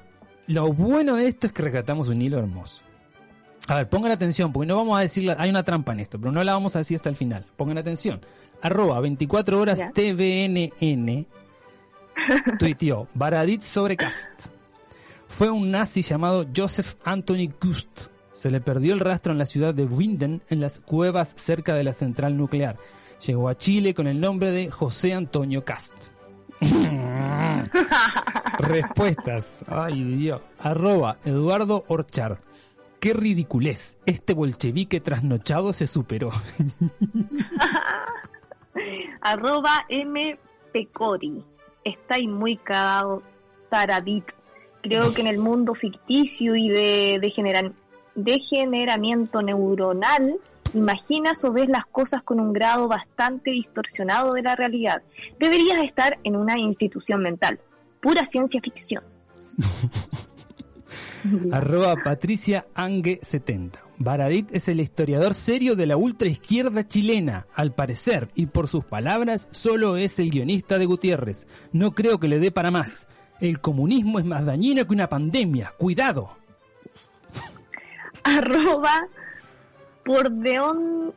lo 0.48 0.72
bueno 0.72 1.18
de 1.18 1.28
esto 1.28 1.48
es 1.48 1.54
que 1.54 1.64
rescatamos 1.64 2.08
un 2.08 2.22
hilo 2.22 2.40
hermoso. 2.40 2.85
A 3.68 3.76
ver, 3.78 3.90
pongan 3.90 4.12
atención, 4.12 4.52
porque 4.54 4.68
no 4.68 4.76
vamos 4.76 4.98
a 4.98 5.02
decir, 5.02 5.34
hay 5.38 5.50
una 5.50 5.64
trampa 5.64 5.94
en 5.94 6.02
esto, 6.02 6.20
pero 6.20 6.32
no 6.32 6.44
la 6.44 6.54
vamos 6.54 6.76
a 6.76 6.80
decir 6.80 6.98
hasta 6.98 7.10
el 7.10 7.16
final. 7.16 7.46
Pongan 7.56 7.78
atención. 7.80 8.22
Arroba 8.62 9.00
24 9.00 9.60
horas 9.60 9.80
Ya. 9.80 9.92
TVNN 9.92 11.26
tuiteó 12.60 13.08
Baradit 13.14 13.62
sobre 13.64 13.98
Cast. 13.98 14.28
Fue 15.28 15.50
un 15.50 15.72
nazi 15.72 16.02
llamado 16.04 16.46
Joseph 16.56 16.94
Anthony 17.04 17.50
Gust. 17.60 18.08
Se 18.32 18.52
le 18.52 18.62
perdió 18.62 18.94
el 18.94 19.00
rastro 19.00 19.32
en 19.32 19.40
la 19.40 19.46
ciudad 19.46 19.74
de 19.74 19.86
Winden, 19.86 20.44
en 20.50 20.60
las 20.62 20.80
cuevas 20.80 21.34
cerca 21.36 21.74
de 21.74 21.84
la 21.84 21.94
central 21.94 22.38
nuclear. 22.38 22.78
Llegó 23.26 23.50
a 23.50 23.58
Chile 23.58 23.94
con 23.94 24.08
el 24.08 24.20
nombre 24.20 24.52
de 24.52 24.70
José 24.70 25.14
Antonio 25.14 25.64
Cast. 25.66 25.94
Respuestas. 28.60 29.66
Ay, 29.68 30.04
Dios. 30.04 30.42
Arroba 30.60 31.18
Eduardo 31.26 31.84
Orchard. 31.88 32.38
Qué 33.00 33.14
ridiculez. 33.14 33.98
Este 34.06 34.34
bolchevique 34.34 35.00
trasnochado 35.00 35.74
se 35.74 35.88
superó. 35.88 36.32
Arroba 39.22 39.86
M. 39.90 40.38
Pecori. 40.74 41.44
Estáis 41.84 42.28
muy 42.28 42.58
cagado, 42.58 43.22
taradit. 43.70 44.26
Creo 44.82 45.14
que 45.14 45.22
en 45.22 45.28
el 45.28 45.38
mundo 45.38 45.76
ficticio 45.76 46.56
y 46.56 46.70
de 46.70 47.20
degenera- 47.22 47.74
degeneramiento 48.16 49.42
neuronal, 49.42 50.38
imaginas 50.74 51.44
o 51.46 51.54
ves 51.54 51.70
las 51.70 51.86
cosas 51.86 52.22
con 52.24 52.40
un 52.40 52.54
grado 52.54 52.88
bastante 52.88 53.52
distorsionado 53.52 54.34
de 54.34 54.44
la 54.44 54.56
realidad. 54.56 55.02
Deberías 55.40 55.84
estar 55.84 56.18
en 56.24 56.36
una 56.36 56.58
institución 56.60 57.22
mental. 57.22 57.60
Pura 58.02 58.26
ciencia 58.26 58.62
ficción. 58.62 59.04
Arroba 61.52 61.96
Patricia 62.04 62.68
Angue 62.74 63.20
70. 63.22 63.80
Baradit 63.98 64.54
es 64.54 64.68
el 64.68 64.82
historiador 64.82 65.34
serio 65.34 65.76
de 65.76 65.86
la 65.86 65.98
ultraizquierda 65.98 66.86
chilena, 66.86 67.48
al 67.54 67.74
parecer, 67.74 68.30
y 68.36 68.48
por 68.48 68.68
sus 68.68 68.84
palabras, 68.84 69.48
solo 69.52 69.96
es 69.96 70.20
el 70.20 70.30
guionista 70.30 70.78
de 70.78 70.86
Gutiérrez. 70.86 71.48
No 71.72 71.92
creo 71.92 72.20
que 72.20 72.28
le 72.28 72.40
dé 72.40 72.52
para 72.52 72.72
más. 72.72 73.08
El 73.40 73.60
comunismo 73.60 74.20
es 74.20 74.26
más 74.26 74.46
dañino 74.46 74.86
que 74.86 74.94
una 74.94 75.08
pandemia. 75.08 75.74
Cuidado. 75.78 76.38
arroba 78.24 79.08
por 80.04 80.30
deon 80.32 81.14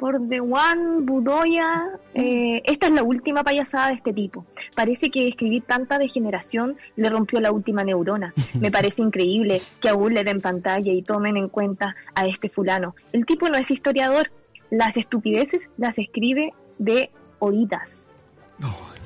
por 0.00 0.18
de 0.18 0.40
Juan 0.40 1.04
Budoya 1.04 1.90
eh, 2.14 2.62
esta 2.64 2.86
es 2.86 2.92
la 2.92 3.02
última 3.02 3.44
payasada 3.44 3.88
de 3.88 3.94
este 3.96 4.14
tipo. 4.14 4.46
Parece 4.74 5.10
que 5.10 5.28
escribir 5.28 5.62
tanta 5.64 5.98
degeneración 5.98 6.76
le 6.96 7.10
rompió 7.10 7.38
la 7.38 7.52
última 7.52 7.84
neurona. 7.84 8.32
Me 8.58 8.70
parece 8.70 9.02
increíble 9.02 9.60
que 9.78 9.90
aún 9.90 10.14
le 10.14 10.24
den 10.24 10.40
pantalla 10.40 10.90
y 10.90 11.02
tomen 11.02 11.36
en 11.36 11.50
cuenta 11.50 11.94
a 12.14 12.24
este 12.24 12.48
fulano. 12.48 12.96
El 13.12 13.26
tipo 13.26 13.48
no 13.50 13.58
es 13.58 13.70
historiador. 13.70 14.30
Las 14.70 14.96
estupideces 14.96 15.68
las 15.76 15.98
escribe 15.98 16.54
de 16.78 17.10
oídas. 17.38 18.16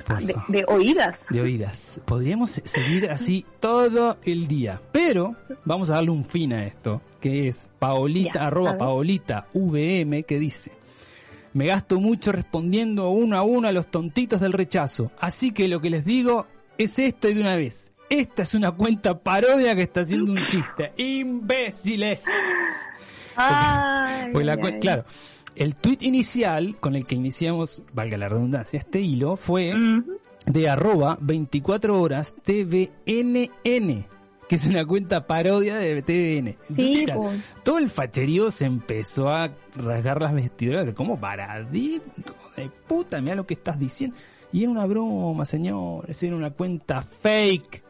Por 0.07 0.21
de, 0.21 0.35
de 0.47 0.65
oídas. 0.67 1.25
De 1.29 1.41
oídas. 1.41 1.99
Podríamos 2.05 2.61
seguir 2.63 3.09
así 3.09 3.45
todo 3.59 4.17
el 4.23 4.47
día, 4.47 4.81
pero 4.93 5.35
vamos 5.65 5.89
a 5.89 5.95
darle 5.95 6.11
un 6.11 6.23
fin 6.23 6.53
a 6.53 6.65
esto, 6.65 7.01
que 7.19 7.47
es 7.47 7.67
Paolita, 7.79 8.31
Ya, 8.35 8.47
arroba. 8.47 8.77
Paolita 8.77 9.47
VM, 9.53 10.23
que 10.23 10.37
dice, 10.39 10.71
me 11.55 11.65
gasto 11.65 11.99
mucho 11.99 12.31
respondiendo 12.31 13.09
uno 13.09 13.35
a 13.37 13.41
uno 13.41 13.67
a 13.67 13.71
los 13.71 13.87
tontitos 13.89 14.39
del 14.41 14.53
rechazo, 14.53 15.11
así 15.19 15.51
que 15.51 15.67
lo 15.67 15.81
que 15.81 15.89
les 15.89 16.05
digo 16.05 16.45
es 16.77 16.99
esto 16.99 17.27
y 17.29 17.33
de 17.33 17.41
una 17.41 17.55
vez. 17.55 17.91
Esta 18.09 18.43
es 18.43 18.53
una 18.53 18.71
cuenta 18.71 19.17
parodia 19.17 19.75
que 19.75 19.81
está 19.81 20.01
haciendo 20.01 20.31
un 20.31 20.37
chiste. 20.37 20.93
¡Imbéciles! 20.97 22.21
Ay, 23.35 24.29
Porque 24.31 24.45
la 24.45 24.53
ay, 24.53 24.59
cu- 24.59 24.67
ay. 24.67 24.79
claro, 24.79 25.05
el 25.55 25.75
tweet 25.75 25.97
inicial 26.01 26.75
con 26.79 26.95
el 26.95 27.05
que 27.05 27.15
iniciamos, 27.15 27.83
valga 27.93 28.17
la 28.17 28.29
redundancia, 28.29 28.77
este 28.77 29.01
hilo 29.01 29.35
fue 29.35 29.73
de 30.45 30.69
arroba 30.69 31.17
24 31.21 31.99
horas 31.99 32.35
TVNN, 32.43 34.05
que 34.49 34.55
es 34.55 34.65
una 34.65 34.85
cuenta 34.85 35.25
parodia 35.25 35.75
de 35.77 36.01
TVN. 36.01 36.57
Sí, 36.75 37.05
po. 37.13 37.31
todo 37.63 37.77
el 37.77 37.89
facherío 37.89 38.51
se 38.51 38.65
empezó 38.65 39.29
a 39.29 39.51
rasgar 39.75 40.21
las 40.21 40.33
vestiduras 40.33 40.85
de 40.85 40.93
como 40.93 41.19
hijo 41.73 42.03
de 42.55 42.69
puta, 42.87 43.21
mira 43.21 43.35
lo 43.35 43.45
que 43.45 43.55
estás 43.55 43.79
diciendo. 43.79 44.15
Y 44.51 44.63
era 44.63 44.71
una 44.71 44.85
broma, 44.85 45.45
señores, 45.45 46.21
era 46.23 46.35
una 46.35 46.51
cuenta 46.51 47.01
fake. 47.01 47.83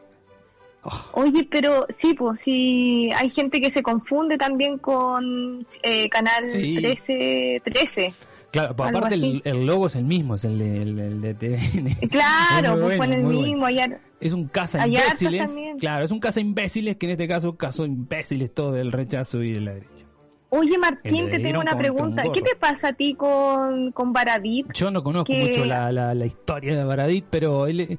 Oye, 1.12 1.46
pero 1.50 1.86
sí, 1.96 2.14
pues 2.14 2.40
sí, 2.40 3.10
hay 3.16 3.28
gente 3.28 3.60
que 3.60 3.70
se 3.70 3.82
confunde 3.82 4.38
también 4.38 4.78
con 4.78 5.66
eh, 5.82 6.08
Canal 6.08 6.50
Sí. 6.52 6.76
13, 6.76 7.62
13. 7.64 8.14
Claro, 8.56 8.70
aparte 8.72 9.14
el, 9.44 9.66
logo 9.66 9.86
es 9.86 9.96
el 9.96 10.04
mismo, 10.04 10.34
es 10.34 10.44
el 10.44 10.58
de, 10.58 10.82
el- 10.82 10.98
el 10.98 11.20
de 11.20 11.34
TVN. 11.34 12.08
Claro, 12.08 12.72
pues 12.80 12.96
bueno, 12.96 12.98
con 12.98 13.12
el 13.12 13.22
bueno. 13.24 13.40
mismo. 13.40 13.66
allá- 13.66 14.00
Es 14.20 14.32
un 14.32 14.48
caza 14.48 14.86
imbéciles. 14.86 15.50
Claro, 15.78 16.04
es 16.04 16.10
un 16.10 16.20
caza 16.20 16.40
imbéciles 16.40 16.96
que 16.96 17.06
en 17.06 17.12
este 17.12 17.28
caso 17.28 17.56
cazó 17.56 17.84
imbéciles 17.84 18.52
todo 18.54 18.72
del 18.72 18.92
rechazo 18.92 19.42
y 19.42 19.52
de 19.52 19.60
la 19.60 19.72
derecha. 19.74 20.04
Oye, 20.48 20.78
Martín, 20.78 21.28
te 21.30 21.40
tengo 21.40 21.60
una 21.60 21.72
un 21.72 21.78
pregunta. 21.78 22.22
¿Qué 22.32 22.40
te 22.40 22.54
pasa 22.56 22.88
a 22.88 22.92
ti 22.92 23.14
con, 23.14 23.90
con 23.92 24.12
Baradit? 24.12 24.72
Yo 24.72 24.90
no 24.90 25.02
conozco 25.02 25.32
Que- 25.32 25.42
mucho 25.44 25.64
la, 25.64 25.90
la, 25.92 26.14
la 26.14 26.24
historia 26.26 26.76
de 26.76 26.84
Baradit, 26.84 27.26
pero 27.28 27.66
he, 27.66 27.74
le- 27.74 27.98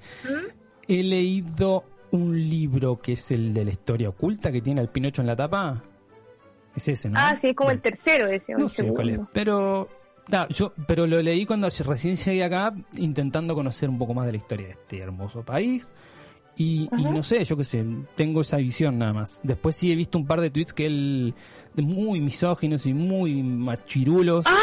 he 0.88 1.03
leído 1.03 1.84
un 2.12 2.49
libro 2.49 2.99
que 3.01 3.14
es 3.14 3.32
el 3.32 3.53
de 3.53 3.66
la 3.66 3.72
historia 3.72 4.08
oculta 4.10 4.49
que 4.51 4.62
tiene 4.62 4.80
al 4.80 4.89
Pinocho 4.89 5.22
en 5.22 5.28
la 5.28 5.36
tapa. 5.36 5.82
Es 6.74 6.88
ese, 6.88 7.10
¿no? 7.10 7.20
Ah, 7.20 7.36
sí, 7.38 7.49
es 7.49 7.55
como 7.55 7.72
el 7.72 7.80
Bueno, 7.80 7.95
tercero 7.97 8.28
ese, 8.30 8.53
No 8.53 8.70
sé 8.70 8.88
cuál 8.88 9.10
es, 9.10 9.20
pero 9.34 9.89
yo 10.49 10.73
pero 10.88 11.07
lo 11.07 11.21
leí 11.21 11.45
cuando 11.45 11.69
recién 11.86 12.15
llegué 12.15 12.43
acá 12.43 12.73
intentando 12.95 13.55
conocer 13.55 13.89
un 13.89 13.97
poco 13.97 14.13
más 14.13 14.25
de 14.25 14.32
la 14.34 14.38
historia 14.38 14.67
de 14.67 14.73
este 14.73 14.99
hermoso 14.99 15.43
país. 15.43 15.89
Y, 16.59 16.89
y 16.97 17.05
no 17.05 17.21
sé, 17.21 17.43
yo 17.45 17.55
qué 17.55 17.63
sé, 17.63 17.86
tengo 18.15 18.41
esa 18.41 18.57
visión 18.57 18.97
nada 18.97 19.13
más. 19.13 19.39
Después 19.43 19.75
sí 19.75 19.91
he 19.91 19.95
visto 19.95 20.17
un 20.17 20.25
par 20.25 20.41
de 20.41 20.49
tweets 20.49 20.73
que 20.73 20.88
él 20.88 21.36
muy 21.75 22.19
misóginos 22.19 22.88
y 22.88 22.95
muy 22.95 23.43
machirulos 23.43 24.43
Ah, 24.47 24.55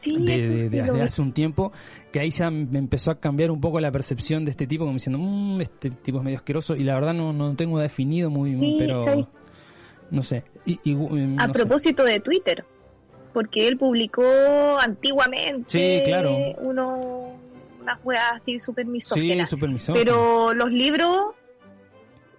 sí, 0.00 0.16
de, 0.24 1.02
hace 1.02 1.20
un 1.20 1.32
tiempo 1.32 1.72
que 2.10 2.20
ahí 2.20 2.30
ya 2.30 2.50
me 2.50 2.78
empezó 2.78 3.10
a 3.10 3.20
cambiar 3.20 3.50
un 3.50 3.60
poco 3.60 3.78
la 3.80 3.92
percepción 3.92 4.46
de 4.46 4.52
este 4.52 4.66
tipo 4.66 4.84
como 4.84 4.94
diciendo 4.94 5.18
"Mm, 5.18 5.60
este 5.60 5.90
tipo 5.90 6.16
es 6.18 6.24
medio 6.24 6.38
asqueroso 6.38 6.74
y 6.74 6.84
la 6.84 6.94
verdad 6.94 7.12
no, 7.12 7.34
no 7.34 7.54
tengo 7.54 7.78
definido 7.80 8.30
muy 8.30 8.54
Sí, 8.56 8.76
pero 8.78 9.04
no 10.10 10.22
sé. 10.22 10.42
Y, 10.64 10.80
y, 10.84 10.92
em, 10.92 11.38
A 11.38 11.48
sé. 11.48 11.52
propósito 11.52 12.02
de 12.04 12.18
Twitter, 12.20 12.64
porque 13.36 13.68
él 13.68 13.76
publicó 13.76 14.24
antiguamente 14.80 15.68
Sí, 15.68 16.02
claro. 16.06 16.34
uno, 16.62 17.38
unas 17.82 17.98
weas 18.02 18.32
así 18.40 18.58
súper 18.60 18.86
misóginas. 18.86 19.50
Sí. 19.50 19.92
Pero 19.92 20.54
los 20.54 20.70
libros 20.72 21.34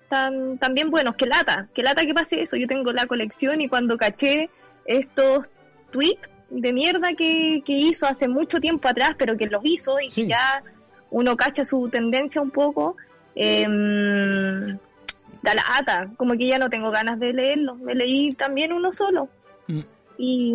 están 0.02 0.58
también 0.58 0.90
buenos. 0.90 1.16
Que 1.16 1.28
lata, 1.28 1.68
que 1.76 1.84
lata 1.84 2.04
que 2.04 2.16
pase 2.16 2.42
eso. 2.42 2.58
Yo 2.58 2.66
tengo 2.66 2.92
la 2.94 3.06
colección 3.06 3.62
y 3.62 3.70
cuando 3.70 3.96
caché 3.96 4.50
estos 4.86 5.48
tweets 5.92 6.28
de 6.50 6.74
mierda 6.74 7.10
que, 7.16 7.62
que 7.64 7.74
hizo 7.74 8.08
hace 8.08 8.28
mucho 8.28 8.60
tiempo 8.60 8.88
atrás, 8.88 9.12
pero 9.20 9.38
que 9.38 9.46
los 9.46 9.62
hizo 9.66 10.00
y 10.00 10.10
Sí. 10.10 10.24
que 10.24 10.30
ya 10.30 10.64
uno 11.12 11.38
cacha 11.38 11.64
su 11.64 11.90
tendencia 11.90 12.42
un 12.42 12.50
poco, 12.50 12.96
em, 13.36 14.80
da 15.44 15.54
lata. 15.54 16.10
Como 16.18 16.34
que 16.34 16.48
ya 16.48 16.58
no 16.58 16.72
tengo 16.72 16.90
ganas 16.90 17.20
de 17.20 17.34
leerlos. 17.34 17.78
Me 17.78 17.94
leí 17.94 18.34
también 18.34 18.74
uno 18.74 18.92
solo. 18.92 19.30
Y, 20.20 20.54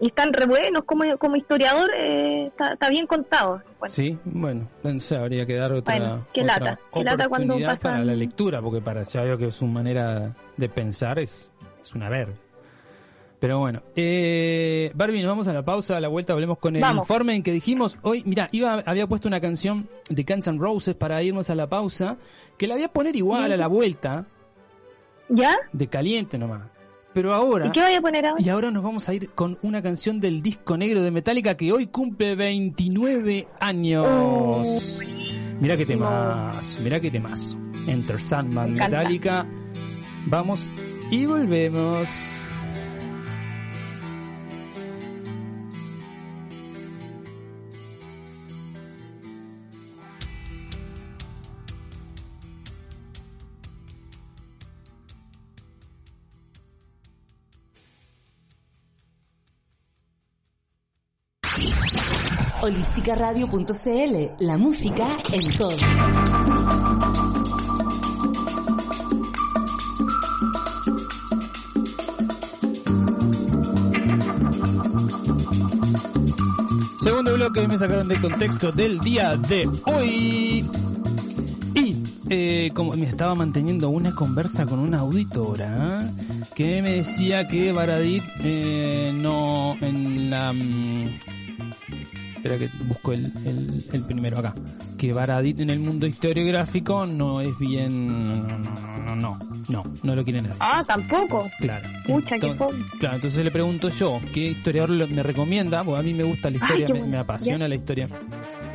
y 0.00 0.06
están 0.06 0.32
re 0.32 0.46
buenos 0.46 0.84
como, 0.84 1.04
como 1.18 1.36
historiador, 1.36 1.90
eh, 1.94 2.44
está, 2.46 2.72
está 2.72 2.88
bien 2.88 3.06
contado. 3.06 3.62
Bueno, 3.78 3.92
Sí, 3.94 4.18
bueno, 4.24 4.68
entonces 4.76 5.18
habría 5.18 5.44
que 5.44 5.54
dar 5.54 5.72
otra, 5.72 5.94
Bueno, 5.98 6.26
qué 6.32 6.42
otra 6.44 6.58
lata, 6.58 6.80
qué 6.94 7.04
lata 7.04 7.28
cuando 7.28 7.58
pasan- 7.58 7.78
para 7.92 8.04
la 8.04 8.14
lectura, 8.14 8.62
porque 8.62 8.80
para 8.80 9.02
ya 9.02 9.22
veo 9.24 9.36
que 9.36 9.50
su 9.52 9.66
manera 9.66 10.34
de 10.56 10.68
pensar 10.70 11.18
es, 11.18 11.50
es 11.82 11.94
una 11.94 12.08
verga. 12.08 12.32
Pero 13.38 13.58
bueno, 13.58 13.82
eh, 13.96 14.92
Barbie, 14.94 15.18
nos 15.20 15.28
vamos 15.28 15.48
a 15.48 15.52
la 15.52 15.64
pausa, 15.64 15.96
a 15.96 16.00
la 16.00 16.06
vuelta 16.08 16.32
hablemos 16.32 16.58
con 16.58 16.76
el 16.76 16.80
Vamos. 16.80 17.02
informe 17.04 17.34
en 17.34 17.42
que 17.42 17.50
dijimos 17.52 17.98
hoy, 18.02 18.22
mira, 18.24 18.48
iba, 18.52 18.74
había 18.86 19.08
puesto 19.08 19.26
una 19.28 19.40
canción 19.40 19.88
de 20.08 20.22
Guns 20.22 20.46
N' 20.46 20.58
Roses 20.60 20.94
para 20.94 21.20
irnos 21.24 21.50
a 21.50 21.54
la 21.56 21.68
pausa, 21.68 22.16
que 22.56 22.68
la 22.68 22.76
voy 22.76 22.84
a 22.84 22.88
poner 22.88 23.16
igual 23.16 23.50
a 23.50 23.56
la 23.56 23.66
vuelta, 23.66 24.26
¿Ya? 25.28 25.56
de 25.72 25.86
caliente 25.88 26.38
nomás. 26.38 26.62
Pero 27.14 27.34
ahora... 27.34 27.68
¿Y 27.68 27.72
qué 27.72 27.82
voy 27.82 27.94
a 27.94 28.00
poner 28.00 28.26
ahora? 28.26 28.42
Y 28.42 28.48
ahora 28.48 28.70
nos 28.70 28.82
vamos 28.82 29.08
a 29.08 29.14
ir 29.14 29.30
con 29.30 29.58
una 29.62 29.82
canción 29.82 30.20
del 30.20 30.42
disco 30.42 30.76
negro 30.76 31.02
de 31.02 31.10
Metallica 31.10 31.56
que 31.56 31.72
hoy 31.72 31.86
cumple 31.86 32.34
29 32.34 33.46
años. 33.60 35.00
Mira 35.60 35.76
qué 35.76 35.86
temas, 35.86 36.78
mira 36.82 36.98
qué 37.00 37.10
temas. 37.10 37.56
Enter 37.86 38.20
Sandman, 38.20 38.72
Me. 38.72 38.80
Metallica. 38.80 39.46
Vamos 40.26 40.68
y 41.10 41.26
volvemos. 41.26 42.41
Holisticaradio.cl, 62.62 64.44
la 64.44 64.56
música 64.56 65.16
en 65.32 65.58
todo. 65.58 65.76
Segundo 77.00 77.34
bloque 77.34 77.66
me 77.66 77.78
sacaron 77.78 78.06
de 78.06 78.20
contexto 78.20 78.70
del 78.70 79.00
día 79.00 79.34
de 79.34 79.68
hoy. 79.86 80.64
Y 81.74 81.96
eh, 82.30 82.70
como 82.72 82.92
me 82.92 83.06
estaba 83.06 83.34
manteniendo 83.34 83.88
una 83.88 84.14
conversa 84.14 84.66
con 84.66 84.78
una 84.78 84.98
auditora 84.98 85.98
que 86.54 86.80
me 86.80 86.92
decía 86.92 87.48
que 87.48 87.72
Baradit 87.72 88.22
eh, 88.38 89.10
no 89.12 89.74
en 89.80 90.30
la 90.30 90.52
mm, 90.52 91.14
espera 92.42 92.58
que 92.58 92.68
busco 92.84 93.12
el, 93.12 93.32
el, 93.46 93.84
el 93.92 94.02
primero 94.02 94.38
acá 94.38 94.52
que 94.98 95.12
Baradit 95.12 95.60
en 95.60 95.70
el 95.70 95.78
mundo 95.78 96.06
historiográfico 96.06 97.06
no 97.06 97.40
es 97.40 97.56
bien 97.58 98.28
no 98.28 98.58
no 98.58 98.58
no 98.58 99.14
no 99.16 99.38
no 99.68 99.84
no 100.02 100.14
lo 100.16 100.24
quieren 100.24 100.44
leer 100.44 100.56
Ah, 100.58 100.82
tampoco. 100.86 101.48
Claro. 101.60 101.88
Enton- 102.06 102.56
fome. 102.56 102.84
Claro, 102.98 103.16
entonces 103.16 103.44
le 103.44 103.50
pregunto 103.50 103.88
yo, 103.88 104.20
¿qué 104.32 104.40
historiador 104.46 105.08
me 105.08 105.22
recomienda? 105.22 105.82
Porque 105.84 106.00
a 106.00 106.02
mí 106.02 106.14
me 106.14 106.24
gusta 106.24 106.50
la 106.50 106.56
historia, 106.56 106.86
me, 107.06 107.16
apasiona 107.16 107.68
la 107.68 107.74
historia. 107.74 108.08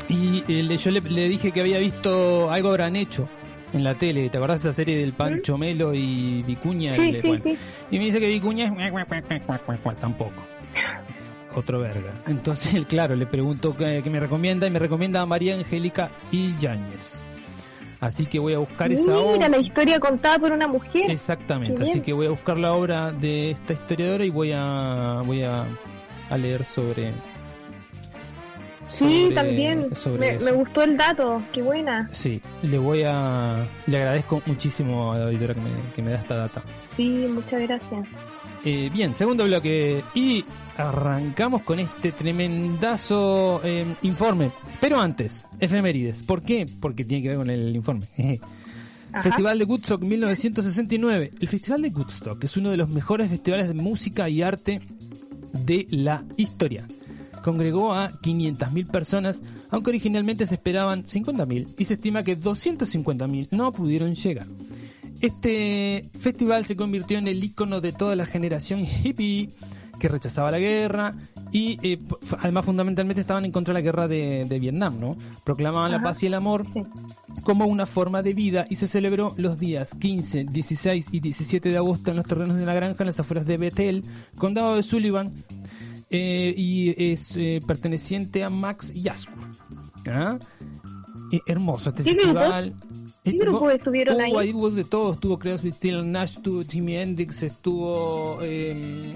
Y 0.10 0.44
eh, 0.48 0.64
le- 0.64 0.78
yo 0.78 0.92
le, 0.92 1.02
le 1.02 1.28
dije 1.30 1.52
que 1.52 1.62
había 1.62 1.80
visto 1.80 2.50
algo 2.52 2.70
habrán 2.70 2.96
hecho 2.96 3.28
en 3.74 3.84
la 3.84 3.96
tele. 3.96 4.30
¿Te 4.30 4.38
acordás 4.38 4.64
de 4.64 4.70
esa 4.70 4.76
serie 4.76 4.98
del 4.98 5.14
Pancho 5.14 5.58
Melo 5.58 5.94
y 5.94 6.42
Vicuña? 6.44 6.94
Sí, 6.94 7.10
El- 7.10 7.20
sí, 7.20 7.28
bueno. 7.28 7.44
sí. 7.44 7.58
Y 7.92 7.98
me 8.00 8.06
dice 8.06 8.20
que 8.20 8.28
Vicuña 8.28 8.66
es 8.66 8.72
tampoco. 9.98 10.42
Otro 11.60 11.80
verga. 11.80 12.14
Entonces, 12.28 12.86
claro, 12.88 13.16
le 13.16 13.26
pregunto 13.26 13.76
qué, 13.76 14.02
qué 14.04 14.10
me 14.10 14.20
recomienda 14.20 14.68
y 14.68 14.72
me 14.72 14.80
recomienda 14.80 15.22
a 15.22 15.26
María 15.26 15.56
Angélica 15.56 16.10
y 16.32 16.56
Yáñez. 16.58 17.26
Así 18.00 18.28
que 18.28 18.38
voy 18.38 18.54
a 18.54 18.60
buscar 18.60 18.92
esa 18.92 19.06
Mira 19.12 19.18
obra. 19.18 19.50
la 19.50 19.58
historia 19.58 20.00
contada 20.00 20.38
por 20.38 20.52
una 20.52 20.68
mujer. 20.68 21.10
Exactamente, 21.10 21.82
así 21.82 22.00
que 22.02 22.14
voy 22.14 22.28
a 22.28 22.30
buscar 22.30 22.56
la 22.58 22.74
obra 22.74 23.12
de 23.12 23.50
esta 23.52 23.74
historiadora 23.74 24.24
y 24.24 24.30
voy 24.30 24.52
a 24.54 25.20
voy 25.26 25.42
a, 25.42 25.66
a 26.30 26.38
leer 26.38 26.64
sobre 26.64 27.12
sí, 28.88 29.24
sobre- 29.24 29.36
también. 29.36 29.96
sobre 29.96 30.20
Me, 30.20 30.30
eso. 30.36 30.46
me 30.46 30.52
gustó 30.52 30.84
el 30.84 30.96
dato. 30.96 31.42
Qué 31.52 31.64
buena. 31.64 32.08
sí, 32.12 32.40
le 32.62 32.78
voy 32.78 33.02
a 33.04 33.66
le 33.88 33.98
agradezco 33.98 34.44
muchísimo 34.46 35.14
a 35.14 35.18
la 35.18 35.26
auditora 35.26 35.56
que 35.56 35.62
me, 35.62 35.70
que 35.96 36.02
me 36.04 36.12
da 36.12 36.18
esta 36.18 36.36
data. 36.36 36.62
Sí, 36.96 37.26
muchas 37.30 37.62
gracias. 37.62 38.06
Eh, 38.70 38.90
bien, 38.92 39.16
segundo 39.16 39.46
bloque 39.46 40.04
y 40.14 40.44
arrancamos 40.76 41.62
con 41.62 41.80
este 41.80 42.12
tremendazo 42.12 43.62
eh, 43.64 43.86
informe. 44.02 44.52
Pero 44.82 45.00
antes, 45.00 45.48
efemérides. 45.58 46.22
¿Por 46.24 46.44
qué? 46.44 46.66
Porque 46.82 47.06
tiene 47.06 47.24
que 47.24 47.30
ver 47.30 47.38
con 47.38 47.50
el 47.50 47.74
informe. 47.74 48.08
Ajá. 49.14 49.22
Festival 49.22 49.58
de 49.58 49.64
Woodstock 49.64 50.02
1969. 50.02 51.32
El 51.40 51.48
Festival 51.48 51.82
de 51.82 51.90
Woodstock 51.92 52.44
es 52.44 52.58
uno 52.58 52.70
de 52.70 52.76
los 52.76 52.90
mejores 52.90 53.30
festivales 53.30 53.70
de 53.70 53.74
música 53.74 54.28
y 54.28 54.42
arte 54.42 54.82
de 55.54 55.88
la 55.90 56.26
historia. 56.36 56.86
Congregó 57.42 57.94
a 57.94 58.12
500.000 58.12 58.92
personas, 58.92 59.42
aunque 59.70 59.92
originalmente 59.92 60.46
se 60.46 60.56
esperaban 60.56 61.06
50.000 61.06 61.74
y 61.78 61.86
se 61.86 61.94
estima 61.94 62.22
que 62.22 62.38
250.000 62.38 63.48
no 63.52 63.72
pudieron 63.72 64.14
llegar. 64.14 64.48
Este 65.22 66.10
festival 66.20 66.64
se 66.66 66.76
convirtió 66.76 67.18
en 67.18 67.28
el 67.28 67.44
icono 67.44 67.82
de 67.82 67.92
toda 67.92 68.16
la 68.16 68.26
generación 68.26 68.86
hippie 68.86 69.50
que 70.00 70.08
rechazaba 70.08 70.52
la 70.52 70.60
guerra 70.60 71.16
y 71.52 71.80
eh, 71.82 72.00
además 72.40 72.66
fundamentalmente 72.66 73.22
estaban 73.22 73.46
en 73.46 73.52
contra 73.52 73.74
de 73.74 73.80
la 73.80 73.84
guerra 73.84 74.08
de, 74.08 74.46
de 74.48 74.60
Vietnam, 74.60 75.00
¿no? 75.00 75.18
Proclamaban 75.44 75.90
la 75.92 75.98
Ajá. 75.98 76.04
paz 76.08 76.22
y 76.22 76.28
el 76.28 76.36
amor 76.36 76.66
Sí. 76.72 76.84
como 77.44 77.66
una 77.66 77.88
forma 77.88 78.22
de 78.22 78.34
vida 78.34 78.68
y 78.70 78.76
se 78.76 78.88
celebró 78.88 79.34
los 79.38 79.58
días 79.58 79.96
15, 80.00 80.44
16 80.44 81.08
y 81.12 81.20
17 81.20 81.70
de 81.70 81.78
agosto 81.78 82.12
en 82.12 82.18
los 82.18 82.26
terrenos 82.28 82.58
de 82.58 82.66
la 82.66 82.76
granja 82.76 82.98
en 83.04 83.08
las 83.08 83.20
afueras 83.20 83.48
de 83.48 83.58
Bethel, 83.58 84.04
condado 84.38 84.76
de 84.76 84.84
Sullivan, 84.84 85.34
eh, 86.12 86.54
y 86.56 87.12
es 87.12 87.36
eh, 87.36 87.60
perteneciente 87.66 88.44
a 88.44 88.50
Max 88.52 88.94
Yaskur. 88.94 89.34
¿Ah? 90.10 90.38
Eh, 91.32 91.40
hermoso 91.48 91.90
este 91.90 92.04
¿Qué 92.04 92.14
festival. 92.14 92.76
¿Qué 93.28 93.32
Este- 93.36 93.46
grupos 93.46 93.74
estuvieron 93.74 94.16
hubo 94.16 94.40
ahí? 94.40 94.54
hubo 94.54 94.70
de 94.72 94.84
todo, 94.86 95.14
estuvo 95.14 95.38
Crosby, 95.38 95.72
Stills 95.72 96.06
Nash, 96.06 96.38
estuvo 96.38 96.64
Jimi 96.64 96.96
Hendrix, 96.96 97.44
estuvo 97.44 98.38
eh, 98.42 99.14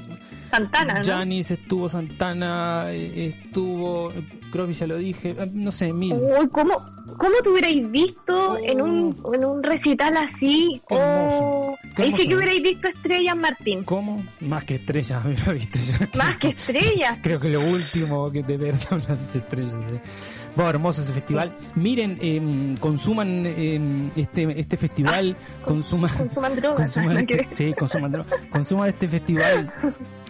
Santana, 0.50 0.96
¿no? 0.96 1.06
Janis, 1.06 1.52
estuvo 1.52 1.88
Santana, 1.88 2.88
eh, 2.92 3.28
estuvo 3.28 4.12
eh, 4.12 4.28
Crosby 4.52 4.74
ya 4.74 4.88
lo 4.88 4.98
dije, 4.98 5.30
eh, 5.30 5.50
no 5.54 5.72
sé, 5.72 5.94
mil. 5.94 6.14
¿cómo, 6.52 6.74
¿Cómo 7.18 7.36
te 7.42 7.50
hubierais 7.50 7.90
visto 7.90 8.58
en 8.58 8.82
un, 8.82 9.18
en 9.34 9.46
un 9.46 9.64
recital 9.64 10.18
así? 10.18 10.82
Oh, 10.90 11.78
ahí 11.96 12.12
sí 12.12 12.28
que 12.28 12.36
hubierais 12.36 12.62
visto 12.62 12.90
estrellas, 12.90 13.38
Martín. 13.38 13.84
¿Cómo? 13.86 14.26
Más 14.42 14.66
que 14.66 14.76
estrellas, 14.76 15.24
había 15.26 15.54
visto 15.54 15.80
yo. 15.80 16.06
Más 16.18 16.36
que 16.36 16.50
estrellas. 16.50 17.20
Creo 17.22 17.40
que 17.40 17.48
lo 17.50 17.62
último 17.62 18.30
que 18.30 18.44
de 18.44 18.58
ver 18.58 18.76
son 18.76 19.00
las 19.08 19.36
estrellas. 19.36 19.76
¿eh? 19.76 20.02
Bueno, 20.56 20.70
hermoso 20.70 21.02
ese 21.02 21.14
festival. 21.14 21.56
Miren, 21.76 22.18
em, 22.22 22.76
consuman 22.78 23.46
em, 23.46 24.10
este 24.16 24.60
este 24.60 24.78
festival, 24.78 25.36
consuman, 25.66 26.12
Consuman 26.18 26.56
drogas. 26.56 26.78
consuman 26.78 27.26
que 27.28 27.36
este, 27.36 27.56
sí, 27.56 27.74
consuman 27.74 28.12
drogas. 28.12 28.34
Consuman 28.52 28.90
este 28.90 29.08
festival. 29.08 29.72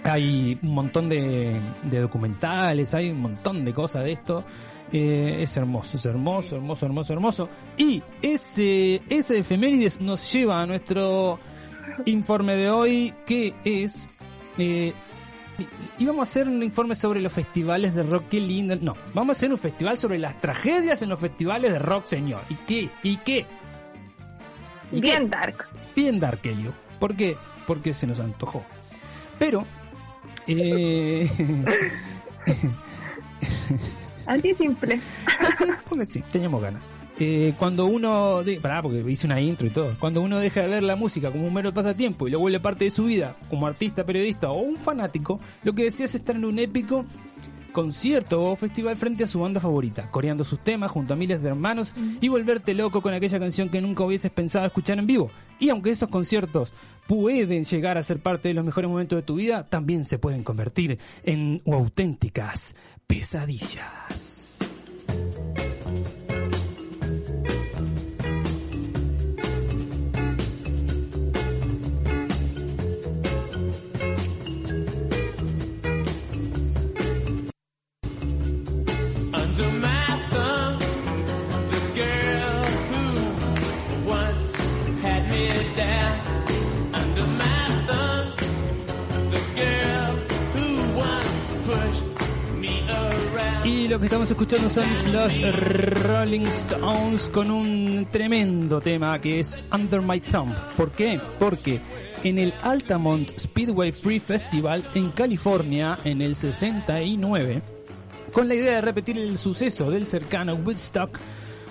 Hay 0.04 0.58
un 0.62 0.74
montón 0.74 1.10
de, 1.10 1.56
de 1.84 2.00
documentales, 2.00 2.94
hay 2.94 3.10
un 3.12 3.22
montón 3.22 3.66
de 3.66 3.74
cosas 3.74 4.04
de 4.04 4.12
esto. 4.14 4.44
Eh, 4.94 5.38
es 5.42 5.56
hermoso, 5.56 5.98
es 5.98 6.06
hermoso, 6.06 6.56
hermoso, 6.56 6.86
hermoso, 6.86 7.14
hermoso. 7.14 7.50
Y 7.78 8.04
ese, 8.22 9.02
ese 9.10 9.40
efemérides 9.40 10.02
nos 10.02 10.32
lleva 10.34 10.62
a 10.62 10.66
nuestro 10.66 11.40
informe 12.06 12.56
de 12.56 12.70
hoy, 12.70 13.14
que 13.26 13.54
es... 13.64 14.08
Eh, 14.58 14.94
y 16.00 16.06
vamos 16.06 16.20
a 16.22 16.24
hacer 16.30 16.48
un 16.48 16.62
informe 16.64 16.96
sobre 16.96 17.22
los 17.22 17.32
festivales 17.34 17.94
de 17.96 18.04
rock. 18.04 18.26
Qué 18.30 18.40
lindo. 18.42 18.76
No, 18.82 18.96
vamos 19.14 19.36
a 19.36 19.38
hacer 19.38 19.52
un 19.52 19.58
festival 19.58 19.98
sobre 19.98 20.18
las 20.20 20.40
tragedias 20.42 21.02
en 21.02 21.10
los 21.10 21.20
festivales 21.20 21.72
de 21.72 21.80
rock, 21.80 22.06
señor. 22.06 22.42
¿Y 22.50 22.56
qué? 22.56 22.90
¿Y 23.04 23.18
qué? 23.18 23.46
¿Y 24.92 25.02
qué? 25.02 25.08
Bien 25.18 25.30
dark. 25.30 25.68
Bien 25.96 26.20
Dark 26.20 26.40
Elio. 26.44 26.74
¿Por 27.00 27.16
qué? 27.16 27.36
Porque 27.68 27.94
se 27.94 28.06
nos 28.08 28.20
antojó. 28.20 28.64
Pero 29.40 29.66
Eh, 30.48 31.30
Así 34.26 34.54
simple. 34.56 35.00
porque 35.90 36.06
sí, 36.06 36.24
teníamos 36.32 36.62
ganas. 36.62 36.82
Eh, 37.24 37.54
cuando 37.56 37.86
uno, 37.86 38.42
de, 38.44 38.60
pará, 38.60 38.82
porque 38.82 39.04
hice 39.08 39.28
una 39.28 39.40
intro 39.40 39.68
y 39.68 39.70
todo, 39.70 39.96
cuando 40.00 40.22
uno 40.22 40.40
deja 40.40 40.62
de 40.62 40.68
ver 40.68 40.82
la 40.82 40.96
música 40.96 41.30
como 41.30 41.46
un 41.46 41.54
mero 41.54 41.72
pasatiempo 41.72 42.28
y 42.28 42.32
lo 42.32 42.40
vuelve 42.40 42.60
parte 42.60 42.86
de 42.86 42.90
su 42.90 43.06
vida 43.06 43.36
como 43.48 43.68
artista, 43.68 44.04
periodista 44.04 44.50
o 44.50 44.60
un 44.60 44.76
fanático, 44.76 45.40
lo 45.64 45.74
que 45.74 45.84
decía 45.84 46.08
es 46.08 46.16
estar 46.16 46.36
en 46.36 46.46
un 46.46 46.58
épico 46.58 47.06
concierto 47.74 48.42
o 48.42 48.56
festival 48.56 48.96
frente 48.96 49.24
a 49.24 49.28
su 49.28 49.40
banda 49.40 49.60
favorita, 49.60 50.10
coreando 50.10 50.44
sus 50.44 50.62
temas 50.62 50.90
junto 50.90 51.14
a 51.14 51.16
miles 51.16 51.44
de 51.44 51.50
hermanos 51.50 51.94
y 52.20 52.28
volverte 52.28 52.74
loco 52.74 53.04
con 53.04 53.14
aquella 53.14 53.38
canción 53.38 53.70
que 53.70 53.82
nunca 53.82 54.04
hubieses 54.04 54.32
pensado 54.32 54.66
escuchar 54.66 54.98
en 54.98 55.06
vivo. 55.06 55.30
Y 55.60 55.70
aunque 55.70 55.92
esos 55.92 56.10
conciertos 56.10 56.74
pueden 57.08 57.66
llegar 57.66 58.00
a 58.00 58.04
ser 58.04 58.20
parte 58.20 58.48
de 58.48 58.56
los 58.56 58.66
mejores 58.66 58.90
momentos 58.90 59.18
de 59.18 59.24
tu 59.24 59.36
vida, 59.36 59.70
también 59.70 60.06
se 60.06 60.18
pueden 60.18 60.44
convertir 60.44 60.98
en 61.24 61.62
auténticas 61.68 62.76
pesadillas. 63.06 64.51
Lo 93.92 94.00
que 94.00 94.06
estamos 94.06 94.32
escuchando 94.32 94.70
son 94.70 95.12
los 95.12 96.02
Rolling 96.02 96.44
Stones 96.44 97.28
con 97.28 97.52
un 97.52 98.08
tremendo 98.10 98.80
tema 98.80 99.20
que 99.20 99.42
es 99.42 99.58
Under 99.70 100.02
My 100.02 100.22
Thumb. 100.22 100.54
¿Por 100.78 100.92
qué? 100.92 101.20
Porque 101.38 101.82
en 102.24 102.40
el 102.40 102.54
Altamont 102.62 103.38
Speedway 103.38 103.92
Free 103.92 104.22
Festival 104.22 104.90
en 104.94 105.10
California 105.12 105.98
en 106.06 106.22
el 106.22 106.36
69, 106.36 107.62
con 108.32 108.48
la 108.48 108.56
idea 108.56 108.76
de 108.76 108.82
repetir 108.82 109.18
el 109.18 109.38
suceso 109.38 109.92
del 109.92 110.08
cercano 110.08 110.56
Woodstock, 110.56 111.20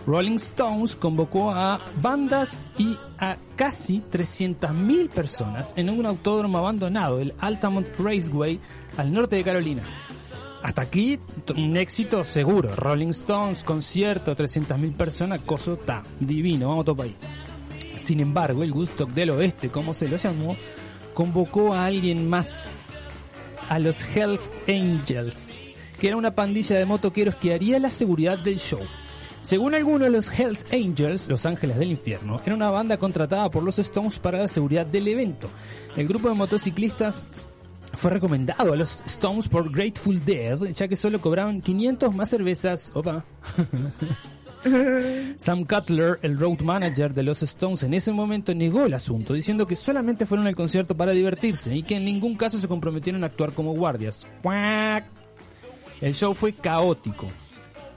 Rolling 0.07 0.37
Stones 0.37 0.97
convocó 0.97 1.51
a 1.51 1.81
bandas 2.03 2.61
y 2.77 2.99
a 3.19 3.39
casi 3.57 4.01
300.000 4.01 5.09
personas 5.09 5.73
en 5.75 5.89
un 5.89 6.05
autódromo 6.05 6.59
abandonado, 6.59 7.19
el 7.19 7.33
Altamont 7.39 7.89
Raceway, 7.99 8.61
al 8.99 9.11
norte 9.11 9.37
de 9.37 9.45
Carolina. 9.45 9.85
Hasta 10.63 10.83
aquí 10.83 11.19
un 11.57 11.77
éxito 11.77 12.23
seguro. 12.23 12.75
Rolling 12.77 13.09
Stones, 13.09 13.65
concierto, 13.65 14.35
300.000 14.35 14.95
personas, 14.95 15.41
coso 15.41 15.75
está 15.75 16.03
divino, 16.19 16.69
vamos 16.69 16.85
todo 16.85 17.03
ahí. 17.03 17.17
Sin 18.03 18.21
embargo, 18.21 18.63
el 18.63 18.73
Woodstock 18.73 19.11
del 19.11 19.31
Oeste, 19.31 19.71
como 19.71 19.95
se 19.95 20.09
lo 20.09 20.17
llamó, 20.17 20.57
convocó 21.15 21.73
a 21.73 21.87
alguien 21.87 22.29
más, 22.29 22.93
a 23.69 23.79
los 23.79 24.03
Hells 24.15 24.53
Angels, 24.69 25.71
que 25.99 26.09
era 26.09 26.17
una 26.17 26.35
pandilla 26.35 26.79
de 26.79 26.85
motoqueros 26.85 27.37
que 27.37 27.55
haría 27.55 27.79
la 27.79 27.91
seguridad 27.91 28.39
del 28.39 28.59
show. 28.59 28.81
Según 29.43 29.75
algunos, 29.75 30.11
los 30.11 30.31
Hells 30.31 30.67
Angels, 30.71 31.29
los 31.29 31.47
Ángeles 31.47 31.79
del 31.79 31.91
Infierno, 31.91 32.43
era 32.45 32.55
una 32.55 32.71
banda 32.71 32.99
contratada 32.99 33.51
por 33.51 33.63
los 33.63 33.79
Stones 33.79 34.19
para 34.19 34.39
la 34.39 34.49
seguridad 34.49 34.85
del 34.85 35.09
evento. 35.09 35.49
El 35.97 36.07
grupo 36.07 36.29
de 36.29 36.35
motociclistas 36.35 37.25
fue 37.95 38.11
recomendado 38.11 38.73
a 38.73 38.77
los 38.77 39.01
Stones 39.07 39.49
por 39.49 39.71
Grateful 39.71 40.25
Dead, 40.25 40.59
ya 40.73 40.89
que 40.89 40.97
solo 40.97 41.21
cobraban 41.21 41.61
500 41.61 42.15
más 42.15 42.31
cervezas. 42.31 42.93
Opa. 42.95 43.25
Sam 45.37 45.65
Cutler, 45.65 46.19
el 46.23 46.39
road 46.39 46.61
manager 46.61 47.15
de 47.15 47.23
los 47.23 47.43
Stones, 47.43 47.83
en 47.83 47.95
ese 47.95 48.13
momento 48.13 48.55
negó 48.55 48.85
el 48.85 48.95
asunto, 48.95 49.33
diciendo 49.33 49.67
que 49.67 49.75
solamente 49.75 50.27
fueron 50.27 50.47
al 50.47 50.55
concierto 50.55 50.97
para 50.97 51.13
divertirse 51.13 51.75
y 51.75 51.83
que 51.83 51.97
en 51.97 52.05
ningún 52.05 52.37
caso 52.37 52.59
se 52.59 52.69
comprometieron 52.69 53.23
a 53.23 53.29
actuar 53.29 53.53
como 53.53 53.73
guardias. 53.73 54.27
El 56.01 56.15
show 56.15 56.35
fue 56.35 56.53
caótico. 56.53 57.27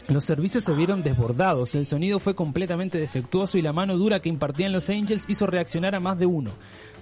Los 0.07 0.25
servicios 0.25 0.65
se 0.65 0.73
vieron 0.73 1.01
desbordados, 1.01 1.75
el 1.75 1.85
sonido 1.85 2.19
fue 2.19 2.35
completamente 2.35 2.97
defectuoso 2.97 3.57
y 3.57 3.61
la 3.61 3.71
mano 3.71 3.97
dura 3.97 4.21
que 4.21 4.27
impartían 4.27 4.73
los 4.73 4.89
Angels 4.89 5.25
hizo 5.29 5.47
reaccionar 5.47 5.95
a 5.95 6.01
más 6.01 6.19
de 6.19 6.25
uno. 6.25 6.51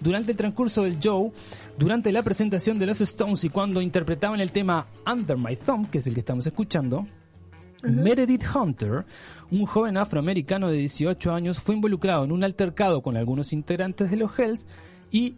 Durante 0.01 0.31
el 0.31 0.37
transcurso 0.37 0.83
del 0.83 0.99
show, 0.99 1.31
durante 1.77 2.11
la 2.11 2.23
presentación 2.23 2.77
de 2.79 2.87
los 2.87 2.99
Stones 3.01 3.43
y 3.43 3.49
cuando 3.49 3.81
interpretaban 3.81 4.39
el 4.41 4.51
tema 4.51 4.87
Under 5.09 5.37
My 5.37 5.55
Thumb, 5.55 5.89
que 5.89 5.99
es 5.99 6.07
el 6.07 6.13
que 6.15 6.21
estamos 6.21 6.45
escuchando, 6.47 7.05
Meredith 7.83 8.43
Hunter, 8.53 9.05
un 9.51 9.65
joven 9.65 9.97
afroamericano 9.97 10.69
de 10.69 10.77
18 10.77 11.31
años, 11.33 11.59
fue 11.59 11.75
involucrado 11.75 12.23
en 12.23 12.31
un 12.31 12.43
altercado 12.43 13.01
con 13.01 13.15
algunos 13.17 13.53
integrantes 13.53 14.09
de 14.11 14.17
los 14.17 14.37
Hells 14.37 14.67
y 15.11 15.35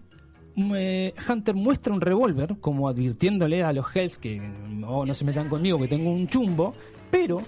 mm, 0.56 0.72
eh, 0.76 1.14
Hunter 1.30 1.56
muestra 1.56 1.94
un 1.94 2.02
revólver 2.02 2.56
como 2.60 2.88
advirtiéndole 2.90 3.64
a 3.64 3.72
los 3.74 3.86
Hells 3.96 4.18
que 4.18 4.42
"Oh, 4.86 5.06
no 5.06 5.14
se 5.14 5.26
metan 5.26 5.50
conmigo 5.50 5.80
que 5.80 5.88
tengo 5.88 6.12
un 6.12 6.28
chumbo, 6.28 6.74
pero 7.10 7.42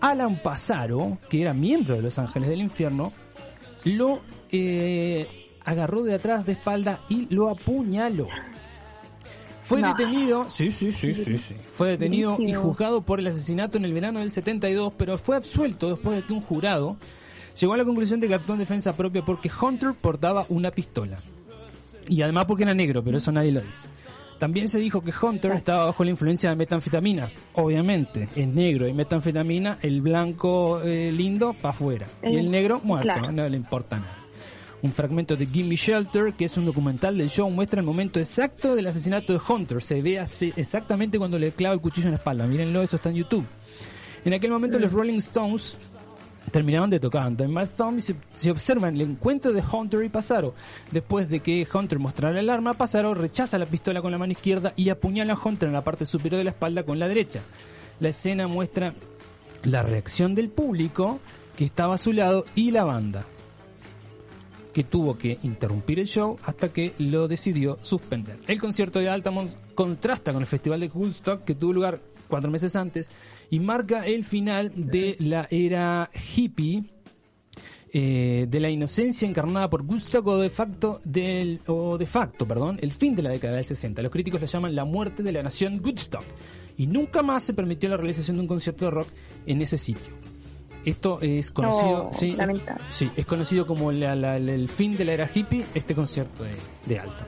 Alan 0.00 0.36
Pasaro, 0.42 1.18
que 1.28 1.42
era 1.42 1.52
miembro 1.54 1.96
de 1.96 2.02
los 2.02 2.18
Ángeles 2.18 2.48
del 2.48 2.60
Infierno, 2.60 3.12
lo 3.84 4.20
eh, 4.50 5.45
agarró 5.66 6.02
de 6.02 6.14
atrás 6.14 6.46
de 6.46 6.52
espalda 6.52 7.00
y 7.10 7.26
lo 7.34 7.50
apuñaló. 7.50 8.28
Fue 9.60 9.80
No. 9.82 9.88
detenido, 9.94 10.46
sí, 10.48 10.70
sí, 10.70 10.92
sí, 10.92 11.12
sí, 11.12 11.36
sí. 11.38 11.56
Fue 11.68 11.88
detenido 11.90 12.36
y 12.40 12.52
juzgado 12.54 13.02
por 13.02 13.18
el 13.18 13.26
asesinato 13.26 13.76
en 13.78 13.84
el 13.84 13.92
verano 13.92 14.20
del 14.20 14.30
72, 14.30 14.92
pero 14.96 15.18
fue 15.18 15.36
absuelto 15.36 15.90
después 15.90 16.16
de 16.16 16.22
que 16.22 16.32
un 16.32 16.40
jurado 16.40 16.96
llegó 17.60 17.74
a 17.74 17.76
la 17.76 17.84
conclusión 17.84 18.20
de 18.20 18.28
que 18.28 18.34
actuó 18.34 18.54
en 18.54 18.60
defensa 18.60 18.96
propia 18.96 19.22
porque 19.24 19.50
Hunter 19.60 19.90
portaba 20.00 20.46
una 20.50 20.70
pistola. 20.70 21.16
Y 22.08 22.22
además 22.22 22.44
porque 22.44 22.62
era 22.62 22.74
negro, 22.74 23.02
pero 23.02 23.18
eso 23.18 23.32
nadie 23.32 23.50
lo 23.50 23.60
dice. 23.60 23.88
También 24.38 24.68
se 24.68 24.78
dijo 24.78 25.00
que 25.02 25.12
Hunter 25.20 25.50
estaba 25.52 25.86
bajo 25.86 26.04
la 26.04 26.10
influencia 26.10 26.50
de 26.50 26.56
metanfetaminas. 26.56 27.34
Obviamente, 27.54 28.28
es 28.36 28.46
negro 28.46 28.86
y 28.86 28.92
metanfetamina, 28.92 29.78
el 29.82 30.02
blanco 30.02 30.80
eh, 30.82 31.10
lindo 31.10 31.54
para 31.54 31.70
afuera. 31.70 32.06
Y 32.22 32.36
el 32.36 32.46
Eh, 32.46 32.50
negro 32.50 32.80
muerto, 32.84 33.08
claro. 33.14 33.32
no 33.32 33.48
le 33.48 33.56
importa 33.56 33.96
nada. 33.98 34.14
Un 34.82 34.92
fragmento 34.92 35.36
de 35.36 35.46
Gimme 35.46 35.74
Shelter, 35.74 36.34
que 36.34 36.44
es 36.44 36.56
un 36.56 36.66
documental 36.66 37.16
del 37.18 37.28
show, 37.30 37.50
muestra 37.50 37.80
el 37.80 37.86
momento 37.86 38.20
exacto 38.20 38.74
del 38.76 38.86
asesinato 38.86 39.32
de 39.32 39.40
Hunter. 39.48 39.82
Se 39.82 40.02
ve 40.02 40.18
así- 40.18 40.52
exactamente 40.56 41.18
cuando 41.18 41.38
le 41.38 41.50
clava 41.52 41.74
el 41.74 41.80
cuchillo 41.80 42.06
en 42.08 42.12
la 42.12 42.18
espalda. 42.18 42.46
Mírenlo, 42.46 42.82
eso 42.82 42.96
está 42.96 43.08
en 43.08 43.16
YouTube. 43.16 43.46
En 44.24 44.34
aquel 44.34 44.50
momento 44.50 44.78
los 44.78 44.92
Rolling 44.92 45.18
Stones 45.18 45.76
terminaban 46.52 46.90
de 46.90 47.00
tocar 47.00 47.26
Under 47.26 47.48
My 47.48 47.64
Thumb 47.66 47.98
y 47.98 48.02
se, 48.02 48.14
se 48.32 48.50
observa 48.50 48.88
el 48.88 49.00
encuentro 49.00 49.52
de 49.52 49.62
Hunter 49.62 50.04
y 50.04 50.08
Pasaro. 50.08 50.54
Después 50.92 51.28
de 51.28 51.40
que 51.40 51.66
Hunter 51.72 51.98
mostrara 51.98 52.38
el 52.38 52.50
arma, 52.50 52.74
Pasaro 52.74 53.14
rechaza 53.14 53.58
la 53.58 53.66
pistola 53.66 54.02
con 54.02 54.12
la 54.12 54.18
mano 54.18 54.32
izquierda 54.32 54.72
y 54.76 54.90
apuñala 54.90 55.32
a 55.32 55.38
Hunter 55.42 55.68
en 55.68 55.72
la 55.74 55.84
parte 55.84 56.04
superior 56.04 56.38
de 56.38 56.44
la 56.44 56.50
espalda 56.50 56.84
con 56.84 56.98
la 56.98 57.08
derecha. 57.08 57.40
La 57.98 58.10
escena 58.10 58.46
muestra 58.46 58.94
la 59.64 59.82
reacción 59.82 60.34
del 60.34 60.50
público 60.50 61.18
que 61.56 61.64
estaba 61.64 61.94
a 61.94 61.98
su 61.98 62.12
lado 62.12 62.44
y 62.54 62.70
la 62.70 62.84
banda 62.84 63.26
que 64.76 64.84
tuvo 64.84 65.16
que 65.16 65.38
interrumpir 65.42 65.98
el 66.00 66.06
show 66.06 66.36
hasta 66.44 66.70
que 66.70 66.92
lo 66.98 67.28
decidió 67.28 67.78
suspender. 67.80 68.38
El 68.46 68.60
concierto 68.60 68.98
de 68.98 69.08
Altamont 69.08 69.50
contrasta 69.74 70.34
con 70.34 70.42
el 70.42 70.46
festival 70.46 70.80
de 70.80 70.88
Woodstock 70.88 71.44
que 71.44 71.54
tuvo 71.54 71.72
lugar 71.72 72.02
cuatro 72.28 72.50
meses 72.50 72.76
antes 72.76 73.08
y 73.48 73.58
marca 73.58 74.04
el 74.04 74.22
final 74.22 74.70
de 74.76 75.16
la 75.18 75.48
era 75.50 76.10
hippie 76.12 76.84
eh, 77.90 78.44
de 78.50 78.60
la 78.60 78.68
inocencia 78.68 79.26
encarnada 79.26 79.70
por 79.70 79.80
Woodstock 79.80 80.26
o 80.26 80.40
de 80.40 80.50
facto 80.50 81.00
del 81.04 81.62
o 81.68 81.96
de 81.96 82.04
facto, 82.04 82.46
perdón, 82.46 82.78
el 82.82 82.92
fin 82.92 83.16
de 83.16 83.22
la 83.22 83.30
década 83.30 83.56
del 83.56 83.64
60. 83.64 84.02
Los 84.02 84.12
críticos 84.12 84.42
lo 84.42 84.46
llaman 84.46 84.76
la 84.76 84.84
muerte 84.84 85.22
de 85.22 85.32
la 85.32 85.42
nación 85.42 85.80
Woodstock 85.82 86.24
y 86.76 86.86
nunca 86.86 87.22
más 87.22 87.44
se 87.44 87.54
permitió 87.54 87.88
la 87.88 87.96
realización 87.96 88.36
de 88.36 88.42
un 88.42 88.48
concierto 88.48 88.84
de 88.84 88.90
rock 88.90 89.08
en 89.46 89.62
ese 89.62 89.78
sitio. 89.78 90.12
Esto 90.86 91.18
es 91.20 91.50
conocido, 91.50 92.04
No, 92.04 92.12
sí, 92.12 92.36
sí, 92.90 93.10
es 93.16 93.26
conocido 93.26 93.66
como 93.66 93.92
la- 93.92 94.14
la- 94.14 94.38
la- 94.38 94.52
el 94.52 94.68
fin 94.70 94.96
de 94.96 95.04
la 95.04 95.12
era 95.12 95.28
hippie, 95.32 95.66
este 95.74 95.94
concierto 95.94 96.44
de, 96.44 96.54
de 96.86 96.98
Alta. 97.00 97.26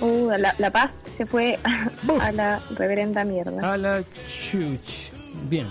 Uh, 0.00 0.30
la, 0.38 0.54
la 0.58 0.70
paz 0.70 1.00
se 1.08 1.26
fue 1.26 1.58
a 2.20 2.32
la 2.32 2.60
reverenda 2.76 3.22
mierda. 3.24 3.72
A 3.74 3.76
la 3.76 4.02
chuch. 4.26 5.10
Bien. 5.48 5.68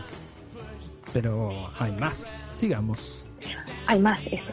Pero 1.14 1.52
hay 1.80 1.92
más. 1.94 2.46
Sigamos. 2.52 3.26
Hay 3.88 4.00
más, 4.00 4.28
eso. 4.28 4.52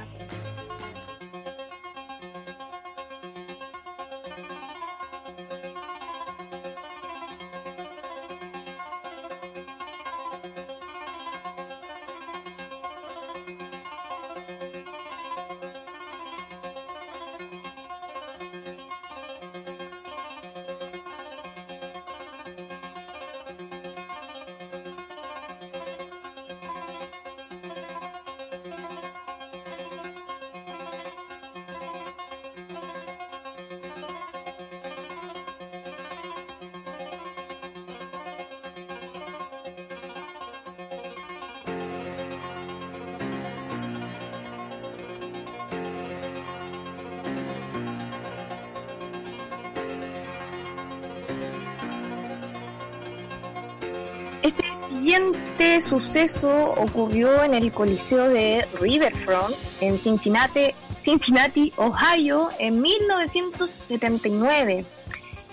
Siguiente 55.05 55.83
suceso 55.83 56.73
ocurrió 56.79 57.45
en 57.45 57.53
el 57.53 57.71
Coliseo 57.73 58.31
de 58.31 58.67
Riverfront 58.81 59.55
en 59.83 59.99
Cincinnati, 59.99 60.71
Cincinnati, 61.03 61.75
Ohio, 61.77 62.49
en 62.59 62.81
1979. 62.81 64.87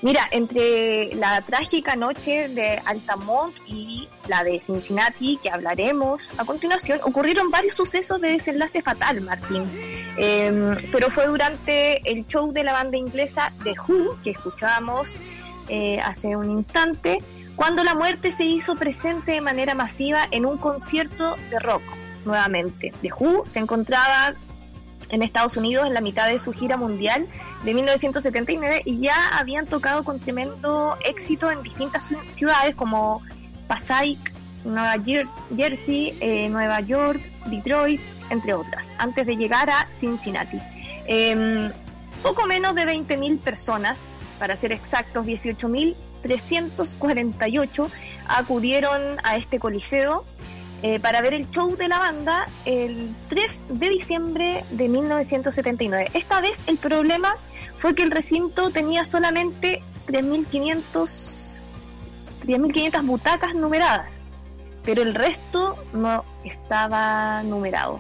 Mira, 0.04 0.26
entre 0.32 1.14
la 1.16 1.42
trágica 1.42 1.98
noche 1.98 2.48
de 2.48 2.82
Altamont 2.86 3.54
y 3.68 4.08
la 4.30 4.46
de 4.46 4.62
Cincinnati, 4.62 5.38
que 5.44 5.50
hablaremos 5.50 6.32
a 6.38 6.46
continuación, 6.46 7.02
ocurrieron 7.04 7.52
varios 7.52 7.74
sucesos 7.74 8.22
de 8.22 8.30
desenlace 8.30 8.82
fatal, 8.82 9.20
Martín. 9.20 9.70
Em, 10.16 10.78
pero 10.94 11.12
fue 11.12 11.28
durante 11.28 12.10
el 12.10 12.26
show 12.26 12.54
de 12.54 12.64
la 12.64 12.72
banda 12.72 12.96
inglesa 12.96 13.52
The 13.66 13.74
Who, 13.86 14.18
que 14.24 14.32
escuchábamos 14.32 15.18
eh, 15.68 16.00
hace 16.00 16.36
un 16.36 16.50
instante, 16.52 17.20
cuando 17.56 17.84
la 17.84 17.96
muerte 17.96 18.32
se 18.32 18.46
hizo 18.46 18.76
presente 18.76 19.34
de 19.34 19.42
manera 19.42 19.74
masiva 19.74 20.28
en 20.32 20.46
un 20.46 20.58
concierto 20.58 21.36
de 21.50 21.60
rock, 21.60 21.84
nuevamente. 22.26 22.94
The 23.02 23.10
Who 23.18 23.46
se 23.48 23.60
encontraba 23.60 24.34
en 25.10 25.22
Estados 25.22 25.58
Unidos 25.58 25.86
en 25.86 25.94
la 25.94 26.02
mitad 26.02 26.28
de 26.28 26.40
su 26.40 26.54
gira 26.54 26.78
mundial 26.78 27.28
de 27.64 27.74
1979 27.74 28.82
y 28.86 29.00
ya 29.00 29.38
habían 29.38 29.68
tocado 29.68 30.04
con 30.04 30.20
tremendo 30.20 30.98
éxito 31.06 31.52
en 31.52 31.62
distintas 31.64 32.10
ciudades 32.34 32.76
como 32.76 33.22
Passaic, 33.68 34.34
Nueva 34.64 34.96
Jersey, 35.56 36.18
eh, 36.20 36.50
Nueva 36.50 36.82
York, 36.82 37.22
Detroit, 37.48 38.02
entre 38.30 38.54
otras, 38.54 38.94
antes 38.98 39.26
de 39.26 39.36
llegar 39.36 39.70
a 39.70 39.88
Cincinnati. 39.92 40.60
Em, 41.08 41.72
poco 42.24 42.46
menos 42.48 42.76
de 42.76 42.86
20.000 42.86 43.40
personas, 43.40 44.10
para 44.42 44.58
ser 44.58 44.72
exactos, 44.72 45.28
18.348 45.28 47.90
acudieron 48.28 49.18
a 49.22 49.38
este 49.38 49.60
coliseo 49.60 50.26
eh, 50.82 51.00
para 51.00 51.22
ver 51.22 51.36
el 51.36 51.48
show 51.52 51.78
de 51.78 51.88
la 51.88 52.00
banda 52.00 52.50
el 52.66 53.16
3 53.30 53.60
de 53.70 53.90
diciembre 53.90 54.66
de 54.72 54.90
1979. 54.90 56.10
Esta 56.16 56.42
vez 56.42 56.64
el 56.66 56.80
problema 56.80 57.36
fue 57.78 57.94
que 57.94 58.02
el 58.02 58.10
recinto 58.10 58.72
tenía 58.72 59.06
solamente 59.06 59.84
3.500 60.08 61.60
3.500 62.48 63.06
butacas 63.06 63.54
numeradas, 63.54 64.24
pero 64.84 65.04
el 65.04 65.14
resto 65.14 65.78
no 65.94 66.26
estaba 66.44 67.44
numerado. 67.44 68.00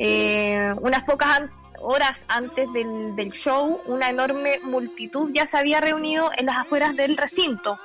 Eh, 0.00 0.74
unas 0.80 1.04
pocas 1.04 1.42
horas 1.80 2.24
antes 2.28 2.72
del, 2.72 3.14
del 3.16 3.32
show, 3.32 3.80
una 3.86 4.10
enorme 4.10 4.58
multitud 4.62 5.30
ya 5.32 5.46
se 5.46 5.58
había 5.58 5.80
reunido 5.80 6.30
en 6.36 6.46
las 6.46 6.56
afueras 6.56 6.96
del 6.96 7.16
recinto. 7.16 7.78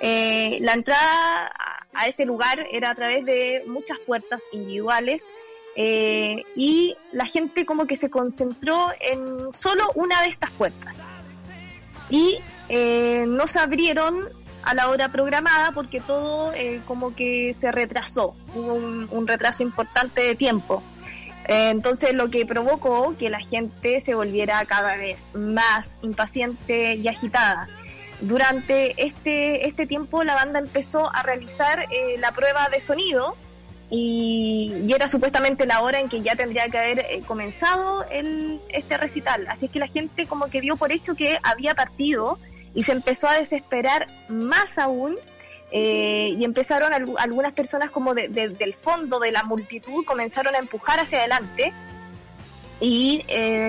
Eh, 0.00 0.58
la 0.60 0.74
entrada 0.74 1.52
a 1.92 2.06
ese 2.06 2.24
lugar 2.24 2.66
era 2.70 2.90
a 2.90 2.94
través 2.94 3.24
de 3.24 3.64
muchas 3.66 3.98
puertas 4.00 4.42
individuales 4.52 5.24
eh, 5.76 6.44
y 6.56 6.96
la 7.12 7.26
gente 7.26 7.64
como 7.64 7.86
que 7.86 7.96
se 7.96 8.10
concentró 8.10 8.90
en 9.00 9.52
solo 9.52 9.90
una 9.94 10.22
de 10.22 10.28
estas 10.28 10.50
puertas 10.52 11.08
y 12.10 12.40
eh, 12.68 13.24
no 13.26 13.46
se 13.46 13.60
abrieron 13.60 14.28
a 14.62 14.74
la 14.74 14.90
hora 14.90 15.10
programada 15.10 15.72
porque 15.72 16.00
todo 16.00 16.52
eh, 16.52 16.80
como 16.86 17.14
que 17.14 17.54
se 17.54 17.70
retrasó, 17.72 18.34
hubo 18.54 18.74
un, 18.74 19.26
retraso 19.26 19.62
importante 19.62 20.20
de 20.22 20.34
tiempo. 20.34 20.82
Entonces 21.48 22.12
lo 22.14 22.30
que 22.30 22.46
provocó 22.46 23.16
que 23.18 23.30
la 23.30 23.40
gente 23.40 24.00
se 24.00 24.14
volviera 24.14 24.64
cada 24.66 24.96
vez 24.96 25.34
más 25.34 25.98
impaciente 26.02 26.94
y 26.94 27.08
agitada 27.08 27.68
durante 28.20 28.94
este, 29.02 29.68
este 29.68 29.86
tiempo 29.86 30.24
la 30.24 30.34
banda 30.34 30.58
empezó 30.58 31.14
a 31.14 31.22
realizar 31.22 31.86
eh, 31.90 32.16
la 32.18 32.32
prueba 32.32 32.68
de 32.68 32.80
sonido 32.80 33.36
y, 33.90 34.92
era 34.94 35.08
supuestamente 35.08 35.66
la 35.66 35.80
hora 35.82 36.00
en 36.00 36.08
que 36.08 36.20
ya 36.20 36.34
tendría 36.34 36.68
que 36.68 36.78
haber 36.78 36.98
eh, 36.98 37.22
comenzado 37.26 38.04
el, 38.10 38.60
este 38.68 38.98
recital. 38.98 39.46
Así 39.48 39.66
es 39.66 39.72
que 39.72 39.78
la 39.78 39.86
gente 39.86 40.26
como 40.26 40.48
que 40.48 40.60
dio 40.60 40.76
por 40.76 40.92
hecho 40.92 41.14
que 41.14 41.38
había 41.42 41.74
partido 41.74 42.38
y 42.74 42.82
se 42.82 42.92
empezó 42.92 43.28
a 43.28 43.38
desesperar 43.38 44.08
más 44.28 44.78
aún 44.78 45.16
eh, 45.70 46.34
y 46.38 46.44
empezaron 46.44 46.92
algunas 47.18 47.52
personas 47.52 47.90
como 47.90 48.14
del 48.14 48.74
fondo 48.74 49.20
de 49.20 49.32
la 49.32 49.42
multitud 49.42 50.04
comenzaron 50.04 50.54
a 50.54 50.58
empujar 50.58 51.00
hacia 51.00 51.18
adelante 51.18 51.72
y 52.80 53.24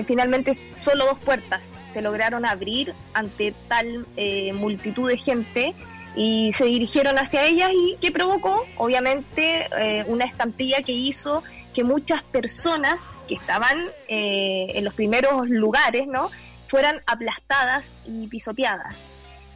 finalmente 0.06 0.54
solo 0.80 1.04
dos 1.04 1.18
puertas 1.18 1.72
se 1.90 2.02
lograron 2.02 2.46
abrir 2.46 2.94
ante 3.12 3.52
tal 3.68 4.06
eh, 4.16 4.52
multitud 4.52 5.08
de 5.08 5.18
gente 5.18 5.74
y 6.16 6.52
se 6.52 6.64
dirigieron 6.64 7.18
hacia 7.18 7.44
ellas 7.44 7.70
y 7.72 7.96
que 8.00 8.10
provocó 8.10 8.66
obviamente 8.76 9.68
eh, 9.78 10.04
una 10.06 10.24
estampilla 10.24 10.82
que 10.82 10.92
hizo 10.92 11.42
que 11.74 11.84
muchas 11.84 12.22
personas 12.22 13.22
que 13.28 13.34
estaban 13.34 13.88
eh, 14.08 14.72
en 14.74 14.84
los 14.84 14.94
primeros 14.94 15.48
lugares 15.48 16.06
no 16.06 16.30
fueran 16.66 17.00
aplastadas 17.06 18.00
y 18.06 18.26
pisoteadas 18.26 19.02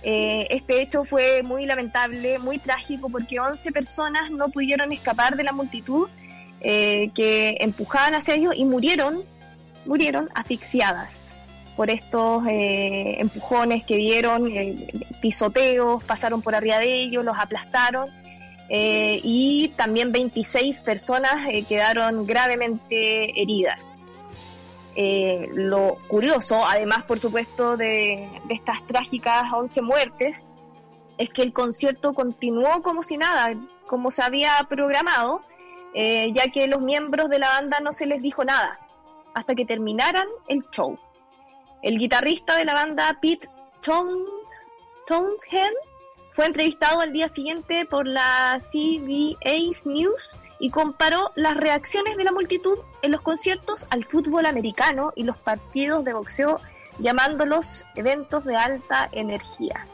este 0.05 0.83
hecho 0.83 1.03
fue 1.03 1.43
muy 1.43 1.65
lamentable 1.67 2.39
muy 2.39 2.59
trágico 2.59 3.09
porque 3.09 3.41
11 3.41 3.73
personas 3.73 4.31
no 4.31 4.51
pudieron 4.51 4.93
escapar 4.93 5.37
de 5.37 5.45
la 5.45 5.53
multitud 5.53 6.09
que 6.61 7.57
empujaban 7.61 8.15
hacia 8.15 8.35
ellos 8.35 8.55
y 8.57 8.65
murieron 8.65 9.25
murieron 9.87 10.29
asfixiadas 10.35 11.25
por 11.77 11.91
estos 11.91 12.47
eh, 12.49 13.17
empujones 13.19 13.85
que 13.85 13.97
dieron, 13.97 14.51
eh, 14.51 14.87
pisoteos, 15.21 16.05
pasaron 16.05 16.43
por 16.43 16.55
arriba 16.55 16.79
de 16.79 16.95
ellos, 16.95 17.25
los 17.25 17.37
aplastaron 17.39 18.09
eh, 18.69 19.21
y 19.23 19.69
también 19.77 20.13
26 20.13 20.81
personas 20.83 21.35
quedaron 21.69 22.27
gravemente 22.27 23.41
heridas. 23.41 23.94
Lo 24.97 25.97
curioso, 26.09 26.65
además 26.67 27.03
por 27.05 27.19
supuesto 27.19 27.77
de, 27.77 28.29
estas 28.49 28.87
trágicas 28.87 29.45
11 29.53 29.83
muertes, 29.83 30.45
es 31.19 31.31
que 31.31 31.43
el 31.43 31.53
concierto 31.53 32.15
continuó 32.15 32.83
como 32.83 33.03
si 33.03 33.17
nada, 33.17 33.55
como 33.87 34.11
se 34.11 34.23
había 34.23 34.67
programado, 34.69 35.43
ya 35.95 36.51
que 36.53 36.67
los 36.67 36.81
miembros 36.81 37.29
de 37.29 37.39
la 37.39 37.49
banda 37.49 37.79
no 37.81 37.93
se 37.93 38.07
les 38.07 38.21
dijo 38.21 38.45
nada 38.45 38.81
hasta 39.35 39.55
que 39.55 39.65
terminaran 39.65 40.27
el 40.49 40.65
show. 40.71 40.99
El 41.83 41.99
guitarrista 41.99 42.57
de 42.57 42.65
la 42.65 42.73
banda 42.73 43.19
Pete 43.21 43.49
Townshend 43.83 45.77
fue 46.35 46.47
entrevistado 46.47 47.01
al 47.01 47.13
día 47.13 47.29
siguiente 47.29 47.85
por 47.85 48.07
la 48.07 48.59
CBS 48.59 49.87
News 49.89 50.37
y 50.65 50.71
comparó 50.71 51.31
las 51.35 51.59
reacciones 51.59 52.17
de 52.17 52.25
la 52.25 52.33
multitud 52.33 52.79
en 53.03 53.13
los 53.13 53.21
conciertos 53.21 53.87
al 53.91 54.03
fútbol 54.03 54.47
americano 54.47 55.13
y 55.15 55.25
los 55.25 55.37
partidos 55.37 56.07
de 56.07 56.15
boxeo, 56.15 56.59
llamándolos 56.99 57.85
eventos 57.97 58.47
de 58.47 58.57
alta 58.57 59.11
energía. 59.13 59.87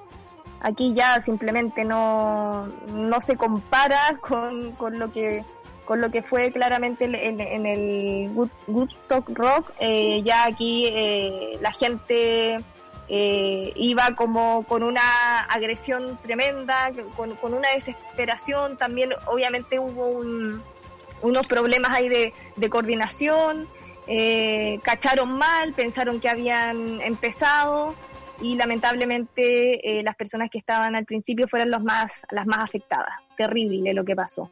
Aquí 0.60 0.92
ya 0.94 1.20
simplemente 1.20 1.84
no, 1.84 2.68
no 2.86 3.20
se 3.20 3.36
compara 3.36 4.16
con, 4.20 4.70
con 4.76 5.00
lo 5.00 5.10
que 5.10 5.44
con 5.86 6.00
lo 6.00 6.12
que 6.12 6.22
fue 6.22 6.52
claramente 6.52 7.04
en, 7.04 7.66
el 7.66 8.30
Woodstock 8.68 9.28
Rock, 9.30 9.72
eh, 9.80 10.22
ya 10.22 10.44
aquí 10.44 10.86
eh, 10.86 11.58
la 11.60 11.72
gente 11.72 12.64
eh, 13.12 13.72
iba 13.74 14.14
como 14.14 14.64
con 14.64 14.82
una 14.82 15.40
agresión 15.40 16.18
tremenda, 16.22 16.92
con, 17.16 17.36
una 17.42 17.70
desesperación, 17.74 18.76
también 18.76 19.10
obviamente 19.26 19.78
hubo 19.78 20.22
unos 21.22 21.46
problemas 21.48 21.90
ahí 21.90 22.08
de, 22.08 22.70
coordinación, 22.70 23.68
cacharon 24.82 25.32
mal, 25.32 25.74
pensaron 25.74 26.20
que 26.20 26.28
habían 26.28 27.00
empezado 27.00 27.94
y 28.40 28.54
lamentablemente 28.54 30.02
las 30.04 30.14
personas 30.14 30.48
que 30.50 30.58
estaban 30.58 30.94
al 30.94 31.04
principio 31.04 31.48
fueron 31.48 31.70
los 31.70 31.82
más, 31.82 32.24
las 32.30 32.46
más 32.46 32.64
afectadas. 32.64 33.14
Terrible 33.36 33.92
lo 33.92 34.04
que 34.04 34.14
pasó. 34.14 34.50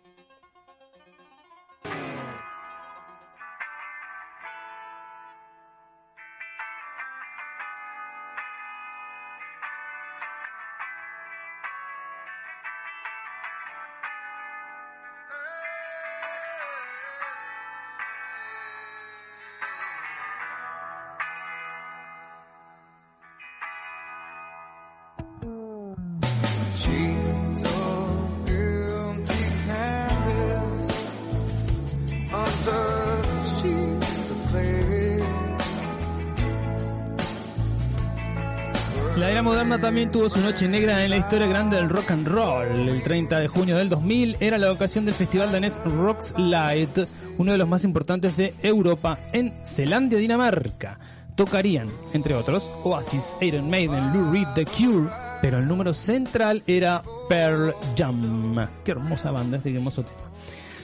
También 39.89 40.11
tuvo 40.11 40.29
su 40.29 40.39
noche 40.41 40.69
negra 40.69 41.03
en 41.03 41.09
la 41.09 41.17
historia 41.17 41.47
grande 41.47 41.79
del 41.79 41.89
rock 41.89 42.11
and 42.11 42.29
roll. 42.29 42.91
El 42.91 43.03
30 43.03 43.41
de 43.41 43.49
junio 43.49 43.75
del 43.79 43.89
2000 43.89 44.37
era 44.39 44.59
la 44.59 44.71
ocasión 44.71 45.07
del 45.07 45.15
festival 45.15 45.51
danés 45.51 45.81
Rocks 45.83 46.35
Light, 46.37 47.09
uno 47.39 47.53
de 47.53 47.57
los 47.57 47.67
más 47.67 47.85
importantes 47.85 48.37
de 48.37 48.53
Europa, 48.63 49.19
en 49.33 49.55
Zelandia, 49.67 50.19
Dinamarca. 50.19 50.99
Tocarían, 51.35 51.89
entre 52.13 52.35
otros, 52.35 52.71
Oasis, 52.85 53.35
Iron 53.41 53.71
Maiden, 53.71 54.13
Lou 54.13 54.31
Reed, 54.31 54.49
The 54.55 54.67
Cure, 54.67 55.09
pero 55.41 55.57
el 55.57 55.67
número 55.67 55.95
central 55.95 56.63
era 56.67 57.01
Pearl 57.27 57.75
Jam. 57.97 58.69
Qué 58.85 58.91
hermosa 58.91 59.31
banda, 59.31 59.57
este 59.57 59.75
hermoso 59.75 60.03
tema. 60.03 60.31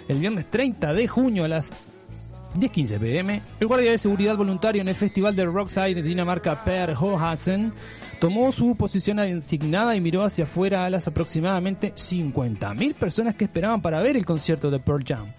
El 0.08 0.16
viernes 0.16 0.50
30 0.50 0.94
de 0.94 1.06
junio 1.08 1.44
a 1.44 1.48
las 1.48 1.74
10.15 2.58 2.98
pm, 2.98 3.42
el 3.60 3.66
guardia 3.66 3.90
de 3.90 3.98
seguridad 3.98 4.36
voluntario 4.36 4.80
en 4.80 4.88
el 4.88 4.94
festival 4.94 5.36
de 5.36 5.44
Rockside 5.44 5.94
de 5.94 6.02
Dinamarca, 6.02 6.64
Per 6.64 6.94
Hohasen, 6.98 7.74
tomó 8.24 8.50
su 8.52 8.74
posición 8.74 9.18
asignada 9.18 9.94
y 9.94 10.00
miró 10.00 10.22
hacia 10.22 10.44
afuera 10.44 10.86
a 10.86 10.88
las 10.88 11.06
aproximadamente 11.06 11.92
50.000 11.94 12.94
personas 12.94 13.34
que 13.34 13.44
esperaban 13.44 13.82
para 13.82 14.00
ver 14.00 14.16
el 14.16 14.24
concierto 14.24 14.70
de 14.70 14.80
Pearl 14.80 15.04
Jam. 15.06 15.34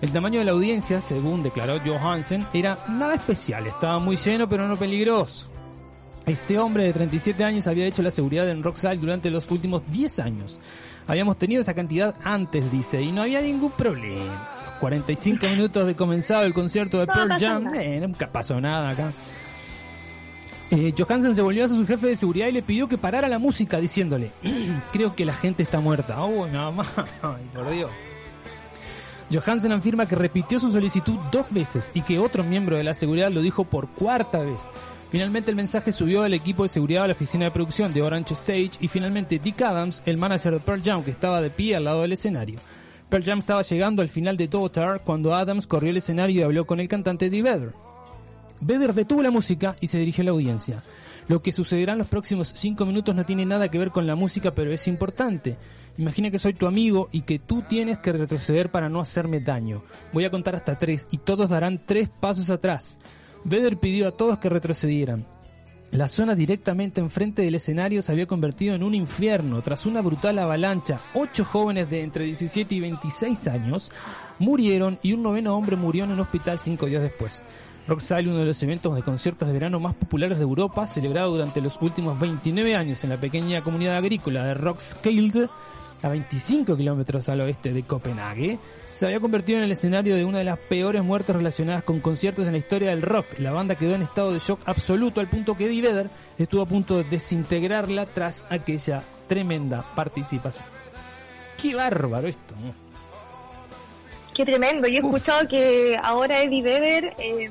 El 0.00 0.12
tamaño 0.12 0.38
de 0.38 0.46
la 0.46 0.52
audiencia, 0.52 1.02
según 1.02 1.42
declaró 1.42 1.78
Johansen, 1.84 2.46
era 2.54 2.78
nada 2.88 3.16
especial, 3.16 3.66
estaba 3.66 3.98
muy 3.98 4.16
lleno 4.16 4.48
pero 4.48 4.66
no 4.66 4.78
peligroso. 4.78 5.50
Este 6.24 6.58
hombre 6.58 6.84
de 6.84 6.94
37 6.94 7.44
años 7.44 7.66
había 7.66 7.84
hecho 7.84 8.00
la 8.00 8.10
seguridad 8.10 8.48
en 8.48 8.62
Rockside 8.62 8.96
durante 8.96 9.28
los 9.28 9.50
últimos 9.50 9.82
10 9.92 10.18
años. 10.20 10.58
Habíamos 11.06 11.36
tenido 11.36 11.60
esa 11.60 11.74
cantidad 11.74 12.14
antes, 12.24 12.72
dice, 12.72 13.02
y 13.02 13.12
no 13.12 13.20
había 13.20 13.42
ningún 13.42 13.72
problema. 13.72 14.78
45 14.80 15.48
minutos 15.48 15.86
de 15.86 15.94
comenzado 15.94 16.44
el 16.44 16.54
concierto 16.54 16.98
de 16.98 17.08
Pearl 17.08 17.38
Jam, 17.38 17.74
eh, 17.74 18.00
nunca 18.00 18.32
pasó 18.32 18.58
nada 18.58 18.88
acá. 18.88 19.12
Eh, 20.74 20.94
Johansen 20.96 21.34
se 21.34 21.42
volvió 21.42 21.66
a 21.66 21.68
su 21.68 21.86
jefe 21.86 22.06
de 22.06 22.16
seguridad 22.16 22.46
y 22.46 22.52
le 22.52 22.62
pidió 22.62 22.88
que 22.88 22.96
parara 22.96 23.28
la 23.28 23.38
música 23.38 23.78
diciéndole, 23.78 24.30
creo 24.92 25.14
que 25.14 25.26
la 25.26 25.34
gente 25.34 25.62
está 25.62 25.80
muerta. 25.80 26.24
Oh, 26.24 26.46
nada 26.46 26.70
más, 26.70 26.88
ay, 27.22 27.46
por 27.54 27.70
Dios. 27.70 27.90
Johansen 29.30 29.72
afirma 29.72 30.06
que 30.06 30.16
repitió 30.16 30.58
su 30.58 30.72
solicitud 30.72 31.18
dos 31.30 31.44
veces 31.50 31.90
y 31.92 32.00
que 32.00 32.18
otro 32.18 32.42
miembro 32.42 32.78
de 32.78 32.84
la 32.84 32.94
seguridad 32.94 33.30
lo 33.30 33.42
dijo 33.42 33.64
por 33.64 33.86
cuarta 33.88 34.38
vez. 34.38 34.70
Finalmente 35.10 35.50
el 35.50 35.58
mensaje 35.58 35.92
subió 35.92 36.22
al 36.22 36.32
equipo 36.32 36.62
de 36.62 36.70
seguridad 36.70 37.04
a 37.04 37.08
la 37.08 37.12
oficina 37.12 37.44
de 37.44 37.50
producción 37.50 37.92
de 37.92 38.00
Orange 38.00 38.32
Stage 38.32 38.72
y 38.80 38.88
finalmente 38.88 39.38
Dick 39.38 39.60
Adams, 39.60 40.02
el 40.06 40.16
manager 40.16 40.54
de 40.54 40.60
Pearl 40.60 40.82
Jam 40.82 41.04
que 41.04 41.10
estaba 41.10 41.42
de 41.42 41.50
pie 41.50 41.76
al 41.76 41.84
lado 41.84 42.00
del 42.00 42.12
escenario. 42.12 42.58
Pearl 43.10 43.24
Jam 43.24 43.40
estaba 43.40 43.60
llegando 43.60 44.00
al 44.00 44.08
final 44.08 44.38
de 44.38 44.48
Daughter 44.48 45.02
cuando 45.04 45.34
Adams 45.34 45.66
corrió 45.66 45.90
el 45.90 45.98
escenario 45.98 46.40
y 46.40 46.44
habló 46.44 46.66
con 46.66 46.80
el 46.80 46.88
cantante 46.88 47.26
Eddie 47.26 47.42
Vedder. 47.42 47.91
Vedder 48.62 48.94
detuvo 48.94 49.22
la 49.22 49.32
música 49.32 49.74
y 49.80 49.88
se 49.88 49.98
dirigió 49.98 50.22
a 50.22 50.26
la 50.26 50.30
audiencia. 50.30 50.84
Lo 51.26 51.42
que 51.42 51.50
sucederá 51.50 51.92
en 51.92 51.98
los 51.98 52.06
próximos 52.06 52.52
cinco 52.54 52.86
minutos 52.86 53.12
no 53.12 53.26
tiene 53.26 53.44
nada 53.44 53.68
que 53.68 53.78
ver 53.78 53.90
con 53.90 54.06
la 54.06 54.14
música, 54.14 54.54
pero 54.54 54.72
es 54.72 54.86
importante. 54.86 55.56
Imagina 55.98 56.30
que 56.30 56.38
soy 56.38 56.54
tu 56.54 56.68
amigo 56.68 57.08
y 57.10 57.22
que 57.22 57.40
tú 57.40 57.62
tienes 57.62 57.98
que 57.98 58.12
retroceder 58.12 58.70
para 58.70 58.88
no 58.88 59.00
hacerme 59.00 59.40
daño. 59.40 59.82
Voy 60.12 60.24
a 60.24 60.30
contar 60.30 60.54
hasta 60.54 60.78
tres 60.78 61.08
y 61.10 61.18
todos 61.18 61.50
darán 61.50 61.82
tres 61.84 62.08
pasos 62.08 62.50
atrás. 62.50 62.98
Vedder 63.44 63.78
pidió 63.78 64.06
a 64.06 64.12
todos 64.12 64.38
que 64.38 64.48
retrocedieran. 64.48 65.26
La 65.90 66.06
zona 66.06 66.36
directamente 66.36 67.00
enfrente 67.00 67.42
del 67.42 67.56
escenario 67.56 68.00
se 68.00 68.12
había 68.12 68.26
convertido 68.26 68.76
en 68.76 68.84
un 68.84 68.94
infierno 68.94 69.60
tras 69.60 69.86
una 69.86 70.00
brutal 70.02 70.38
avalancha. 70.38 71.00
Ocho 71.14 71.44
jóvenes 71.44 71.90
de 71.90 72.02
entre 72.02 72.26
17 72.26 72.76
y 72.76 72.80
26 72.80 73.48
años 73.48 73.90
murieron 74.38 75.00
y 75.02 75.12
un 75.12 75.22
noveno 75.22 75.56
hombre 75.56 75.74
murió 75.74 76.04
en 76.04 76.12
un 76.12 76.20
hospital 76.20 76.58
cinco 76.58 76.86
días 76.86 77.02
después. 77.02 77.44
Rockside, 77.88 78.28
uno 78.28 78.38
de 78.38 78.46
los 78.46 78.62
eventos 78.62 78.94
de 78.94 79.02
conciertos 79.02 79.48
de 79.48 79.54
verano 79.54 79.80
más 79.80 79.94
populares 79.94 80.38
de 80.38 80.44
Europa, 80.44 80.86
celebrado 80.86 81.32
durante 81.32 81.60
los 81.60 81.80
últimos 81.82 82.18
29 82.18 82.76
años 82.76 83.02
en 83.02 83.10
la 83.10 83.16
pequeña 83.16 83.62
comunidad 83.62 83.96
agrícola 83.96 84.44
de 84.44 84.54
Roskilde, 84.54 85.48
a 86.02 86.08
25 86.08 86.76
kilómetros 86.76 87.28
al 87.28 87.40
oeste 87.40 87.72
de 87.72 87.82
Copenhague, 87.82 88.58
se 88.94 89.06
había 89.06 89.20
convertido 89.20 89.58
en 89.58 89.64
el 89.64 89.72
escenario 89.72 90.14
de 90.14 90.24
una 90.24 90.38
de 90.38 90.44
las 90.44 90.58
peores 90.58 91.02
muertes 91.02 91.34
relacionadas 91.34 91.82
con 91.82 92.00
conciertos 92.00 92.46
en 92.46 92.52
la 92.52 92.58
historia 92.58 92.90
del 92.90 93.02
rock. 93.02 93.26
La 93.38 93.50
banda 93.50 93.74
quedó 93.74 93.94
en 93.94 94.02
estado 94.02 94.32
de 94.32 94.38
shock 94.38 94.60
absoluto 94.66 95.20
al 95.20 95.28
punto 95.28 95.56
que 95.56 95.66
Eddie 95.66 95.82
Vedder 95.82 96.10
estuvo 96.38 96.62
a 96.62 96.66
punto 96.66 96.98
de 96.98 97.04
desintegrarla 97.04 98.06
tras 98.06 98.44
aquella 98.50 99.02
tremenda 99.28 99.84
participación. 99.94 100.64
Qué 101.60 101.74
bárbaro 101.74 102.28
esto, 102.28 102.54
¿no? 102.60 102.74
Qué 104.34 104.44
tremendo. 104.44 104.88
Yo 104.88 104.94
he 104.94 104.98
escuchado 104.98 105.46
que 105.48 105.96
ahora 106.02 106.42
Eddie 106.42 106.62
Vedder 106.62 107.14
eh, 107.18 107.50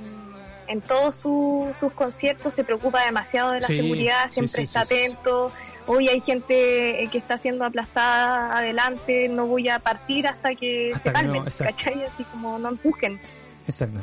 en 0.72 0.82
todos 0.82 1.17
sus 1.17 1.93
conciertos 1.93 2.53
se 2.53 2.63
preocupa 2.63 3.05
demasiado 3.05 3.51
de 3.51 3.61
la 3.61 3.67
seguridad, 3.67 4.32
siempre 4.32 4.63
está 4.63 4.82
atento 4.82 5.51
hoy 5.88 6.07
hay 6.09 6.22
gente 6.22 7.03
eh, 7.03 7.07
que 7.09 7.17
está 7.17 7.38
siendo 7.38 7.65
aplastada 7.65 8.57
adelante, 8.57 9.28
no 9.30 9.47
voy 9.47 9.69
a 9.69 9.80
partir 9.80 10.28
hasta 10.28 10.55
que 10.55 10.93
se 11.01 11.11
calmen, 11.11 11.43
¿cachai? 11.43 12.03
Así 12.03 12.24
como 12.26 12.59
no 12.59 12.69
empujen. 12.69 13.19
Exacto. 13.67 13.99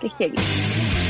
Qué 0.00 0.08
heavy. 0.10 1.01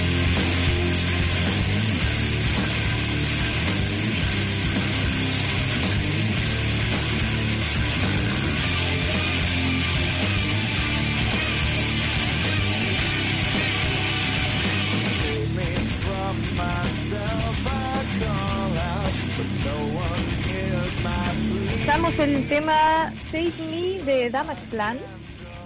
De 24.12 24.30
Damage 24.30 24.66
Plan. 24.70 24.98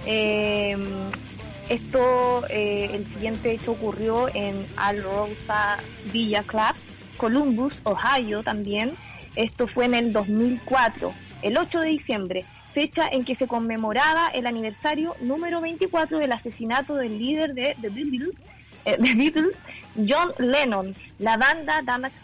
Eh, 0.07 0.77
esto, 1.69 2.47
eh, 2.49 2.91
el 2.93 3.11
siguiente 3.11 3.51
hecho 3.51 3.73
ocurrió 3.73 4.29
en 4.33 4.65
Al 4.77 5.03
Rosa 5.03 5.79
Villa 6.13 6.45
Club, 6.45 6.75
Columbus, 7.17 7.81
Ohio 7.83 8.43
también. 8.45 8.95
Esto 9.35 9.67
fue 9.67 9.87
en 9.87 9.95
el 9.95 10.13
2004, 10.13 11.13
el 11.43 11.59
8 11.59 11.81
de 11.81 11.89
diciembre, 11.89 12.45
fecha 12.73 13.09
en 13.09 13.25
que 13.25 13.35
se 13.35 13.49
conmemoraba 13.49 14.29
el 14.29 14.47
aniversario 14.47 15.17
número 15.21 15.61
24 15.61 16.19
del 16.19 16.33
asesinato 16.33 16.95
del 16.95 17.19
líder 17.19 17.55
de 17.55 17.77
The 17.81 17.91
Beatles, 17.91 18.37
eh, 18.85 18.97
Beatles 19.17 19.57
John 20.09 20.33
Lennon. 20.39 20.95
La 21.19 21.37
banda 21.37 21.83
Damage 21.83 22.23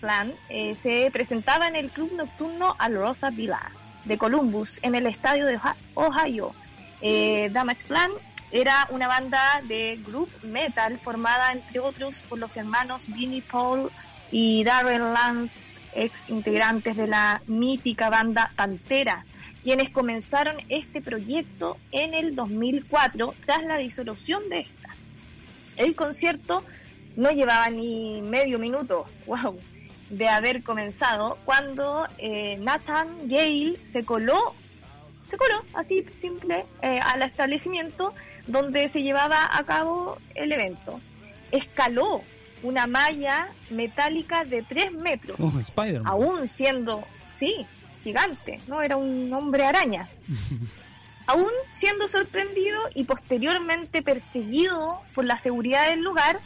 Plan 0.00 0.32
eh, 0.48 0.76
se 0.76 1.10
presentaba 1.10 1.66
en 1.66 1.74
el 1.74 1.90
club 1.90 2.12
nocturno 2.16 2.76
Al 2.78 2.94
Rosa 2.94 3.30
Villa 3.30 3.60
de 4.04 4.18
Columbus, 4.18 4.78
en 4.82 4.94
el 4.94 5.06
estadio 5.06 5.46
de 5.46 5.58
Ohio. 5.94 6.54
Eh, 7.02 7.48
Damage 7.52 7.86
Plan 7.86 8.10
era 8.52 8.88
una 8.90 9.06
banda 9.06 9.62
de 9.66 9.98
group 10.04 10.28
metal 10.42 10.98
formada, 10.98 11.52
entre 11.52 11.80
otros, 11.80 12.22
por 12.22 12.38
los 12.38 12.56
hermanos 12.56 13.06
Vinnie 13.06 13.42
Paul 13.42 13.90
y 14.32 14.64
Darren 14.64 15.12
Lance, 15.12 15.78
ex 15.94 16.28
integrantes 16.28 16.96
de 16.96 17.06
la 17.06 17.42
mítica 17.46 18.10
banda 18.10 18.52
Pantera, 18.56 19.24
quienes 19.62 19.90
comenzaron 19.90 20.56
este 20.68 21.00
proyecto 21.00 21.76
en 21.92 22.14
el 22.14 22.34
2004 22.34 23.34
tras 23.44 23.62
la 23.64 23.76
disolución 23.76 24.48
de 24.48 24.60
esta. 24.60 24.88
El 25.76 25.94
concierto 25.94 26.64
no 27.16 27.30
llevaba 27.30 27.70
ni 27.70 28.22
medio 28.22 28.58
minuto, 28.58 29.06
wow, 29.26 29.58
de 30.10 30.28
haber 30.28 30.62
comenzado 30.62 31.38
cuando 31.44 32.06
eh, 32.18 32.56
Nathan 32.58 33.28
Gale 33.28 33.78
se 33.90 34.04
coló, 34.04 34.54
se 35.30 35.36
coló 35.36 35.64
así 35.74 36.04
simple 36.18 36.66
eh, 36.82 37.00
al 37.02 37.22
establecimiento 37.22 38.12
donde 38.46 38.88
se 38.88 39.02
llevaba 39.02 39.48
a 39.50 39.64
cabo 39.64 40.18
el 40.34 40.52
evento. 40.52 41.00
Escaló 41.52 42.22
una 42.62 42.86
malla 42.86 43.48
metálica 43.70 44.44
de 44.44 44.62
3 44.62 44.92
metros, 44.92 45.38
oh, 45.40 45.52
aún 46.04 46.48
siendo, 46.48 47.04
sí, 47.32 47.66
gigante, 48.02 48.60
no 48.66 48.82
era 48.82 48.96
un 48.96 49.32
hombre 49.32 49.64
araña. 49.64 50.08
aún 51.26 51.50
siendo 51.70 52.08
sorprendido 52.08 52.80
y 52.94 53.04
posteriormente 53.04 54.02
perseguido 54.02 55.00
por 55.14 55.24
la 55.24 55.38
seguridad 55.38 55.88
del 55.88 56.00
lugar, 56.00 56.40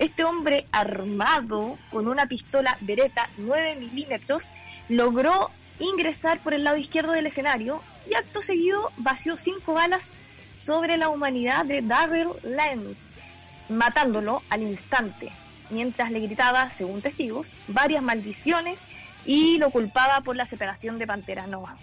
este 0.00 0.24
hombre 0.24 0.66
armado 0.72 1.78
con 1.90 2.08
una 2.08 2.26
pistola 2.26 2.78
Beretta 2.80 3.28
9 3.36 3.76
milímetros 3.76 4.48
logró 4.88 5.50
ingresar 5.78 6.40
por 6.40 6.54
el 6.54 6.64
lado 6.64 6.78
izquierdo 6.78 7.12
del 7.12 7.26
escenario 7.26 7.82
y 8.10 8.14
acto 8.14 8.40
seguido 8.40 8.90
vació 8.96 9.36
cinco 9.36 9.74
balas 9.74 10.10
sobre 10.56 10.96
la 10.96 11.10
humanidad 11.10 11.66
de 11.66 11.82
Darrell 11.82 12.30
Lenz, 12.42 12.96
matándolo 13.68 14.42
al 14.48 14.62
instante, 14.62 15.32
mientras 15.68 16.10
le 16.10 16.20
gritaba, 16.20 16.70
según 16.70 17.02
testigos, 17.02 17.48
varias 17.68 18.02
maldiciones 18.02 18.80
y 19.26 19.58
lo 19.58 19.70
culpaba 19.70 20.22
por 20.22 20.34
la 20.34 20.46
separación 20.46 20.98
de 20.98 21.06
Pantera 21.06 21.46
Nova. 21.46 21.76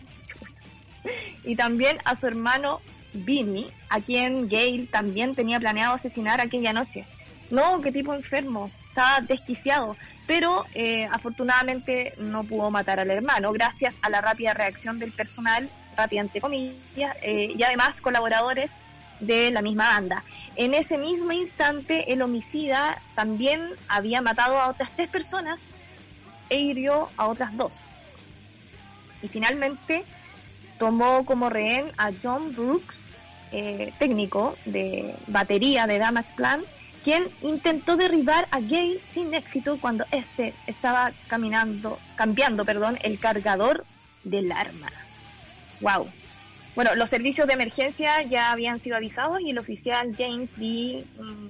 y 1.43 1.55
también 1.55 1.99
a 2.03 2.15
su 2.15 2.25
hermano 2.25 2.81
Vinny, 3.13 3.67
a 3.89 4.01
quien 4.01 4.49
Gail 4.49 4.89
también 4.89 5.35
tenía 5.35 5.59
planeado 5.59 5.93
asesinar 5.93 6.41
aquella 6.41 6.73
noche. 6.73 7.05
No, 7.49 7.81
qué 7.81 7.91
tipo 7.91 8.13
enfermo. 8.13 8.71
estaba 8.89 9.21
desquiciado, 9.21 9.95
pero 10.25 10.65
eh, 10.73 11.07
afortunadamente 11.11 12.13
no 12.17 12.43
pudo 12.43 12.71
matar 12.71 12.99
al 12.99 13.11
hermano 13.11 13.51
gracias 13.51 13.95
a 14.01 14.09
la 14.09 14.21
rápida 14.21 14.53
reacción 14.53 14.97
del 14.97 15.11
personal, 15.11 15.69
rápida 15.95 16.21
entre 16.21 16.41
comillas, 16.41 17.15
eh, 17.21 17.53
y 17.55 17.63
además 17.63 18.01
colaboradores 18.01 18.73
de 19.19 19.51
la 19.51 19.61
misma 19.61 19.89
banda. 19.89 20.23
En 20.55 20.73
ese 20.73 20.97
mismo 20.97 21.31
instante, 21.31 22.11
el 22.11 22.21
homicida 22.21 23.01
también 23.15 23.61
había 23.87 24.21
matado 24.21 24.59
a 24.59 24.69
otras 24.69 24.91
tres 24.95 25.09
personas 25.09 25.61
e 26.49 26.59
hirió 26.59 27.09
a 27.17 27.27
otras 27.27 27.55
dos. 27.55 27.77
Y 29.21 29.27
finalmente 29.27 30.03
tomó 30.77 31.25
como 31.25 31.49
rehén 31.49 31.91
a 31.97 32.11
John 32.21 32.53
Brooks, 32.53 32.95
eh, 33.51 33.93
técnico 33.97 34.57
de 34.65 35.15
batería 35.27 35.87
de 35.87 35.99
Damage 35.99 36.33
Plan, 36.35 36.61
quien 37.03 37.29
intentó 37.41 37.97
derribar 37.97 38.47
a 38.51 38.59
Gale 38.59 38.99
sin 39.03 39.33
éxito 39.33 39.77
cuando 39.79 40.05
este 40.11 40.53
estaba 40.67 41.11
caminando, 41.27 41.99
cambiando, 42.15 42.65
perdón, 42.65 42.97
el 43.01 43.19
cargador 43.19 43.85
del 44.23 44.51
arma. 44.51 44.91
Wow. 45.81 46.07
Bueno, 46.75 46.93
los 46.93 47.09
servicios 47.09 47.47
de 47.47 47.53
emergencia 47.53 48.21
ya 48.21 48.51
habían 48.51 48.79
sido 48.79 48.97
avisados 48.97 49.41
y 49.41 49.49
el 49.49 49.57
oficial 49.57 50.13
James 50.15 50.55
D. 50.57 51.05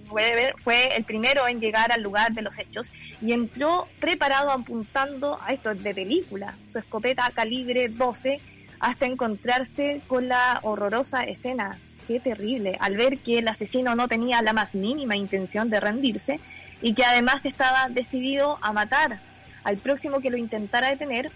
Weber 0.10 0.56
fue 0.64 0.96
el 0.96 1.04
primero 1.04 1.46
en 1.50 1.60
llegar 1.60 1.92
al 1.92 2.02
lugar 2.02 2.32
de 2.32 2.42
los 2.42 2.58
hechos 2.58 2.94
y 3.22 3.34
entró 3.34 3.90
preparado 4.00 4.52
apuntando 4.52 5.38
a 5.42 5.52
esto 5.52 5.76
de 5.76 5.94
película, 5.94 6.56
su 6.72 6.78
escopeta 6.78 7.30
calibre 7.36 7.90
12 7.90 8.40
hasta 8.80 9.06
encontrarse 9.06 10.02
con 10.08 10.30
la 10.30 10.60
horrorosa 10.64 11.24
escena. 11.24 11.78
Qué 12.08 12.20
terrible, 12.20 12.78
al 12.80 12.96
ver 12.96 13.20
que 13.20 13.40
el 13.40 13.48
asesino 13.48 13.96
no 13.96 14.08
tenía 14.08 14.42
la 14.42 14.54
más 14.54 14.76
mínima 14.76 15.16
intención 15.16 15.70
de 15.70 15.80
rendirse 15.80 16.40
y 16.82 16.94
que 16.94 17.04
además 17.04 17.46
estaba 17.46 17.90
decidido 17.90 18.58
a 18.62 18.72
matar 18.72 19.20
al 19.64 19.78
próximo 19.78 20.22
que 20.22 20.30
lo 20.30 20.38
intentara 20.38 20.90
detener, 20.90 21.32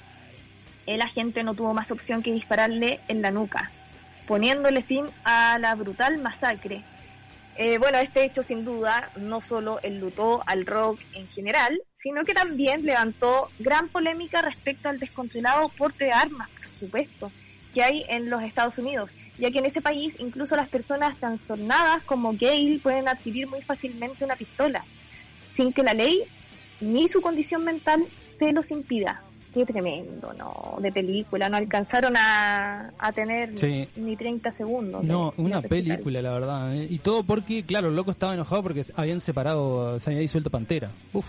el 0.87 1.01
agente 1.01 1.43
no 1.43 1.53
tuvo 1.53 1.73
más 1.73 1.91
opción 1.91 2.23
que 2.23 2.31
dispararle 2.31 3.01
en 3.07 3.21
la 3.21 3.31
nuca 3.31 3.71
poniéndole 4.31 4.81
fin 4.81 5.05
a 5.25 5.59
la 5.59 5.75
brutal 5.75 6.17
masacre. 6.19 6.83
Eh, 7.57 7.77
bueno, 7.79 7.97
este 7.97 8.23
hecho 8.23 8.43
sin 8.43 8.63
duda 8.63 9.11
no 9.17 9.41
solo 9.41 9.79
enlutó 9.83 10.41
al 10.45 10.65
rock 10.65 11.01
en 11.13 11.27
general, 11.27 11.81
sino 11.95 12.23
que 12.23 12.33
también 12.33 12.85
levantó 12.85 13.49
gran 13.59 13.89
polémica 13.89 14.41
respecto 14.41 14.87
al 14.87 14.99
descontrolado 14.99 15.67
porte 15.67 16.05
de 16.05 16.13
armas, 16.13 16.49
por 16.49 16.79
supuesto, 16.79 17.31
que 17.73 17.83
hay 17.83 18.05
en 18.07 18.29
los 18.29 18.41
Estados 18.41 18.77
Unidos, 18.77 19.13
ya 19.37 19.51
que 19.51 19.59
en 19.59 19.65
ese 19.65 19.81
país 19.81 20.17
incluso 20.19 20.55
las 20.55 20.69
personas 20.69 21.17
trastornadas 21.17 22.03
como 22.03 22.33
Gail 22.37 22.79
pueden 22.79 23.07
adquirir 23.07 23.47
muy 23.47 23.61
fácilmente 23.61 24.25
una 24.25 24.35
pistola, 24.35 24.83
sin 25.53 25.73
que 25.73 25.83
la 25.83 25.93
ley 25.93 26.23
ni 26.79 27.07
su 27.07 27.21
condición 27.21 27.63
mental 27.63 28.05
se 28.37 28.51
los 28.51 28.71
impida 28.71 29.21
qué 29.53 29.65
tremendo, 29.65 30.33
¿no? 30.33 30.77
De 30.81 30.91
película, 30.91 31.49
no 31.49 31.57
alcanzaron 31.57 32.15
a, 32.17 32.91
a 32.97 33.11
tener 33.11 33.53
ni 33.95 34.15
30 34.15 34.51
segundos. 34.51 35.03
No, 35.03 35.33
una 35.37 35.61
película, 35.61 36.21
la 36.21 36.31
verdad. 36.31 36.75
¿eh? 36.75 36.87
Y 36.89 36.99
todo 36.99 37.23
porque, 37.23 37.63
claro, 37.63 37.89
el 37.89 37.95
loco 37.95 38.11
estaba 38.11 38.33
enojado 38.33 38.63
porque 38.63 38.85
habían 38.95 39.19
separado, 39.19 39.99
se 39.99 40.09
había 40.09 40.21
disuelto 40.21 40.49
Pantera. 40.49 40.89
Uf, 41.13 41.25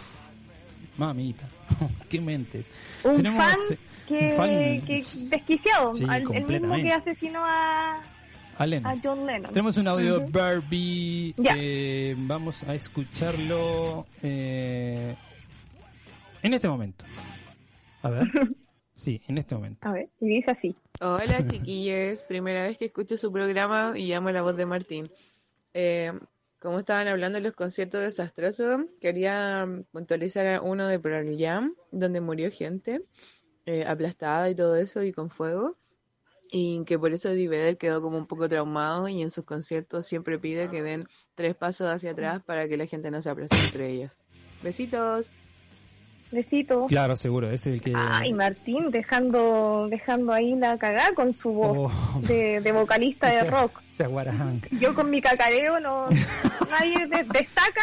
mamita, 0.96 1.48
qué 2.08 2.20
mente. 2.20 2.64
Un 3.04 3.24
fan, 3.32 3.56
eh, 3.70 3.78
que, 4.18 4.82
que 4.86 5.04
desquiciado, 5.28 5.92
el 6.10 6.46
mismo 6.46 6.74
que 6.76 6.92
asesinó 6.92 7.42
a... 7.44 8.02
A, 8.58 8.96
John 9.02 9.26
Lennon. 9.26 9.52
Tenemos 9.52 9.76
un 9.76 9.88
audio 9.88 10.20
de 10.20 10.30
Barbie. 10.30 11.34
Eh, 11.56 12.14
vamos 12.16 12.62
a 12.64 12.74
escucharlo 12.74 14.06
eh, 14.22 15.16
en 16.42 16.54
este 16.54 16.68
momento. 16.68 17.04
A 18.02 18.10
ver. 18.10 18.26
Sí, 18.94 19.20
en 19.26 19.38
este 19.38 19.56
momento. 19.56 19.88
A 19.88 19.92
ver, 19.92 20.04
y 20.20 20.28
dice 20.28 20.50
así. 20.52 20.76
Hola 21.00 21.44
chiquillos, 21.48 22.22
primera 22.22 22.62
vez 22.62 22.78
que 22.78 22.84
escucho 22.84 23.16
su 23.16 23.32
programa 23.32 23.94
y 23.96 24.06
llamo 24.06 24.30
la 24.30 24.42
voz 24.42 24.56
de 24.56 24.66
Martín. 24.66 25.10
Eh, 25.74 26.12
como 26.60 26.78
estaban 26.78 27.08
hablando 27.08 27.38
de 27.38 27.42
los 27.42 27.56
conciertos 27.56 28.02
desastrosos, 28.02 28.82
quería 29.00 29.66
puntualizar 29.90 30.60
uno 30.62 30.86
de 30.86 31.00
Pearl 31.00 31.36
Jam, 31.36 31.74
donde 31.90 32.20
murió 32.20 32.52
gente 32.52 33.02
eh, 33.66 33.84
aplastada 33.86 34.50
y 34.50 34.54
todo 34.54 34.76
eso 34.76 35.02
y 35.02 35.12
con 35.12 35.30
fuego. 35.30 35.76
Y 36.50 36.84
que 36.84 36.98
por 36.98 37.12
eso 37.12 37.30
Eddie 37.30 37.76
quedó 37.76 38.02
como 38.02 38.18
un 38.18 38.26
poco 38.26 38.48
traumado 38.48 39.08
y 39.08 39.22
en 39.22 39.30
sus 39.30 39.44
conciertos 39.44 40.06
siempre 40.06 40.38
pide 40.38 40.68
que 40.68 40.82
den 40.82 41.08
tres 41.34 41.54
pasos 41.54 41.88
hacia 41.88 42.10
atrás 42.10 42.42
para 42.44 42.68
que 42.68 42.76
la 42.76 42.86
gente 42.86 43.10
no 43.10 43.22
se 43.22 43.30
aplaste 43.30 43.58
entre 43.58 43.90
ellas. 43.90 44.12
Besitos. 44.62 45.30
Besito. 46.32 46.86
Claro, 46.86 47.14
seguro, 47.14 47.50
es 47.50 47.66
el 47.66 47.80
que... 47.82 47.92
Ay, 47.94 48.32
Martín, 48.32 48.90
dejando 48.90 49.86
dejando 49.90 50.32
ahí 50.32 50.56
la 50.56 50.78
cagada 50.78 51.12
con 51.14 51.34
su 51.34 51.50
voz 51.50 51.78
oh. 51.78 52.20
de, 52.22 52.72
vocalista 52.72 53.28
de 53.28 53.42
rock. 53.50 53.82
Yo 54.80 54.94
con 54.94 55.10
mi 55.10 55.20
cacareo 55.20 55.78
no... 55.78 56.08
nadie 56.70 57.06
destaca. 57.06 57.82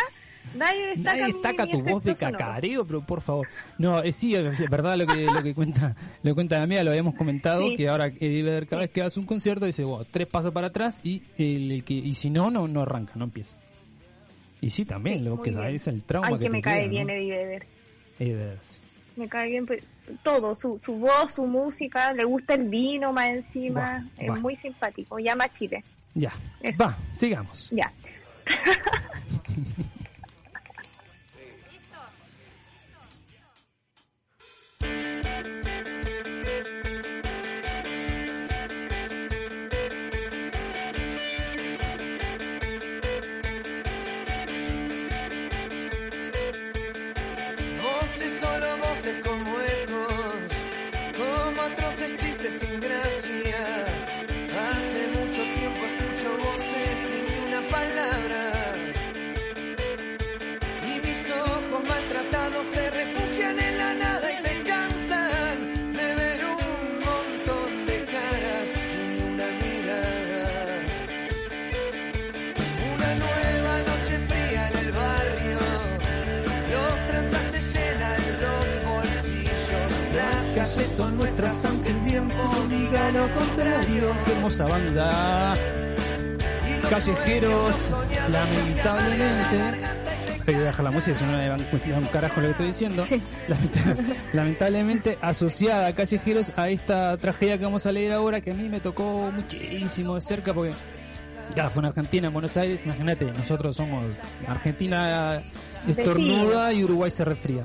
Nadie 0.56 0.88
destaca, 0.88 1.18
nadie 1.18 1.34
destaca 1.34 1.68
tu 1.68 1.82
voz 1.82 2.04
de 2.04 2.16
cacareo, 2.16 2.86
pero 2.86 3.02
por 3.06 3.22
favor. 3.22 3.48
No, 3.78 4.02
eh, 4.02 4.12
sí, 4.12 4.36
es 4.36 4.70
verdad 4.70 4.98
lo 4.98 5.06
que 5.06 5.26
lo 5.26 5.44
que 5.44 5.54
cuenta 5.54 5.96
lo 6.24 6.36
cuenta 6.36 6.60
la 6.60 6.68
mía, 6.68 6.84
lo 6.84 6.92
habíamos 6.92 7.16
comentado, 7.16 7.66
que 7.76 7.88
ahora 7.88 8.08
Eddie 8.08 8.44
Vedder 8.44 8.68
cada 8.68 8.82
vez 8.82 8.92
que 8.92 9.02
hace 9.02 9.20
un 9.20 9.26
concierto 9.26 9.66
dice, 9.66 9.84
wow, 9.84 10.06
tres 10.10 10.28
pasos 10.28 10.52
para 10.54 10.68
atrás 10.68 11.00
y 11.04 11.24
el, 11.38 11.84
que 11.84 11.94
y 11.94 12.14
si 12.14 12.30
no, 12.30 12.50
no 12.50 12.68
no 12.68 12.82
arranca, 12.82 13.14
no 13.16 13.26
empieza. 13.26 13.58
Y 14.62 14.70
sí, 14.72 14.86
también, 14.86 15.24
lo 15.24 15.42
que 15.42 15.52
es 15.52 15.88
el 15.88 16.04
trauma 16.04 16.28
Ay, 16.28 16.40
que, 16.40 16.50
me 16.50 16.62
cae 16.62 16.88
bien 16.88 17.10
Eddie 17.10 17.66
Vedder. 18.18 18.60
Me 19.16 19.28
cae 19.30 19.50
bien 19.50 19.66
pues, 19.66 19.84
todo, 20.24 20.56
su, 20.56 20.80
su 20.84 20.96
voz, 20.96 21.34
su 21.34 21.46
música, 21.46 22.14
le 22.14 22.26
gusta 22.26 22.56
el 22.56 22.64
vino 22.68 23.14
más 23.14 23.30
encima, 23.30 24.10
es 24.18 24.40
muy 24.40 24.56
simpático, 24.56 25.20
llama 25.20 25.46
a 25.46 25.54
Chile. 25.54 25.84
Ya, 26.14 26.32
va, 26.82 26.98
sigamos. 27.14 27.70
Ya. 27.72 27.92
se 49.10 49.22
convierte. 49.22 49.49
Son 81.00 81.16
nuestras 81.16 81.64
aunque 81.64 81.92
el 81.92 82.04
tiempo 82.04 82.36
diga 82.70 83.12
lo 83.12 83.34
contrario. 83.34 84.16
Qué 84.26 84.32
hermosa 84.34 84.66
banda. 84.66 85.56
Callejeros, 86.90 87.92
lamentablemente. 88.30 89.88
Pero 90.46 90.60
deja 90.60 90.84
la 90.84 90.92
música, 90.92 91.18
si 91.18 91.24
no 91.24 91.38
me 91.38 91.48
van 91.48 91.62
a 91.62 91.98
un 91.98 92.06
carajo 92.08 92.42
lo 92.42 92.48
que 92.48 92.52
estoy 92.52 92.68
diciendo. 92.68 93.06
Lamentablemente 94.34 95.18
asociada 95.22 95.88
a 95.88 95.94
Callejeros 95.94 96.52
a 96.58 96.68
esta 96.68 97.16
tragedia 97.16 97.58
que 97.58 97.64
vamos 97.64 97.86
a 97.86 97.94
leer 97.94 98.12
ahora, 98.12 98.42
que 98.42 98.52
a 98.52 98.54
mí 98.54 98.68
me 98.68 98.82
tocó 98.82 99.32
muchísimo 99.34 100.16
de 100.16 100.22
cerca 100.22 100.54
porque 100.54 100.74
ya 101.56 101.70
fue 101.70 101.82
en 101.82 101.86
Argentina, 101.86 102.28
en 102.28 102.34
Buenos 102.34 102.58
Aires. 102.58 102.84
Imagínate, 102.84 103.24
nosotros 103.26 103.78
somos 103.78 104.06
Argentina 104.46 105.44
estornuda 105.88 106.74
y 106.74 106.84
Uruguay 106.84 107.10
se 107.10 107.24
resfría. 107.24 107.64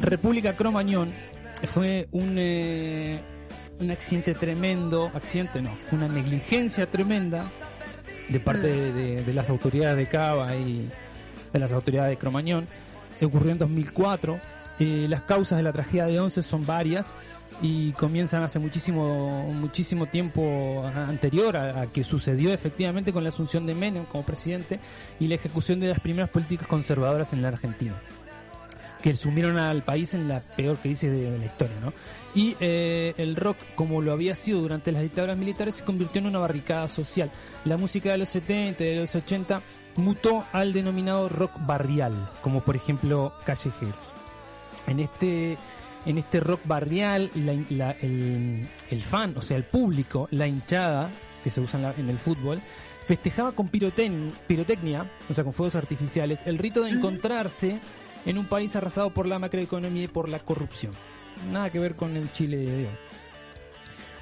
República 0.00 0.54
Cromañón, 0.54 1.12
fue 1.64 2.08
un, 2.12 2.36
eh, 2.38 3.20
un 3.80 3.90
accidente 3.90 4.34
tremendo, 4.34 5.10
accidente 5.14 5.62
no, 5.62 5.70
una 5.92 6.08
negligencia 6.08 6.86
tremenda 6.86 7.50
de 8.28 8.40
parte 8.40 8.68
de, 8.92 9.32
las 9.32 9.50
autoridades 9.50 9.96
de 9.96 10.06
Cava 10.06 10.54
y 10.56 10.88
de 11.52 11.58
las 11.58 11.72
autoridades 11.72 12.10
de 12.10 12.18
Cromañón. 12.18 12.66
Ocurrió 13.22 13.52
en 13.52 13.58
2004. 13.58 14.38
Eh, 14.78 15.06
las 15.08 15.22
causas 15.22 15.56
de 15.56 15.62
la 15.62 15.72
tragedia 15.72 16.04
de 16.06 16.20
Once 16.20 16.42
son 16.42 16.66
varias 16.66 17.10
y 17.62 17.92
comienzan 17.92 18.42
hace 18.42 18.58
muchísimo 18.58 19.50
muchísimo 19.54 20.04
tiempo 20.04 20.84
anterior 20.94 21.56
a, 21.56 21.80
a, 21.80 21.86
que 21.86 22.04
sucedió 22.04 22.52
efectivamente 22.52 23.10
con 23.10 23.22
la 23.22 23.30
asunción 23.30 23.64
de 23.64 23.74
Menem 23.74 24.04
como 24.04 24.26
presidente 24.26 24.78
y 25.18 25.28
la 25.28 25.36
ejecución 25.36 25.80
de 25.80 25.88
las 25.88 26.00
primeras 26.00 26.28
políticas 26.28 26.66
conservadoras 26.66 27.32
en 27.32 27.40
la 27.40 27.48
Argentina. 27.48 27.94
Que 29.06 29.14
sumieron 29.14 29.56
al 29.56 29.84
país 29.84 30.14
en 30.14 30.26
la 30.26 30.40
peor 30.40 30.78
crisis 30.78 31.12
de 31.12 31.38
la 31.38 31.44
historia, 31.44 31.76
¿no? 31.80 31.92
Y 32.34 32.56
eh, 32.58 33.14
el 33.18 33.36
rock, 33.36 33.56
como 33.76 34.02
lo 34.02 34.10
había 34.10 34.34
sido 34.34 34.60
durante 34.62 34.90
las 34.90 35.00
dictaduras 35.00 35.36
militares, 35.36 35.76
se 35.76 35.84
convirtió 35.84 36.18
en 36.20 36.26
una 36.26 36.40
barricada 36.40 36.88
social. 36.88 37.30
La 37.64 37.76
música 37.76 38.10
de 38.10 38.18
los 38.18 38.28
70 38.30 38.82
y 38.82 38.86
de 38.88 38.96
los 38.96 39.14
80 39.14 39.62
mutó 39.94 40.44
al 40.52 40.72
denominado 40.72 41.28
rock 41.28 41.52
barrial, 41.68 42.14
como 42.42 42.62
por 42.64 42.74
ejemplo 42.74 43.32
Callejeros. 43.44 43.94
En 44.88 44.98
este, 44.98 45.56
en 46.04 46.18
este 46.18 46.40
rock 46.40 46.62
barrial, 46.64 47.30
la- 47.36 47.64
la- 47.70 47.92
el, 48.02 48.68
el 48.90 49.02
fan, 49.02 49.34
o 49.36 49.40
sea, 49.40 49.56
el 49.56 49.64
público, 49.66 50.26
la 50.32 50.48
hinchada, 50.48 51.10
que 51.44 51.50
se 51.50 51.60
usa 51.60 51.78
en, 51.78 51.82
la- 51.84 51.94
en 51.96 52.10
el 52.10 52.18
fútbol, 52.18 52.60
festejaba 53.06 53.52
con 53.52 53.70
pirotec- 53.70 54.32
pirotecnia, 54.48 55.08
o 55.30 55.32
sea, 55.32 55.44
con 55.44 55.52
fuegos 55.52 55.76
artificiales, 55.76 56.40
el 56.44 56.58
rito 56.58 56.82
de 56.82 56.90
encontrarse 56.90 57.78
en 58.26 58.38
un 58.38 58.46
país 58.46 58.76
arrasado 58.76 59.10
por 59.10 59.26
la 59.26 59.38
macroeconomía 59.38 60.04
y 60.04 60.08
por 60.08 60.28
la 60.28 60.40
corrupción. 60.40 60.92
Nada 61.50 61.70
que 61.70 61.78
ver 61.78 61.94
con 61.94 62.16
el 62.16 62.30
Chile 62.32 62.58
de 62.58 62.76
hoy. 62.76 62.88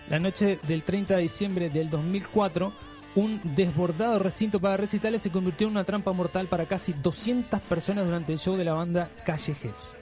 La 0.08 0.20
noche 0.20 0.58
del 0.68 0.82
30 0.82 1.16
de 1.16 1.22
diciembre 1.22 1.70
del 1.70 1.88
2004, 1.88 2.72
un 3.16 3.40
desbordado 3.42 4.18
recinto 4.18 4.60
para 4.60 4.76
recitales 4.76 5.22
se 5.22 5.30
convirtió 5.30 5.66
en 5.66 5.72
una 5.72 5.84
trampa 5.84 6.12
mortal 6.12 6.46
para 6.46 6.66
casi 6.66 6.92
200 6.92 7.60
personas 7.60 8.04
durante 8.04 8.32
el 8.32 8.38
show 8.38 8.56
de 8.56 8.64
la 8.64 8.74
banda 8.74 9.08
Callejeros. 9.24 9.94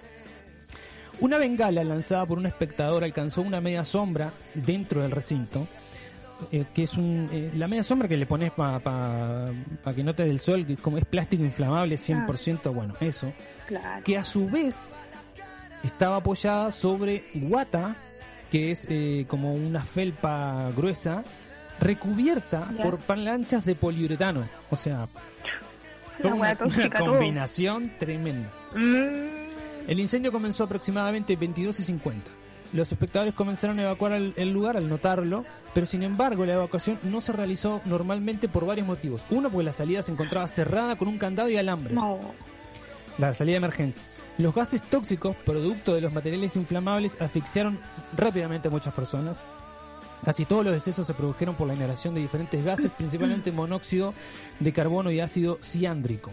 Una 1.20 1.38
bengala 1.38 1.84
lanzada 1.84 2.26
por 2.26 2.38
un 2.38 2.46
espectador 2.46 3.04
alcanzó 3.04 3.42
una 3.42 3.60
media 3.60 3.84
sombra 3.84 4.32
dentro 4.54 5.02
del 5.02 5.12
recinto, 5.12 5.68
eh, 6.50 6.64
que 6.74 6.82
es 6.84 6.94
un, 6.94 7.28
eh, 7.32 7.50
la 7.56 7.68
media 7.68 7.82
sombra 7.82 8.08
que 8.08 8.16
le 8.16 8.26
pones 8.26 8.50
para 8.52 9.50
que 9.94 10.02
no 10.02 10.14
te 10.14 10.24
dé 10.24 10.30
el 10.30 10.40
sol, 10.40 10.66
que 10.66 10.76
como 10.76 10.98
es 10.98 11.04
plástico 11.04 11.44
inflamable 11.44 11.96
100%, 11.96 12.72
bueno, 12.72 12.94
eso, 13.00 13.32
Claro. 13.66 14.02
que 14.04 14.18
a 14.18 14.24
su 14.24 14.46
vez 14.48 14.96
estaba 15.82 16.16
apoyada 16.16 16.70
sobre 16.70 17.24
guata, 17.34 17.96
que 18.50 18.70
es 18.72 18.86
eh, 18.90 19.24
como 19.28 19.52
una 19.54 19.82
felpa 19.84 20.70
gruesa, 20.76 21.22
recubierta 21.80 22.70
Ya. 22.76 22.82
por 22.84 22.98
planchas 22.98 23.64
de 23.64 23.74
poliuretano. 23.74 24.44
O 24.70 24.76
sea, 24.76 25.08
toda 26.20 26.34
una, 26.34 26.42
una 26.50 26.56
tóxica, 26.56 26.98
todo. 26.98 27.08
combinación 27.10 27.90
tremenda. 27.98 28.50
Mm, 28.76 29.42
El 29.88 29.98
incendio 30.00 30.30
comenzó 30.30 30.64
aproximadamente 30.64 31.34
22 31.34 31.80
y 31.80 31.82
50. 31.82 32.30
Los 32.72 32.90
espectadores 32.90 33.34
comenzaron 33.34 33.78
a 33.78 33.82
evacuar 33.82 34.12
el, 34.12 34.32
el 34.36 34.52
lugar 34.52 34.76
al 34.76 34.88
notarlo, 34.88 35.44
pero 35.74 35.86
sin 35.86 36.02
embargo 36.02 36.46
la 36.46 36.54
evacuación 36.54 36.98
no 37.02 37.20
se 37.20 37.32
realizó 37.32 37.82
normalmente 37.84 38.48
por 38.48 38.64
varios 38.64 38.86
motivos. 38.86 39.22
Uno, 39.30 39.50
porque 39.50 39.64
la 39.64 39.72
salida 39.72 40.02
se 40.02 40.12
encontraba 40.12 40.46
cerrada 40.46 40.96
con 40.96 41.08
un 41.08 41.18
candado 41.18 41.48
y 41.50 41.56
alambres 41.56 41.94
no. 41.94 42.18
la 43.18 43.34
salida 43.34 43.54
de 43.54 43.58
emergencia. 43.58 44.02
Los 44.38 44.54
gases 44.54 44.80
tóxicos, 44.82 45.36
producto 45.44 45.94
de 45.94 46.00
los 46.00 46.12
materiales 46.12 46.56
inflamables, 46.56 47.20
asfixiaron 47.20 47.78
rápidamente 48.16 48.68
a 48.68 48.70
muchas 48.70 48.94
personas. 48.94 49.42
Casi 50.24 50.46
todos 50.46 50.64
los 50.64 50.72
decesos 50.72 51.06
se 51.06 51.14
produjeron 51.14 51.54
por 51.54 51.66
la 51.66 51.74
inhalación 51.74 52.14
de 52.14 52.22
diferentes 52.22 52.64
gases, 52.64 52.90
principalmente 52.96 53.52
monóxido 53.52 54.14
de 54.60 54.72
carbono 54.72 55.10
y 55.10 55.20
ácido 55.20 55.58
ciándrico, 55.60 56.30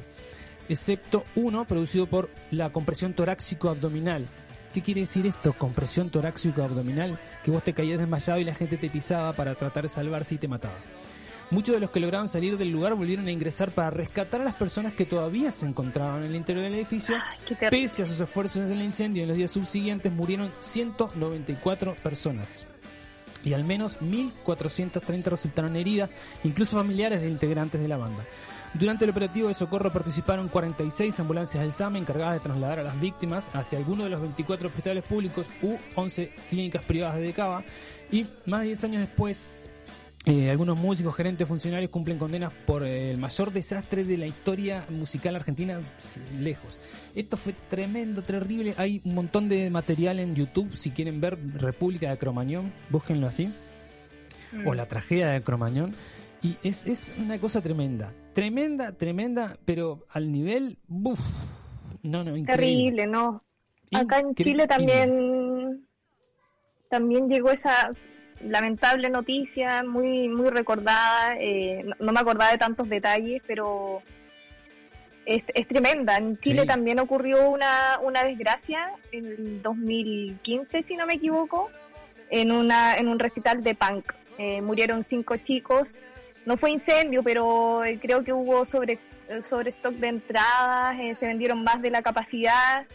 excepto 0.69 1.25
uno 1.35 1.65
producido 1.65 2.05
por 2.05 2.29
la 2.51 2.71
compresión 2.71 3.13
torácico-abdominal. 3.13 4.25
¿Qué 4.73 4.81
quiere 4.81 5.01
decir 5.01 5.25
esto? 5.25 5.53
Compresión 5.53 6.09
torácico-abdominal, 6.09 7.17
que 7.43 7.51
vos 7.51 7.63
te 7.63 7.73
caías 7.73 7.99
desmayado 7.99 8.39
y 8.39 8.43
la 8.43 8.53
gente 8.53 8.77
te 8.77 8.89
pisaba 8.89 9.33
para 9.33 9.55
tratar 9.55 9.83
de 9.83 9.89
salvarse 9.89 10.35
y 10.35 10.37
te 10.37 10.47
mataba. 10.47 10.77
Muchos 11.51 11.73
de 11.73 11.81
los 11.81 11.89
que 11.89 11.99
lograban 11.99 12.29
salir 12.29 12.59
del 12.59 12.69
lugar 12.69 12.93
volvieron 12.93 13.25
a 13.25 13.31
ingresar 13.31 13.71
para 13.71 13.89
rescatar 13.89 14.41
a 14.41 14.43
las 14.43 14.53
personas 14.53 14.93
que 14.93 15.05
todavía 15.05 15.51
se 15.51 15.65
encontraban 15.65 16.23
en 16.23 16.29
el 16.29 16.35
interior 16.35 16.63
del 16.63 16.75
edificio. 16.75 17.15
Pese 17.71 18.03
a 18.03 18.05
sus 18.05 18.19
esfuerzos 18.19 18.57
en 18.57 18.71
el 18.71 18.83
incendio, 18.83 19.23
en 19.23 19.29
los 19.29 19.37
días 19.37 19.49
subsiguientes 19.49 20.11
murieron 20.11 20.51
194 20.59 21.95
personas. 22.03 22.65
Y 23.43 23.53
al 23.53 23.63
menos 23.63 23.99
1.430 23.99 25.23
resultaron 25.23 25.75
heridas, 25.75 26.11
incluso 26.43 26.77
familiares 26.77 27.21
de 27.21 27.29
integrantes 27.29 27.81
de 27.81 27.87
la 27.87 27.97
banda. 27.97 28.25
Durante 28.75 29.03
el 29.03 29.11
operativo 29.11 29.47
de 29.47 29.55
socorro 29.55 29.91
participaron 29.91 30.47
46 30.47 31.19
ambulancias 31.19 31.63
del 31.63 31.73
SAME 31.73 31.99
encargadas 31.99 32.35
de 32.35 32.39
trasladar 32.41 32.79
a 32.79 32.83
las 32.83 32.99
víctimas 33.01 33.49
hacia 33.53 33.79
alguno 33.79 34.03
de 34.03 34.11
los 34.11 34.21
24 34.21 34.67
hospitales 34.67 35.03
públicos 35.03 35.47
u 35.61 35.75
11 35.95 36.31
clínicas 36.49 36.83
privadas 36.83 37.15
de 37.15 37.23
Decava. 37.23 37.63
Y 38.11 38.27
más 38.45 38.61
de 38.61 38.67
10 38.67 38.83
años 38.83 39.01
después, 39.01 39.47
eh, 40.25 40.51
algunos 40.51 40.77
músicos, 40.77 41.15
gerentes, 41.15 41.47
funcionarios 41.47 41.89
cumplen 41.89 42.19
condenas 42.19 42.53
por 42.53 42.83
eh, 42.83 43.11
el 43.11 43.17
mayor 43.17 43.51
desastre 43.51 44.03
de 44.03 44.17
la 44.17 44.27
historia 44.27 44.85
musical 44.89 45.35
argentina 45.35 45.79
lejos. 46.39 46.79
Esto 47.15 47.37
fue 47.37 47.55
tremendo, 47.69 48.21
terrible. 48.21 48.75
Hay 48.77 49.01
un 49.03 49.15
montón 49.15 49.49
de 49.49 49.69
material 49.71 50.19
en 50.19 50.35
YouTube. 50.35 50.75
Si 50.75 50.91
quieren 50.91 51.19
ver 51.19 51.39
República 51.55 52.11
de 52.11 52.17
Cromañón, 52.17 52.71
búsquenlo 52.91 53.27
así. 53.27 53.51
O 54.65 54.75
la 54.75 54.87
tragedia 54.87 55.29
de 55.29 55.41
Cromañón. 55.41 55.95
Y 56.41 56.57
es, 56.63 56.85
es 56.85 57.11
una 57.17 57.39
cosa 57.39 57.61
tremenda. 57.61 58.13
Tremenda, 58.39 58.97
tremenda, 58.97 59.57
pero 59.65 60.05
al 60.09 60.31
nivel... 60.31 60.77
¡buf! 60.87 61.19
no, 62.03 62.23
no, 62.23 62.35
increíble. 62.37 62.45
Terrible, 62.45 63.07
¿no? 63.07 63.43
Acá 63.91 64.19
en 64.19 64.35
Chile 64.35 64.67
también 64.67 65.85
también 66.89 67.29
llegó 67.29 67.51
esa 67.51 67.91
lamentable 68.41 69.09
noticia 69.09 69.83
muy 69.83 70.27
muy 70.29 70.49
recordada 70.49 71.35
eh, 71.39 71.83
no, 71.83 71.95
no 71.99 72.11
me 72.13 72.19
acordaba 72.19 72.51
de 72.51 72.57
tantos 72.57 72.87
detalles 72.87 73.41
pero 73.45 74.01
es, 75.25 75.43
es 75.53 75.67
tremenda 75.67 76.17
en 76.17 76.37
Chile 76.39 76.61
Sí. 76.61 76.67
también 76.67 76.99
ocurrió 76.99 77.49
una, 77.49 77.99
una 78.01 78.23
desgracia 78.23 78.91
en 79.11 79.25
el 79.25 79.61
2015 79.61 80.81
si 80.83 80.95
no 80.95 81.05
me 81.05 81.15
equivoco 81.15 81.69
en 82.29 82.51
una 82.51 82.95
en 82.95 83.07
un 83.07 83.19
recital 83.19 83.61
de 83.63 83.75
punk 83.75 84.13
Eh, 84.41 84.61
murieron 84.61 85.03
cinco 85.03 85.35
chicos 85.35 85.95
no 86.49 86.57
fue 86.57 86.71
incendio 86.71 87.21
pero 87.21 87.83
eh, 87.83 87.99
creo 88.01 88.23
que 88.23 88.33
hubo 88.33 88.65
sobre 88.65 88.97
eh, 89.29 89.43
sobre 89.47 89.69
stock 89.69 89.93
de 89.93 90.07
entradas 90.07 90.97
eh, 90.99 91.13
se 91.13 91.27
vendieron 91.27 91.63
más 91.63 91.79
de 91.79 91.91
la 91.91 92.01
capacidad 92.01 92.87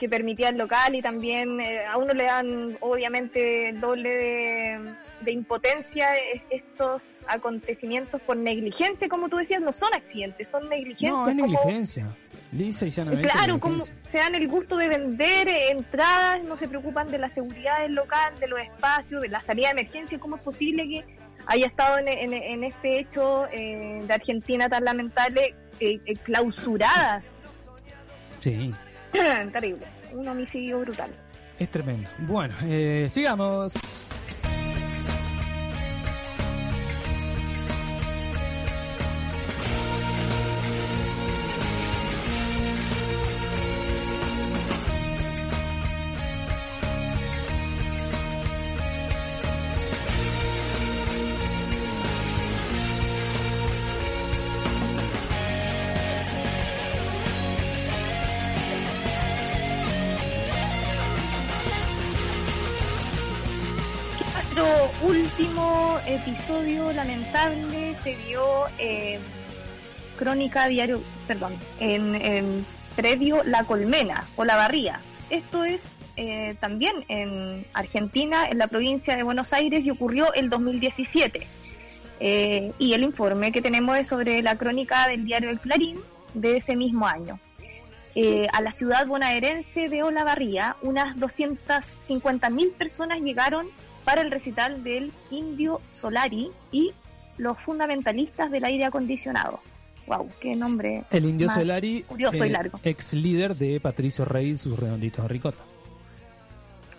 que 0.00 0.08
permitía 0.08 0.48
el 0.48 0.56
local 0.56 0.94
y 0.94 1.02
también 1.02 1.60
eh, 1.60 1.84
a 1.84 1.98
uno 1.98 2.14
le 2.14 2.24
dan 2.24 2.78
obviamente 2.80 3.68
el 3.68 3.80
doble 3.80 4.08
de, 4.08 4.94
de 5.20 5.32
impotencia 5.32 6.08
estos 6.50 7.06
acontecimientos 7.28 8.20
por 8.22 8.36
negligencia, 8.36 9.08
como 9.08 9.28
tú 9.28 9.36
decías, 9.36 9.60
no 9.60 9.70
son 9.70 9.94
accidentes, 9.94 10.48
son 10.50 10.68
negligencias. 10.68 11.12
No, 11.12 11.28
es 11.28 11.36
como- 11.38 11.46
negligencia. 11.46 12.16
Lisa 12.50 12.84
y 12.84 12.90
Claro, 12.90 13.58
como 13.60 13.84
se 14.08 14.18
dan 14.18 14.34
el 14.34 14.46
gusto 14.46 14.76
de 14.76 14.88
vender 14.88 15.48
entradas, 15.48 16.42
no 16.44 16.56
se 16.58 16.68
preocupan 16.68 17.10
de 17.10 17.16
la 17.18 17.30
seguridad 17.30 17.80
del 17.80 17.94
local, 17.94 18.34
de 18.40 18.48
los 18.48 18.60
espacios, 18.60 19.22
de 19.22 19.28
la 19.28 19.40
salida 19.40 19.68
de 19.68 19.80
emergencia. 19.80 20.18
¿Cómo 20.18 20.36
es 20.36 20.42
posible 20.42 20.82
que 20.86 21.04
haya 21.46 21.66
estado 21.66 21.98
en, 21.98 22.08
en- 22.08 22.32
en 22.34 22.64
este 22.64 22.98
hecho 22.98 23.46
eh, 23.52 24.00
de 24.06 24.12
Argentina 24.14 24.68
tan 24.68 24.84
lamentable, 24.84 25.54
eh, 25.80 25.98
eh, 26.04 26.14
clausuradas? 26.22 27.24
Sí, 28.40 28.72
Terrible, 29.12 29.86
un 30.12 30.26
homicidio 30.28 30.80
brutal. 30.80 31.10
es 31.58 31.68
tremendo. 31.70 32.08
Bueno, 32.18 32.54
eh, 32.64 33.06
sigamos. 33.10 33.72
Se 68.02 68.16
dio 68.26 68.66
en 68.78 69.20
Crónica 70.18 70.68
Diario, 70.68 71.00
perdón, 71.26 71.54
en, 71.80 72.14
en 72.14 72.66
Predio 72.94 73.42
La 73.44 73.64
Colmena 73.64 74.26
o 74.36 74.44
La 74.44 74.56
Barría. 74.56 75.00
Esto 75.30 75.64
es 75.64 75.96
eh, 76.16 76.56
también 76.60 77.04
en 77.08 77.64
Argentina, 77.72 78.46
en 78.48 78.58
la 78.58 78.66
provincia 78.66 79.16
de 79.16 79.22
Buenos 79.22 79.52
Aires, 79.54 79.84
y 79.84 79.90
ocurrió 79.90 80.32
el 80.34 80.50
2017. 80.50 81.46
Eh, 82.20 82.72
y 82.78 82.92
el 82.92 83.02
informe 83.02 83.50
que 83.50 83.62
tenemos 83.62 83.98
es 83.98 84.08
sobre 84.08 84.42
la 84.42 84.56
crónica 84.56 85.08
del 85.08 85.24
diario 85.24 85.48
El 85.48 85.58
Clarín 85.58 86.00
de 86.34 86.58
ese 86.58 86.76
mismo 86.76 87.06
año. 87.06 87.40
Eh, 88.14 88.46
a 88.52 88.60
la 88.60 88.72
ciudad 88.72 89.06
bonaerense 89.06 89.88
de 89.88 90.02
Olavarría, 90.02 90.76
unas 90.82 91.16
250.000 91.16 92.72
personas 92.74 93.20
llegaron 93.20 93.68
para 94.04 94.20
el 94.20 94.30
recital 94.30 94.84
del 94.84 95.12
Indio 95.30 95.80
Solari 95.88 96.50
y 96.70 96.92
los 97.38 97.58
fundamentalistas 97.60 98.50
del 98.50 98.64
aire 98.64 98.84
acondicionado. 98.84 99.60
Wow, 100.06 100.28
qué 100.40 100.54
nombre. 100.56 101.04
El 101.10 101.26
Indio 101.26 101.46
más 101.46 101.56
Solari, 101.56 102.02
curioso 102.02 102.44
y 102.44 102.48
eh, 102.48 102.52
largo. 102.52 102.80
ex 102.82 103.12
líder 103.14 103.54
de 103.56 103.78
Patricio 103.80 104.24
Rey 104.24 104.50
y 104.50 104.56
sus 104.56 104.78
redonditos 104.78 105.28
ricota. 105.30 105.58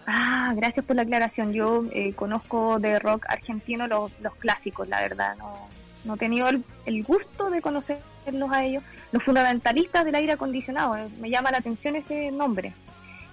Ah, 0.06 0.54
gracias 0.56 0.86
por 0.86 0.96
la 0.96 1.04
aclaración. 1.04 1.54
Yo 1.54 1.86
eh, 1.92 2.14
conozco 2.14 2.80
de 2.80 3.00
rock 3.00 3.26
argentino 3.30 3.88
los, 3.88 4.12
los 4.22 4.36
clásicos, 4.36 4.88
la 4.88 5.02
verdad. 5.02 5.36
No, 5.38 5.68
no 6.06 6.16
he 6.16 6.18
tenido 6.18 6.50
el, 6.50 6.64
el 6.86 7.04
gusto 7.04 7.50
de 7.50 7.62
conocerlos 7.62 8.52
a 8.52 8.64
ellos. 8.66 8.84
Los 9.12 9.24
fundamentalistas 9.24 10.04
del 10.04 10.16
aire 10.16 10.34
acondicionado. 10.34 10.98
eh, 10.98 11.08
me 11.20 11.30
llama 11.30 11.52
la 11.52 11.60
atención 11.60 11.96
ese 11.96 12.32
nombre. 12.32 12.74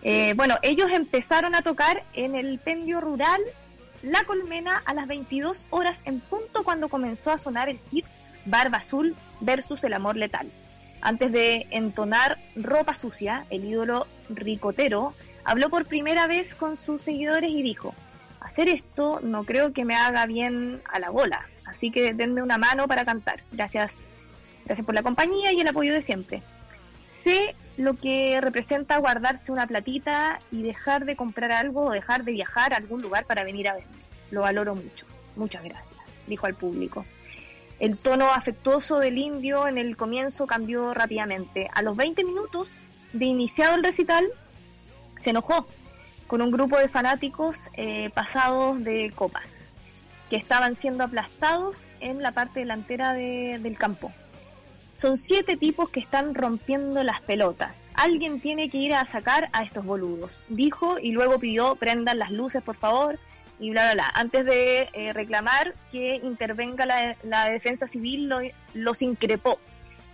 Eh, 0.03 0.33
bueno, 0.35 0.55
ellos 0.63 0.91
empezaron 0.91 1.55
a 1.55 1.63
tocar 1.63 2.05
en 2.15 2.35
el 2.35 2.59
pendio 2.59 3.01
rural 3.01 3.41
La 4.03 4.25
Colmena 4.25 4.83
a 4.87 4.95
las 4.95 5.07
22 5.07 5.67
horas 5.71 6.01
en 6.05 6.21
punto 6.21 6.65
cuando 6.65 6.89
comenzó 6.89 7.31
a 7.31 7.39
sonar 7.39 7.69
el 7.69 7.79
hit 7.91 8.07
Barba 8.47 8.79
Azul 8.79 9.15
versus 9.41 9.85
El 9.85 9.93
Amor 9.93 10.17
Letal. 10.17 10.51
Antes 11.03 11.33
de 11.33 11.67
entonar 11.71 12.39
Ropa 12.57 12.95
Sucia, 12.95 13.47
el 13.51 13.65
ídolo 13.65 14.07
ricotero 14.31 15.13
habló 15.45 15.69
por 15.69 15.87
primera 15.87 16.27
vez 16.27 16.55
con 16.55 16.77
sus 16.77 17.03
seguidores 17.03 17.51
y 17.51 17.63
dijo, 17.63 17.95
hacer 18.41 18.69
esto 18.69 19.21
no 19.23 19.45
creo 19.45 19.73
que 19.73 19.85
me 19.85 19.95
haga 19.95 20.27
bien 20.27 20.83
a 20.91 20.99
la 20.99 21.11
bola, 21.11 21.47
así 21.67 21.91
que 21.91 22.15
denme 22.15 22.43
una 22.43 22.59
mano 22.59 22.89
para 22.89 23.05
cantar. 23.05 23.43
Gracias, 23.53 23.97
gracias 24.65 24.85
por 24.85 24.95
la 24.95 25.03
compañía 25.03 25.53
y 25.53 25.61
el 25.61 25.69
apoyo 25.69 25.93
de 25.93 26.03
siempre. 26.03 26.43
Sé 27.05 27.55
lo 27.81 27.95
que 27.95 28.39
representa 28.41 28.99
guardarse 28.99 29.51
una 29.53 29.67
platita 29.67 30.39
y 30.51 30.63
dejar 30.63 31.05
de 31.07 31.17
comprar 31.17 31.51
algo 31.51 31.87
o 31.87 31.91
dejar 31.91 32.25
de 32.25 32.33
viajar 32.33 32.73
a 32.75 32.77
algún 32.77 33.01
lugar 33.01 33.25
para 33.25 33.43
venir 33.43 33.69
a 33.69 33.75
verme. 33.75 33.97
Lo 34.31 34.43
valoro 34.43 34.75
mucho. 34.75 35.07
Muchas 35.37 35.65
gracias, 35.65 35.99
dijo 36.27 36.47
al 36.47 36.55
público. 36.55 37.07
El 37.79 37.97
tono 37.97 38.31
afectuoso 38.33 38.99
del 38.99 39.17
indio 39.17 39.67
en 39.67 39.79
el 39.79 39.97
comienzo 39.97 40.47
cambió 40.47 40.93
rápidamente. 40.93 41.69
A 41.73 41.81
los 41.81 41.97
20 41.97 42.23
minutos 42.25 42.71
de 43.15 43.25
iniciado 43.25 43.75
el 43.77 43.83
recital, 43.83 44.27
se 45.21 45.31
enojó 45.31 45.67
con 46.27 46.43
un 46.43 46.51
grupo 46.51 46.79
de 46.79 46.89
fanáticos 46.89 47.71
eh, 47.75 48.11
pasados 48.11 48.85
de 48.85 49.11
copas 49.15 49.57
que 50.29 50.37
estaban 50.37 50.77
siendo 50.77 51.03
aplastados 51.05 51.87
en 52.01 52.23
la 52.23 52.33
parte 52.33 52.61
delantera 52.61 53.15
de- 53.15 53.59
del 53.61 53.77
campo. 53.79 54.13
Son 55.01 55.17
siete 55.17 55.57
tipos 55.57 55.89
que 55.89 55.99
están 56.01 56.35
rompiendo 56.35 57.03
las 57.03 57.23
pelotas. 57.23 57.91
Alguien 57.95 58.39
tiene 58.39 58.69
que 58.69 58.77
ir 58.77 58.93
a 58.93 59.07
sacar 59.07 59.49
a 59.55 59.63
estos 59.63 59.83
boludos, 59.83 60.43
dijo 60.51 60.99
y 61.01 61.13
luego 61.13 61.39
pidió 61.39 61.75
prendan 61.77 62.19
las 62.19 62.31
luces 62.31 62.63
por 62.63 62.77
favor 62.77 63.19
y 63.59 63.71
bla 63.71 63.85
bla 63.85 63.95
bla. 63.95 64.13
Antes 64.15 64.45
de 64.45 64.91
eh, 64.93 65.15
reclamar 65.15 65.75
que 65.91 66.17
intervenga 66.23 66.85
la, 66.85 67.17
la 67.23 67.49
defensa 67.49 67.89
civil 67.89 68.29
lo- 68.29 68.41
los 68.75 69.01
increpó. 69.01 69.59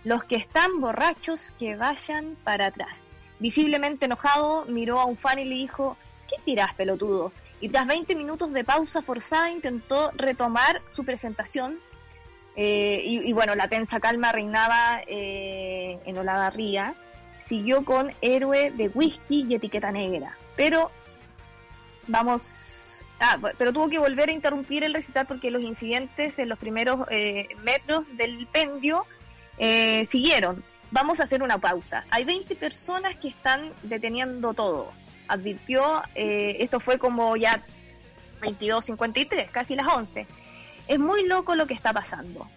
Los 0.05 0.23
que 0.23 0.37
están 0.37 0.79
borrachos 0.79 1.51
que 1.59 1.75
vayan 1.75 2.37
para 2.45 2.67
atrás. 2.67 3.09
Visiblemente 3.39 4.05
enojado, 4.05 4.63
miró 4.69 5.01
a 5.01 5.05
un 5.05 5.17
fan 5.17 5.37
y 5.39 5.43
le 5.43 5.55
dijo, 5.55 5.97
¿qué 6.29 6.37
tirás, 6.45 6.73
pelotudo? 6.75 7.33
Y 7.59 7.67
tras 7.67 7.87
20 7.87 8.15
minutos 8.15 8.53
de 8.53 8.63
pausa 8.63 9.01
forzada 9.01 9.51
intentó 9.51 10.11
retomar 10.15 10.81
su 10.87 11.03
presentación. 11.03 11.77
Eh, 12.59 13.03
y, 13.05 13.33
bueno, 13.33 13.53
la 13.53 13.67
tensa 13.67 13.99
calma 13.99 14.31
reinaba 14.31 15.01
eh, 15.05 15.99
en 16.05 16.17
Olavarría. 16.17 16.95
Siguió 17.45 17.85
con 17.85 18.11
Héroe 18.19 18.71
de 18.71 18.89
Whisky 18.89 19.45
y 19.47 19.55
Etiqueta 19.55 19.91
Negra. 19.91 20.35
Pero 20.55 20.91
vamos... 22.07 23.03
Ah, 23.19 23.37
pero 23.57 23.73
tuvo 23.73 23.89
que 23.89 23.99
volver 23.99 24.29
a 24.29 24.31
interrumpir 24.31 24.83
el 24.83 24.93
recital 24.93 25.25
porque 25.25 25.49
los 25.49 25.61
incidentes 25.61 26.37
en 26.37 26.49
los 26.49 26.59
primeros 26.59 27.07
eh, 27.09 27.47
metros 27.63 28.05
del 28.15 28.47
pendio 28.47 29.05
eh, 29.59 30.05
siguieron. 30.05 30.63
Vamos 30.89 31.19
a 31.19 31.25
hacer 31.25 31.43
una 31.43 31.59
pausa. 31.59 32.05
Hay 32.09 32.25
20 32.25 32.55
personas 32.55 33.17
que 33.17 33.29
están 33.29 33.71
deteniendo 33.83 34.53
todo. 34.53 34.91
Advirtió, 35.27 36.01
eh, 36.15 36.57
esto 36.59 36.79
fue 36.79 36.97
como 36.97 37.35
ya 37.35 37.59
22.53, 38.41 39.49
casi 39.51 39.75
las 39.75 39.87
11. 39.87 40.27
Es 40.87 40.99
muy 40.99 41.27
loco 41.27 41.55
lo 41.55 41.67
que 41.67 41.73
está 41.73 41.93
pasando. 41.93 42.47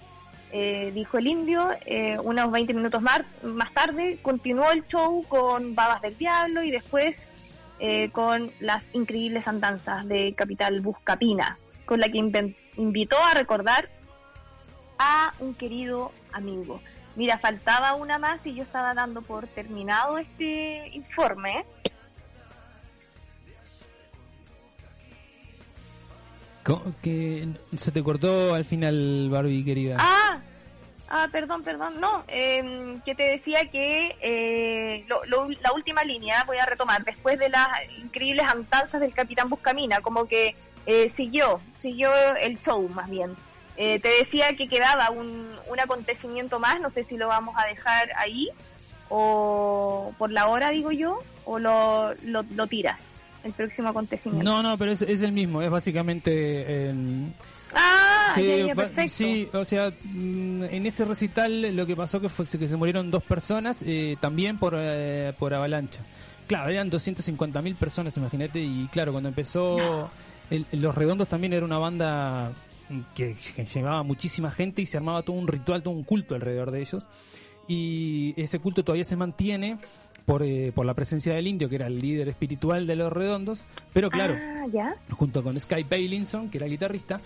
Eh, 0.53 0.91
dijo 0.95 1.19
el 1.19 1.29
indio, 1.29 1.71
eh, 1.87 2.19
unos 2.23 2.51
20 2.51 2.75
minutos 2.75 3.01
más, 3.03 3.23
más 3.43 3.73
tarde 3.73 4.19
continuó 4.21 4.71
el 4.73 4.87
show 4.87 5.25
con 5.29 5.75
Babas 5.77 6.03
del 6.03 6.19
Diablo 6.19 6.65
y 6.65 6.73
después 6.73 7.29
eh, 7.79 8.11
con 8.11 8.53
las 8.59 8.95
increíbles 8.95 9.47
andanzas 9.47 10.07
de 10.09 10.35
Capital 10.35 10.81
Buscapina, 10.81 11.57
con 11.87 12.01
la 12.01 12.09
que 12.09 12.55
invitó 12.77 13.17
a 13.23 13.35
recordar 13.35 13.89
a 14.99 15.33
un 15.39 15.55
querido 15.55 16.13
amigo. 16.33 16.81
Mira, 17.17 17.39
faltaba 17.39 17.95
una 17.95 18.19
más 18.19 18.47
y 18.47 18.55
yo 18.55 18.63
estaba 18.63 18.93
dando 18.93 19.23
por 19.23 19.47
terminado 19.47 20.19
este 20.19 20.89
informe. 20.89 21.65
Que 27.03 27.49
se 27.77 27.91
te 27.91 28.03
cortó 28.03 28.55
al 28.55 28.65
final, 28.65 29.29
Barbie, 29.31 29.65
querida. 29.65 29.97
Ah, 29.99 30.39
ah, 31.09 31.29
perdón, 31.33 31.63
perdón, 31.65 32.01
no, 32.01 32.25
eh, 32.29 32.99
que 33.05 33.15
te 33.15 33.25
decía 33.25 33.69
que 33.71 34.17
eh, 34.21 35.05
lo- 35.09 35.25
lo- 35.25 35.49
la 35.63 35.73
última 35.73 36.05
línea 36.05 36.45
voy 36.45 36.59
a 36.59 36.67
retomar, 36.67 37.05
después 37.05 37.39
de 37.39 37.49
las 37.49 37.67
increíbles 37.99 38.47
andanzas 38.47 39.01
del 39.01 39.13
Capitán 39.15 39.49
Buscamina, 39.49 40.01
como 40.03 40.27
que 40.27 40.55
eh, 40.87 41.09
siguió, 41.09 41.61
siguió 41.77 42.11
el 42.37 42.61
show 42.63 42.89
más 42.89 43.09
bien. 43.11 43.37
Eh, 43.77 43.99
te 43.99 44.09
decía 44.09 44.55
que 44.57 44.69
quedaba 44.69 45.11
un, 45.11 45.51
un 45.69 45.81
acontecimiento 45.81 46.61
más, 46.61 46.81
no 46.81 46.91
sé 46.91 47.03
si 47.05 47.17
lo 47.17 47.29
vamos 47.29 47.55
a 47.59 47.67
dejar 47.67 48.11
ahí 48.17 48.49
o 49.09 50.13
por 50.19 50.31
la 50.31 50.49
hora, 50.49 50.71
digo 50.71 50.93
yo, 50.93 51.19
o 51.45 51.59
lo, 51.59 52.15
lo, 52.23 52.43
lo 52.55 52.67
tiras, 52.67 53.09
el 53.45 53.53
próximo 53.53 53.89
acontecimiento. 53.89 54.45
No, 54.45 54.63
no, 54.63 54.77
pero 54.79 54.93
es, 54.93 55.03
es 55.03 55.23
el 55.23 55.33
mismo, 55.33 55.63
es 55.63 55.71
básicamente... 55.71 56.31
eh, 56.35 56.95
Ah, 57.73 58.33
Sí, 58.35 58.45
ya, 58.47 58.57
ya, 58.67 58.75
va- 58.75 58.83
perfecto. 58.85 59.09
sí, 59.13 59.49
o 59.53 59.65
sea, 59.65 59.93
mm, 60.03 60.65
en 60.65 60.87
ese 60.87 61.05
recital 61.05 61.77
lo 61.77 61.87
que 61.87 61.95
pasó 61.95 62.21
que 62.21 62.29
fue 62.29 62.45
que 62.59 62.69
se 62.69 62.77
murieron 62.77 63.11
dos 63.13 63.23
personas 63.23 63.83
eh, 63.87 64.17
también 64.21 64.59
por, 64.59 64.75
eh, 64.77 65.33
por 65.39 65.55
avalancha. 65.55 66.03
Claro, 66.49 66.71
eran 66.71 66.91
250.000 66.91 67.77
personas, 67.77 68.17
imagínate, 68.17 68.61
y 68.61 68.89
claro, 68.91 69.13
cuando 69.13 69.29
empezó 69.29 70.11
el- 70.51 70.67
Los 70.73 70.97
Redondos 70.97 71.29
también 71.29 71.53
era 71.53 71.65
una 71.65 71.79
banda 71.79 72.51
que, 73.15 73.37
que 73.55 73.65
llevaba 73.65 74.03
muchísima 74.03 74.51
gente 74.51 74.83
y 74.83 74.87
se 74.87 74.97
armaba 74.97 75.23
todo 75.23 75.37
un 75.37 75.47
ritual, 75.47 75.81
todo 75.85 75.95
un 75.95 76.03
culto 76.03 76.35
alrededor 76.35 76.73
de 76.73 76.81
ellos. 76.81 77.07
Y 77.69 78.35
ese 78.37 78.59
culto 78.59 78.83
todavía 78.83 79.05
se 79.05 79.15
mantiene 79.15 79.79
por, 80.27 80.43
eh, 80.43 80.73
por 80.75 80.87
la 80.87 80.95
presencia 80.95 81.35
del 81.35 81.47
indio, 81.47 81.69
que 81.69 81.77
era 81.77 81.87
el 81.87 81.99
líder 81.99 82.29
espiritual 82.29 82.87
de 82.87 82.97
Los 82.97 83.13
Redondos, 83.13 83.65
pero 83.93 84.11
claro, 84.11 84.37
Ah, 84.39 84.67
ya. 84.73 84.95
junto 85.11 85.43
con 85.43 85.59
Sky 85.59 85.85
Bailinson, 85.89 86.49
que 86.51 86.59
era 86.59 86.67
el 86.67 86.73
guitarrista. 86.73 87.21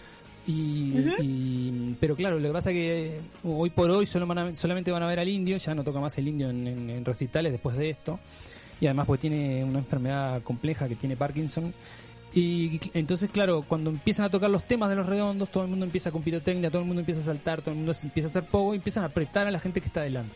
Y, 0.47 1.95
pero 2.01 2.15
claro, 2.17 2.39
lo 2.39 2.49
que 2.49 2.53
pasa 2.53 2.71
es 2.71 2.75
que 2.77 3.21
hoy 3.45 3.71
por 3.71 3.91
hoy 3.91 4.07
solo 4.07 4.27
van 4.27 4.39
a- 4.39 4.55
solamente 4.55 4.91
van 4.91 5.03
a 5.03 5.07
ver 5.07 5.19
al 5.21 5.29
indio, 5.29 5.57
ya 5.57 5.75
no 5.75 5.83
toca 5.85 6.01
más 6.01 6.17
el 6.19 6.29
indio 6.29 6.51
en, 6.51 6.67
en- 6.67 6.91
en 6.91 7.05
recitales 7.05 7.53
después 7.53 7.77
de 7.77 7.91
esto. 7.91 8.19
Y 8.81 8.87
además 8.87 9.07
porque 9.07 9.23
tiene 9.23 9.65
una 9.65 9.79
enfermedad 9.79 10.43
compleja 10.43 10.89
que 10.89 10.97
tiene 10.97 11.17
Parkinson. 11.17 11.73
Y 12.35 12.81
entonces, 12.95 13.31
claro, 13.31 13.65
cuando 13.67 13.91
empiezan 13.91 14.27
a 14.27 14.31
tocar 14.31 14.51
los 14.51 14.65
temas 14.65 14.91
de 14.91 14.97
los 14.97 15.07
redondos, 15.07 15.49
todo 15.51 15.63
el 15.63 15.71
mundo 15.71 15.85
empieza 15.87 16.11
con 16.11 16.23
pirotecnia, 16.23 16.69
todo 16.71 16.83
el 16.83 16.87
mundo 16.89 17.01
empieza 17.01 17.21
a 17.21 17.25
saltar, 17.25 17.61
todo 17.63 17.71
el 17.71 17.77
mundo 17.77 17.93
empieza 18.03 18.27
a 18.27 18.31
hacer 18.31 18.45
poco 18.51 18.75
y 18.75 18.79
empiezan 18.79 19.05
a 19.05 19.07
apretar 19.07 19.47
a 19.47 19.51
la 19.53 19.61
gente 19.61 19.81
que 19.81 19.87
está 19.87 20.01
adelante. 20.01 20.35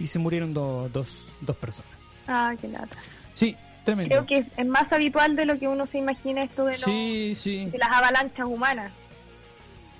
Y 0.00 0.06
se 0.06 0.18
murieron 0.18 0.52
do- 0.52 0.88
dos, 0.92 1.32
dos 1.40 1.56
personas. 1.56 1.90
Ah, 2.26 2.52
qué 2.60 2.66
lata. 2.68 2.96
Sí, 3.34 3.54
tremendo. 3.84 4.08
Creo 4.14 4.26
que 4.26 4.46
es, 4.56 4.66
más 4.66 4.92
habitual 4.92 5.36
de 5.36 5.44
lo 5.46 5.58
que 5.58 5.68
uno 5.68 5.86
se 5.86 5.98
imagina 5.98 6.40
esto 6.40 6.64
de, 6.64 6.72
los- 6.72 6.80
Sí, 6.80 7.34
sí. 7.36 7.66
de 7.66 7.78
las 7.78 7.88
avalanchas 7.90 8.46
humanas. 8.46 8.90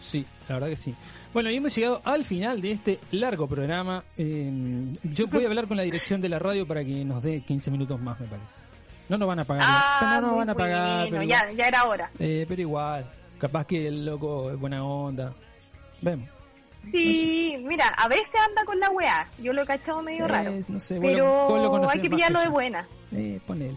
Sí, 0.00 0.24
la 0.48 0.54
verdad 0.56 0.68
que 0.70 0.76
sí. 0.76 0.94
Bueno, 1.34 1.50
y 1.50 1.56
hemos 1.56 1.74
llegado 1.76 2.00
al 2.04 2.24
final 2.24 2.60
de 2.62 2.72
este 2.72 2.98
largo 3.12 3.46
programa. 3.46 4.02
Eh, 4.16 4.50
yo 5.04 5.26
voy 5.28 5.44
a 5.44 5.46
hablar 5.48 5.68
con 5.68 5.76
la 5.76 5.82
dirección 5.82 6.20
de 6.20 6.28
la 6.30 6.38
radio 6.38 6.66
para 6.66 6.82
que 6.84 7.04
nos 7.04 7.22
dé 7.22 7.42
15 7.42 7.70
minutos 7.70 8.00
más, 8.00 8.18
me 8.18 8.26
parece. 8.26 8.64
No 9.08 9.18
nos 9.18 9.28
van 9.28 9.40
a 9.40 9.44
pagar. 9.44 9.64
Ah, 9.66 10.18
no 10.22 10.28
nos 10.28 10.36
van 10.38 10.50
a 10.50 10.54
pagar. 10.54 11.08
Pero, 11.10 11.22
ya, 11.24 11.50
ya 11.52 11.68
era 11.68 11.84
hora. 11.84 12.10
eh, 12.18 12.46
pero 12.48 12.62
igual, 12.62 13.04
capaz 13.38 13.66
que 13.66 13.86
el 13.88 14.06
loco 14.06 14.50
es 14.50 14.58
buena 14.58 14.82
onda. 14.84 15.34
Vemos. 16.00 16.28
Sí, 16.90 17.56
mira, 17.66 17.86
a 17.88 18.08
veces 18.08 18.34
anda 18.48 18.64
con 18.64 18.78
la 18.80 18.90
weá. 18.90 19.28
Yo 19.38 19.52
lo 19.52 19.62
he 19.62 19.66
cachado 19.66 20.02
medio 20.02 20.26
raro. 20.26 20.52
No 20.68 20.80
sé, 20.80 20.96
lo- 20.96 21.00
Pero 21.02 21.56
lo 21.62 21.70
conocés 21.70 21.96
hay 21.96 22.02
que 22.02 22.10
pillarlo 22.10 22.38
que 22.38 22.44
de 22.44 22.50
buena. 22.50 22.88
Eh, 23.12 23.40
ponele. 23.46 23.76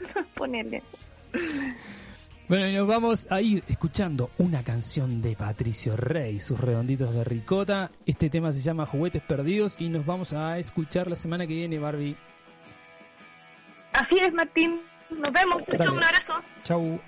Ponerle. 0.34 0.82
Bueno, 2.46 2.68
y 2.68 2.74
nos 2.74 2.86
vamos 2.86 3.26
a 3.30 3.40
ir 3.40 3.64
escuchando 3.68 4.30
una 4.38 4.62
canción 4.62 5.22
de 5.22 5.34
Patricio 5.34 5.96
Rey, 5.96 6.38
sus 6.40 6.60
redonditos 6.60 7.14
de 7.14 7.24
ricota. 7.24 7.90
Este 8.04 8.28
tema 8.28 8.52
se 8.52 8.60
llama 8.60 8.84
Juguetes 8.86 9.22
Perdidos 9.22 9.76
y 9.80 9.88
nos 9.88 10.04
vamos 10.04 10.32
a 10.34 10.58
escuchar 10.58 11.08
la 11.08 11.16
semana 11.16 11.46
que 11.46 11.54
viene, 11.54 11.78
Barbie. 11.78 12.16
Así 13.94 14.18
es, 14.18 14.32
Martín. 14.34 14.80
Nos 15.10 15.32
vemos. 15.32 15.62
Chau, 15.82 15.94
un 15.94 16.02
abrazo. 16.04 16.34
Chau. 16.64 17.00